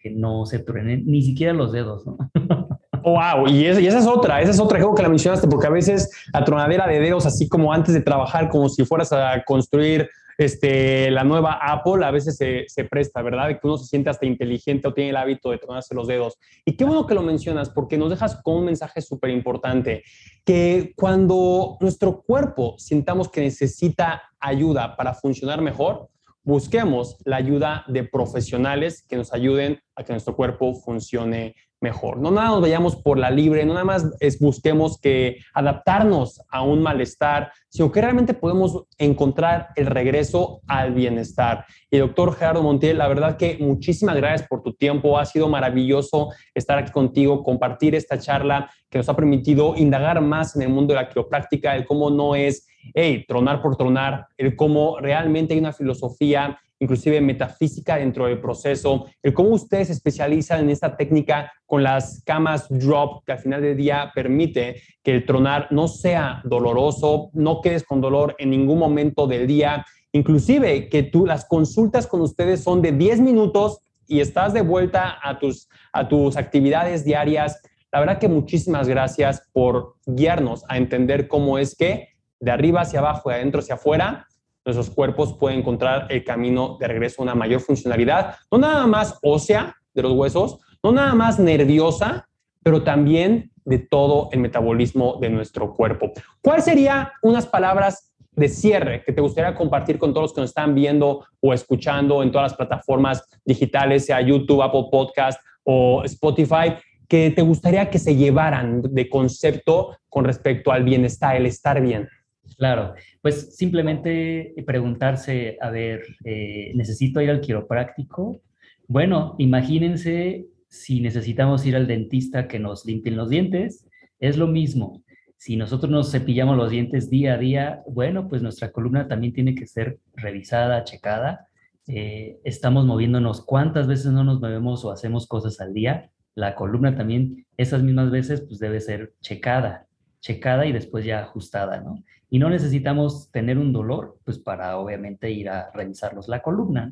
que 0.00 0.10
no 0.10 0.46
se 0.46 0.58
truenen 0.58 1.06
ni 1.06 1.22
siquiera 1.22 1.52
los 1.52 1.70
dedos, 1.70 2.04
¿no? 2.04 2.18
wow, 3.04 3.46
y, 3.46 3.60
y, 3.60 3.66
esa 3.66 4.00
es 4.00 4.06
otra, 4.06 4.40
esa 4.40 4.50
es 4.50 4.58
otra, 4.58 4.78
creo 4.78 4.96
que 4.96 5.02
la 5.02 5.08
mencionaste, 5.08 5.46
porque 5.46 5.68
a 5.68 5.70
veces 5.70 6.10
la 6.32 6.42
tronadera 6.42 6.88
de 6.88 6.98
dedos, 6.98 7.24
así 7.24 7.48
como 7.48 7.72
antes 7.72 7.94
de 7.94 8.00
trabajar, 8.00 8.48
como 8.48 8.68
si 8.68 8.84
fueras 8.84 9.12
a 9.12 9.44
construir 9.44 10.10
este, 10.36 11.08
la 11.12 11.22
nueva 11.22 11.52
Apple, 11.62 12.04
a 12.04 12.10
veces 12.10 12.36
se, 12.36 12.64
se 12.66 12.84
presta, 12.84 13.22
¿verdad? 13.22 13.50
Que 13.50 13.60
uno 13.62 13.78
se 13.78 13.86
siente 13.86 14.10
hasta 14.10 14.26
inteligente 14.26 14.88
o 14.88 14.92
tiene 14.92 15.10
el 15.10 15.16
hábito 15.16 15.52
de 15.52 15.58
tronarse 15.58 15.94
los 15.94 16.08
dedos. 16.08 16.36
Y 16.64 16.76
qué 16.76 16.84
bueno 16.84 17.06
que 17.06 17.14
lo 17.14 17.22
mencionas, 17.22 17.70
porque 17.70 17.96
nos 17.96 18.10
dejas 18.10 18.40
con 18.42 18.56
un 18.56 18.64
mensaje 18.64 19.00
súper 19.02 19.30
importante, 19.30 20.02
que 20.44 20.94
cuando 20.96 21.76
nuestro 21.80 22.22
cuerpo 22.22 22.74
sintamos 22.78 23.28
que 23.28 23.42
necesita 23.42 24.22
ayuda 24.40 24.96
para 24.96 25.14
funcionar 25.14 25.62
mejor, 25.62 26.08
busquemos 26.44 27.16
la 27.24 27.36
ayuda 27.36 27.84
de 27.88 28.04
profesionales 28.04 29.04
que 29.08 29.16
nos 29.16 29.32
ayuden 29.32 29.80
a 29.96 30.04
que 30.04 30.12
nuestro 30.12 30.36
cuerpo 30.36 30.74
funcione 30.74 31.54
mejor. 31.80 32.18
No 32.18 32.30
nada 32.30 32.48
nos 32.48 32.62
vayamos 32.62 32.96
por 32.96 33.18
la 33.18 33.30
libre, 33.30 33.64
no 33.64 33.74
nada 33.74 33.84
más 33.84 34.10
es 34.18 34.38
busquemos 34.38 34.98
que 34.98 35.38
adaptarnos 35.52 36.40
a 36.48 36.62
un 36.62 36.82
malestar, 36.82 37.52
sino 37.68 37.92
que 37.92 38.00
realmente 38.00 38.32
podemos 38.32 38.84
encontrar 38.98 39.68
el 39.76 39.86
regreso 39.86 40.62
al 40.66 40.94
bienestar. 40.94 41.66
Y 41.90 41.98
doctor 41.98 42.34
Gerardo 42.34 42.62
Montiel, 42.62 42.98
la 42.98 43.08
verdad 43.08 43.36
que 43.36 43.58
muchísimas 43.60 44.16
gracias 44.16 44.48
por 44.48 44.62
tu 44.62 44.72
tiempo. 44.72 45.18
Ha 45.18 45.26
sido 45.26 45.48
maravilloso 45.48 46.30
estar 46.54 46.78
aquí 46.78 46.90
contigo, 46.90 47.44
compartir 47.44 47.94
esta 47.94 48.18
charla 48.18 48.70
que 48.88 48.98
nos 48.98 49.08
ha 49.08 49.16
permitido 49.16 49.76
indagar 49.76 50.20
más 50.20 50.56
en 50.56 50.62
el 50.62 50.70
mundo 50.70 50.94
de 50.94 51.00
la 51.00 51.08
quiropráctica, 51.08 51.76
el 51.76 51.84
cómo 51.84 52.10
no 52.10 52.34
es, 52.34 52.66
hey, 52.94 53.24
tronar 53.26 53.62
por 53.62 53.76
tronar, 53.76 54.26
el 54.36 54.56
cómo 54.56 54.98
realmente 54.98 55.54
hay 55.54 55.60
una 55.60 55.72
filosofía 55.72 56.58
inclusive 56.84 57.20
metafísica 57.20 57.96
dentro 57.96 58.26
del 58.26 58.40
proceso, 58.40 59.06
el 59.22 59.32
cómo 59.32 59.50
ustedes 59.50 59.88
se 59.88 59.94
especializan 59.94 60.60
en 60.60 60.70
esta 60.70 60.96
técnica 60.96 61.52
con 61.66 61.82
las 61.82 62.22
camas 62.24 62.66
drop, 62.68 63.24
que 63.24 63.32
al 63.32 63.38
final 63.38 63.62
del 63.62 63.76
día 63.76 64.12
permite 64.14 64.82
que 65.02 65.12
el 65.12 65.24
tronar 65.26 65.68
no 65.70 65.88
sea 65.88 66.42
doloroso, 66.44 67.30
no 67.32 67.60
quedes 67.60 67.84
con 67.84 68.00
dolor 68.00 68.34
en 68.38 68.50
ningún 68.50 68.78
momento 68.78 69.26
del 69.26 69.46
día, 69.46 69.84
inclusive 70.12 70.88
que 70.88 71.02
tú 71.02 71.26
las 71.26 71.44
consultas 71.44 72.06
con 72.06 72.20
ustedes 72.20 72.62
son 72.62 72.82
de 72.82 72.92
10 72.92 73.20
minutos 73.20 73.80
y 74.06 74.20
estás 74.20 74.52
de 74.52 74.60
vuelta 74.60 75.18
a 75.22 75.38
tus, 75.38 75.68
a 75.92 76.06
tus 76.08 76.36
actividades 76.36 77.04
diarias. 77.04 77.60
La 77.90 78.00
verdad 78.00 78.18
que 78.18 78.28
muchísimas 78.28 78.88
gracias 78.88 79.48
por 79.52 79.94
guiarnos 80.04 80.64
a 80.68 80.76
entender 80.76 81.28
cómo 81.28 81.58
es 81.58 81.74
que 81.74 82.13
de 82.40 82.50
arriba 82.50 82.82
hacia 82.82 83.00
abajo, 83.00 83.30
de 83.30 83.36
adentro 83.36 83.60
hacia 83.60 83.74
afuera, 83.76 84.26
nuestros 84.64 84.90
cuerpos 84.90 85.34
pueden 85.34 85.60
encontrar 85.60 86.06
el 86.10 86.24
camino 86.24 86.76
de 86.80 86.88
regreso 86.88 87.20
a 87.20 87.24
una 87.24 87.34
mayor 87.34 87.60
funcionalidad, 87.60 88.36
no 88.50 88.58
nada 88.58 88.86
más 88.86 89.18
ósea 89.22 89.76
de 89.92 90.02
los 90.02 90.12
huesos, 90.12 90.58
no 90.82 90.92
nada 90.92 91.14
más 91.14 91.38
nerviosa, 91.38 92.28
pero 92.62 92.82
también 92.82 93.50
de 93.64 93.78
todo 93.78 94.28
el 94.32 94.40
metabolismo 94.40 95.18
de 95.20 95.30
nuestro 95.30 95.72
cuerpo. 95.74 96.12
¿Cuáles 96.42 96.64
serían 96.64 97.08
unas 97.22 97.46
palabras 97.46 98.14
de 98.32 98.48
cierre 98.48 99.02
que 99.04 99.12
te 99.12 99.20
gustaría 99.20 99.54
compartir 99.54 99.98
con 99.98 100.12
todos 100.12 100.24
los 100.24 100.34
que 100.34 100.40
nos 100.40 100.50
están 100.50 100.74
viendo 100.74 101.24
o 101.40 101.52
escuchando 101.52 102.22
en 102.22 102.32
todas 102.32 102.52
las 102.52 102.56
plataformas 102.56 103.24
digitales, 103.44 104.06
sea 104.06 104.20
YouTube, 104.20 104.62
Apple 104.62 104.86
Podcast 104.90 105.40
o 105.62 106.02
Spotify, 106.04 106.74
que 107.08 107.30
te 107.30 107.42
gustaría 107.42 107.90
que 107.90 107.98
se 107.98 108.16
llevaran 108.16 108.82
de 108.82 109.08
concepto 109.08 109.96
con 110.08 110.24
respecto 110.24 110.72
al 110.72 110.84
bienestar, 110.84 111.36
el 111.36 111.46
estar 111.46 111.80
bien? 111.80 112.08
Claro, 112.56 112.94
pues 113.20 113.56
simplemente 113.56 114.54
preguntarse, 114.66 115.58
a 115.60 115.70
ver, 115.70 116.02
eh, 116.24 116.72
¿necesito 116.74 117.20
ir 117.20 117.30
al 117.30 117.40
quiropráctico? 117.40 118.40
Bueno, 118.86 119.34
imagínense 119.38 120.46
si 120.68 121.00
necesitamos 121.00 121.64
ir 121.66 121.76
al 121.76 121.86
dentista 121.86 122.48
que 122.48 122.58
nos 122.58 122.84
limpien 122.84 123.16
los 123.16 123.28
dientes, 123.28 123.88
es 124.18 124.36
lo 124.36 124.46
mismo. 124.46 125.02
Si 125.36 125.56
nosotros 125.56 125.90
nos 125.90 126.10
cepillamos 126.10 126.56
los 126.56 126.70
dientes 126.70 127.10
día 127.10 127.34
a 127.34 127.38
día, 127.38 127.82
bueno, 127.86 128.28
pues 128.28 128.42
nuestra 128.42 128.72
columna 128.72 129.08
también 129.08 129.32
tiene 129.32 129.54
que 129.54 129.66
ser 129.66 129.98
revisada, 130.14 130.84
checada. 130.84 131.48
Eh, 131.86 132.38
estamos 132.44 132.86
moviéndonos, 132.86 133.44
¿cuántas 133.44 133.86
veces 133.86 134.12
no 134.12 134.24
nos 134.24 134.40
movemos 134.40 134.84
o 134.84 134.90
hacemos 134.90 135.26
cosas 135.26 135.60
al 135.60 135.74
día? 135.74 136.10
La 136.34 136.54
columna 136.54 136.96
también, 136.96 137.46
esas 137.56 137.82
mismas 137.82 138.10
veces, 138.10 138.40
pues 138.40 138.58
debe 138.58 138.80
ser 138.80 139.12
checada, 139.20 139.86
checada 140.24 140.64
y 140.64 140.72
después 140.72 141.04
ya 141.04 141.20
ajustada, 141.20 141.80
¿no? 141.82 142.02
y 142.34 142.40
no 142.40 142.50
necesitamos 142.50 143.30
tener 143.30 143.58
un 143.58 143.72
dolor, 143.72 144.18
pues 144.24 144.40
para 144.40 144.78
obviamente 144.78 145.30
ir 145.30 145.48
a 145.48 145.70
revisarlos 145.72 146.26
la 146.26 146.42
columna. 146.42 146.90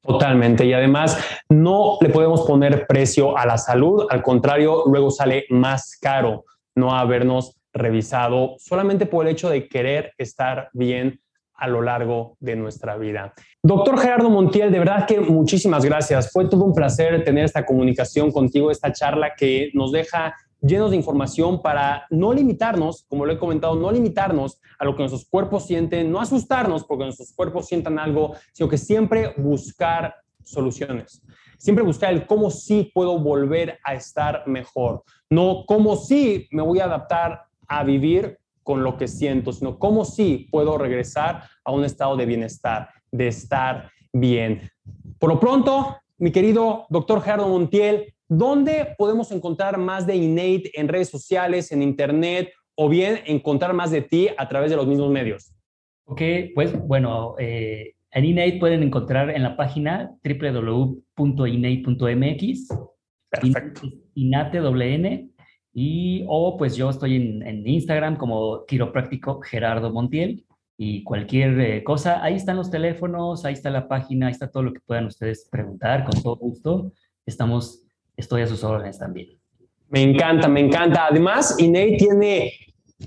Totalmente. 0.00 0.64
Y 0.64 0.72
además, 0.72 1.22
no 1.50 1.98
le 2.00 2.08
podemos 2.08 2.46
poner 2.46 2.86
precio 2.86 3.36
a 3.36 3.44
la 3.44 3.58
salud. 3.58 4.06
Al 4.08 4.22
contrario, 4.22 4.84
luego 4.86 5.10
sale 5.10 5.44
más 5.50 5.98
caro 6.00 6.46
no 6.74 6.94
habernos 6.94 7.60
revisado 7.74 8.54
solamente 8.58 9.04
por 9.04 9.26
el 9.26 9.32
hecho 9.32 9.50
de 9.50 9.68
querer 9.68 10.14
estar 10.16 10.70
bien 10.72 11.20
a 11.52 11.68
lo 11.68 11.82
largo 11.82 12.38
de 12.40 12.56
nuestra 12.56 12.96
vida. 12.96 13.34
Doctor 13.62 13.98
Gerardo 13.98 14.30
Montiel, 14.30 14.72
de 14.72 14.78
verdad 14.78 15.06
que 15.06 15.20
muchísimas 15.20 15.84
gracias. 15.84 16.32
Fue 16.32 16.48
todo 16.48 16.64
un 16.64 16.72
placer 16.72 17.22
tener 17.22 17.44
esta 17.44 17.66
comunicación 17.66 18.32
contigo, 18.32 18.70
esta 18.70 18.90
charla 18.92 19.34
que 19.36 19.70
nos 19.74 19.92
deja 19.92 20.34
llenos 20.62 20.90
de 20.90 20.96
información 20.96 21.62
para 21.62 22.06
no 22.10 22.32
limitarnos, 22.32 23.04
como 23.08 23.24
lo 23.24 23.32
he 23.32 23.38
comentado, 23.38 23.76
no 23.76 23.90
limitarnos 23.90 24.60
a 24.78 24.84
lo 24.84 24.94
que 24.94 25.02
nuestros 25.02 25.26
cuerpos 25.26 25.66
sienten, 25.66 26.10
no 26.10 26.20
asustarnos 26.20 26.84
porque 26.84 27.04
nuestros 27.04 27.32
cuerpos 27.32 27.66
sientan 27.66 27.98
algo, 27.98 28.34
sino 28.52 28.68
que 28.68 28.78
siempre 28.78 29.34
buscar 29.36 30.14
soluciones. 30.42 31.22
Siempre 31.58 31.84
buscar 31.84 32.12
el 32.12 32.26
cómo 32.26 32.50
sí 32.50 32.90
puedo 32.94 33.18
volver 33.18 33.78
a 33.84 33.94
estar 33.94 34.44
mejor, 34.46 35.04
no 35.28 35.64
cómo 35.66 35.96
sí 35.96 36.48
me 36.52 36.62
voy 36.62 36.80
a 36.80 36.84
adaptar 36.84 37.42
a 37.68 37.84
vivir 37.84 38.38
con 38.62 38.82
lo 38.82 38.96
que 38.96 39.08
siento, 39.08 39.52
sino 39.52 39.78
cómo 39.78 40.04
sí 40.04 40.48
puedo 40.50 40.78
regresar 40.78 41.42
a 41.64 41.72
un 41.72 41.84
estado 41.84 42.16
de 42.16 42.24
bienestar, 42.24 42.88
de 43.12 43.28
estar 43.28 43.90
bien. 44.12 44.70
Por 45.18 45.28
lo 45.28 45.38
pronto, 45.38 45.98
mi 46.18 46.32
querido 46.32 46.86
doctor 46.88 47.20
Gerardo 47.22 47.48
Montiel, 47.48 48.14
¿Dónde 48.30 48.94
podemos 48.96 49.30
encontrar 49.32 49.76
más 49.76 50.06
de 50.06 50.14
Innate 50.14 50.70
en 50.74 50.86
redes 50.86 51.08
sociales, 51.08 51.72
en 51.72 51.82
internet 51.82 52.52
o 52.76 52.88
bien 52.88 53.18
encontrar 53.26 53.72
más 53.72 53.90
de 53.90 54.02
ti 54.02 54.28
a 54.38 54.48
través 54.48 54.70
de 54.70 54.76
los 54.76 54.86
mismos 54.86 55.10
medios? 55.10 55.52
Ok, 56.04 56.22
pues 56.54 56.80
bueno, 56.86 57.34
eh, 57.40 57.96
en 58.12 58.24
Innate 58.24 58.58
pueden 58.60 58.84
encontrar 58.84 59.30
en 59.30 59.42
la 59.42 59.56
página 59.56 60.16
www.innate.mx. 60.22 62.68
Perfecto. 63.30 63.88
INATEWN. 64.14 65.32
Y 65.72 66.24
o 66.28 66.56
pues 66.56 66.76
yo 66.76 66.88
estoy 66.88 67.16
en, 67.16 67.66
Instagram 67.66 68.16
como 68.16 68.64
quiropráctico 68.64 69.40
Gerardo 69.40 69.92
Montiel 69.92 70.46
y 70.78 71.02
cualquier 71.02 71.60
eh, 71.60 71.82
cosa, 71.82 72.22
ahí 72.22 72.36
están 72.36 72.56
los 72.56 72.70
teléfonos, 72.70 73.44
ahí 73.44 73.54
está 73.54 73.70
la 73.70 73.88
página, 73.88 74.28
ahí 74.28 74.32
está 74.32 74.48
todo 74.48 74.62
lo 74.62 74.72
que 74.72 74.78
puedan 74.86 75.06
ustedes 75.06 75.48
preguntar 75.50 76.04
con 76.04 76.22
todo 76.22 76.36
gusto. 76.36 76.92
Estamos 77.26 77.89
estoy 78.20 78.42
a 78.42 78.46
sus 78.46 78.62
órdenes 78.64 78.98
también. 78.98 79.38
Me 79.88 80.02
encanta, 80.02 80.48
me 80.48 80.60
encanta. 80.60 81.06
Además, 81.06 81.56
INEI 81.58 81.96
tiene 81.96 82.52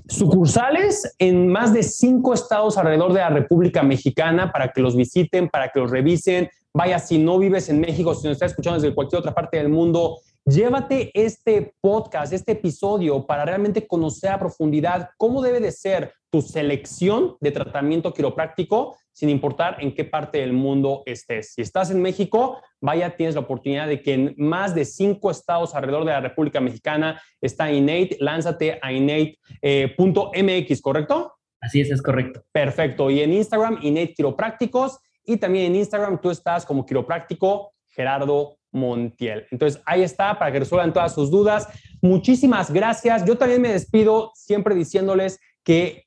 sucursales 0.08 1.14
en 1.18 1.48
más 1.48 1.72
de 1.72 1.82
cinco 1.82 2.34
estados 2.34 2.76
alrededor 2.76 3.12
de 3.12 3.20
la 3.20 3.30
República 3.30 3.82
Mexicana 3.82 4.52
para 4.52 4.68
que 4.72 4.82
los 4.82 4.96
visiten, 4.96 5.48
para 5.48 5.70
que 5.70 5.80
los 5.80 5.90
revisen. 5.90 6.50
Vaya, 6.74 6.98
si 6.98 7.18
no 7.18 7.38
vives 7.38 7.68
en 7.68 7.80
México, 7.80 8.14
si 8.14 8.26
nos 8.26 8.34
estás 8.34 8.50
escuchando 8.50 8.80
desde 8.80 8.94
cualquier 8.94 9.20
otra 9.20 9.34
parte 9.34 9.56
del 9.56 9.68
mundo, 9.68 10.18
llévate 10.44 11.10
este 11.14 11.74
podcast, 11.80 12.32
este 12.32 12.52
episodio 12.52 13.24
para 13.24 13.44
realmente 13.44 13.86
conocer 13.86 14.30
a 14.30 14.38
profundidad 14.38 15.10
cómo 15.16 15.40
debe 15.40 15.60
de 15.60 15.72
ser 15.72 16.12
tu 16.30 16.42
selección 16.42 17.36
de 17.40 17.52
tratamiento 17.52 18.12
quiropráctico 18.12 18.96
sin 19.14 19.30
importar 19.30 19.76
en 19.78 19.94
qué 19.94 20.04
parte 20.04 20.38
del 20.38 20.52
mundo 20.52 21.02
estés. 21.06 21.54
Si 21.54 21.62
estás 21.62 21.90
en 21.90 22.02
México, 22.02 22.60
vaya, 22.80 23.16
tienes 23.16 23.36
la 23.36 23.42
oportunidad 23.42 23.86
de 23.86 24.02
que 24.02 24.12
en 24.12 24.34
más 24.36 24.74
de 24.74 24.84
cinco 24.84 25.30
estados 25.30 25.74
alrededor 25.74 26.04
de 26.04 26.10
la 26.10 26.20
República 26.20 26.60
Mexicana 26.60 27.22
está 27.40 27.72
Innate, 27.72 28.16
lánzate 28.20 28.78
a 28.82 28.92
innate.mx, 28.92 29.40
eh, 29.62 30.80
¿correcto? 30.82 31.32
Así 31.60 31.80
es, 31.80 31.90
es 31.90 32.02
correcto. 32.02 32.44
Perfecto. 32.52 33.08
Y 33.08 33.20
en 33.20 33.32
Instagram, 33.32 33.78
Innate 33.82 34.12
Quiroprácticos. 34.14 34.98
Y 35.24 35.38
también 35.38 35.66
en 35.66 35.76
Instagram 35.76 36.20
tú 36.20 36.30
estás 36.30 36.66
como 36.66 36.84
quiropráctico 36.84 37.72
Gerardo 37.88 38.58
Montiel. 38.72 39.46
Entonces, 39.50 39.80
ahí 39.86 40.02
está 40.02 40.38
para 40.38 40.52
que 40.52 40.58
resuelvan 40.58 40.92
todas 40.92 41.14
sus 41.14 41.30
dudas. 41.30 41.68
Muchísimas 42.02 42.70
gracias. 42.70 43.24
Yo 43.24 43.38
también 43.38 43.62
me 43.62 43.72
despido 43.72 44.32
siempre 44.34 44.74
diciéndoles 44.74 45.40
que 45.62 46.04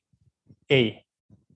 hey, 0.68 1.04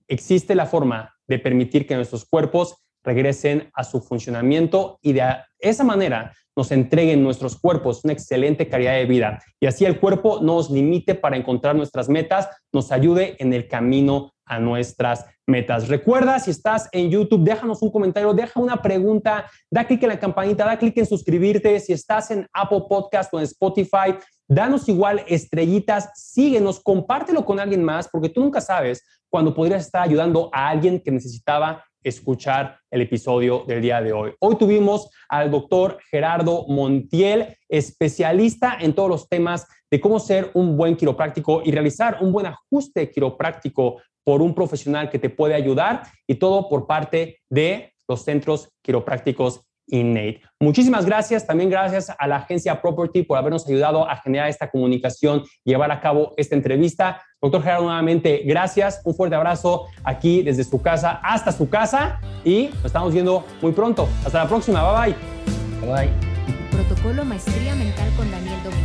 existe 0.07 0.55
la 0.55 0.65
forma 0.65 1.12
de 1.27 1.39
permitir 1.39 1.85
que 1.85 1.95
nuestros 1.95 2.25
cuerpos 2.25 2.75
regresen 3.03 3.69
a 3.73 3.83
su 3.83 4.01
funcionamiento 4.01 4.99
y 5.01 5.13
de 5.13 5.23
esa 5.59 5.83
manera 5.83 6.33
nos 6.55 6.71
entreguen 6.71 7.23
nuestros 7.23 7.59
cuerpos 7.59 8.03
una 8.03 8.13
excelente 8.13 8.67
calidad 8.67 8.93
de 8.93 9.05
vida 9.05 9.43
y 9.59 9.65
así 9.65 9.85
el 9.85 9.99
cuerpo 9.99 10.39
nos 10.41 10.69
limite 10.69 11.15
para 11.15 11.35
encontrar 11.35 11.75
nuestras 11.75 12.09
metas, 12.09 12.47
nos 12.71 12.91
ayude 12.91 13.35
en 13.39 13.53
el 13.53 13.67
camino 13.67 14.33
a 14.45 14.59
nuestras 14.59 15.25
metas. 15.47 15.87
Recuerda, 15.87 16.39
si 16.39 16.51
estás 16.51 16.89
en 16.91 17.09
YouTube, 17.09 17.43
déjanos 17.43 17.81
un 17.81 17.91
comentario, 17.91 18.33
deja 18.33 18.59
una 18.59 18.81
pregunta, 18.81 19.49
da 19.71 19.85
clic 19.85 20.03
en 20.03 20.09
la 20.09 20.19
campanita, 20.19 20.65
da 20.65 20.77
clic 20.77 20.97
en 20.97 21.05
suscribirte. 21.05 21.79
Si 21.79 21.93
estás 21.93 22.31
en 22.31 22.47
Apple 22.53 22.83
Podcast 22.87 23.33
o 23.33 23.39
en 23.39 23.45
Spotify, 23.45 24.15
danos 24.47 24.87
igual 24.89 25.23
estrellitas, 25.27 26.09
síguenos, 26.15 26.79
compártelo 26.79 27.45
con 27.45 27.59
alguien 27.59 27.83
más, 27.83 28.07
porque 28.09 28.29
tú 28.29 28.41
nunca 28.41 28.61
sabes 28.61 29.03
cuando 29.29 29.53
podrías 29.53 29.85
estar 29.85 30.03
ayudando 30.03 30.49
a 30.53 30.69
alguien 30.69 30.99
que 30.99 31.11
necesitaba 31.11 31.83
escuchar 32.03 32.79
el 32.91 33.01
episodio 33.01 33.63
del 33.67 33.81
día 33.81 34.01
de 34.01 34.13
hoy. 34.13 34.33
Hoy 34.39 34.55
tuvimos 34.57 35.09
al 35.29 35.49
doctor 35.49 35.99
Gerardo 36.09 36.65
Montiel, 36.67 37.57
especialista 37.67 38.77
en 38.79 38.93
todos 38.93 39.09
los 39.09 39.29
temas 39.29 39.67
de 39.89 40.01
cómo 40.01 40.19
ser 40.19 40.51
un 40.53 40.75
buen 40.77 40.95
quiropráctico 40.95 41.61
y 41.63 41.71
realizar 41.71 42.17
un 42.21 42.31
buen 42.31 42.45
ajuste 42.47 43.09
quiropráctico 43.09 44.01
por 44.23 44.41
un 44.41 44.55
profesional 44.55 45.09
que 45.09 45.19
te 45.19 45.29
puede 45.29 45.53
ayudar 45.53 46.03
y 46.27 46.35
todo 46.35 46.69
por 46.69 46.87
parte 46.87 47.39
de 47.49 47.93
los 48.07 48.23
centros 48.23 48.69
quiroprácticos 48.81 49.61
Innate. 49.87 50.41
Muchísimas 50.59 51.05
gracias, 51.05 51.45
también 51.45 51.69
gracias 51.69 52.11
a 52.17 52.27
la 52.27 52.37
agencia 52.37 52.81
Property 52.81 53.23
por 53.23 53.37
habernos 53.37 53.67
ayudado 53.67 54.09
a 54.09 54.15
generar 54.17 54.49
esta 54.49 54.69
comunicación 54.69 55.43
y 55.63 55.71
llevar 55.71 55.91
a 55.91 55.99
cabo 55.99 56.33
esta 56.37 56.55
entrevista. 56.55 57.21
Doctor 57.41 57.61
Gerardo, 57.63 57.83
nuevamente, 57.83 58.41
gracias, 58.45 59.01
un 59.03 59.13
fuerte 59.13 59.35
abrazo 59.35 59.87
aquí 60.03 60.41
desde 60.41 60.63
su 60.63 60.81
casa 60.81 61.19
hasta 61.23 61.51
su 61.51 61.69
casa 61.69 62.19
y 62.45 62.69
nos 62.75 62.85
estamos 62.85 63.13
viendo 63.13 63.45
muy 63.61 63.73
pronto. 63.73 64.07
Hasta 64.25 64.43
la 64.43 64.49
próxima, 64.49 64.81
bye 64.81 65.13
bye. 65.13 65.87
Bye 65.87 66.07
bye. 66.07 66.33
Protocolo 66.71 67.25
Maestría 67.25 67.75
Mental 67.75 68.09
con 68.15 68.31
Daniel 68.31 68.63
Domínguez 68.63 68.82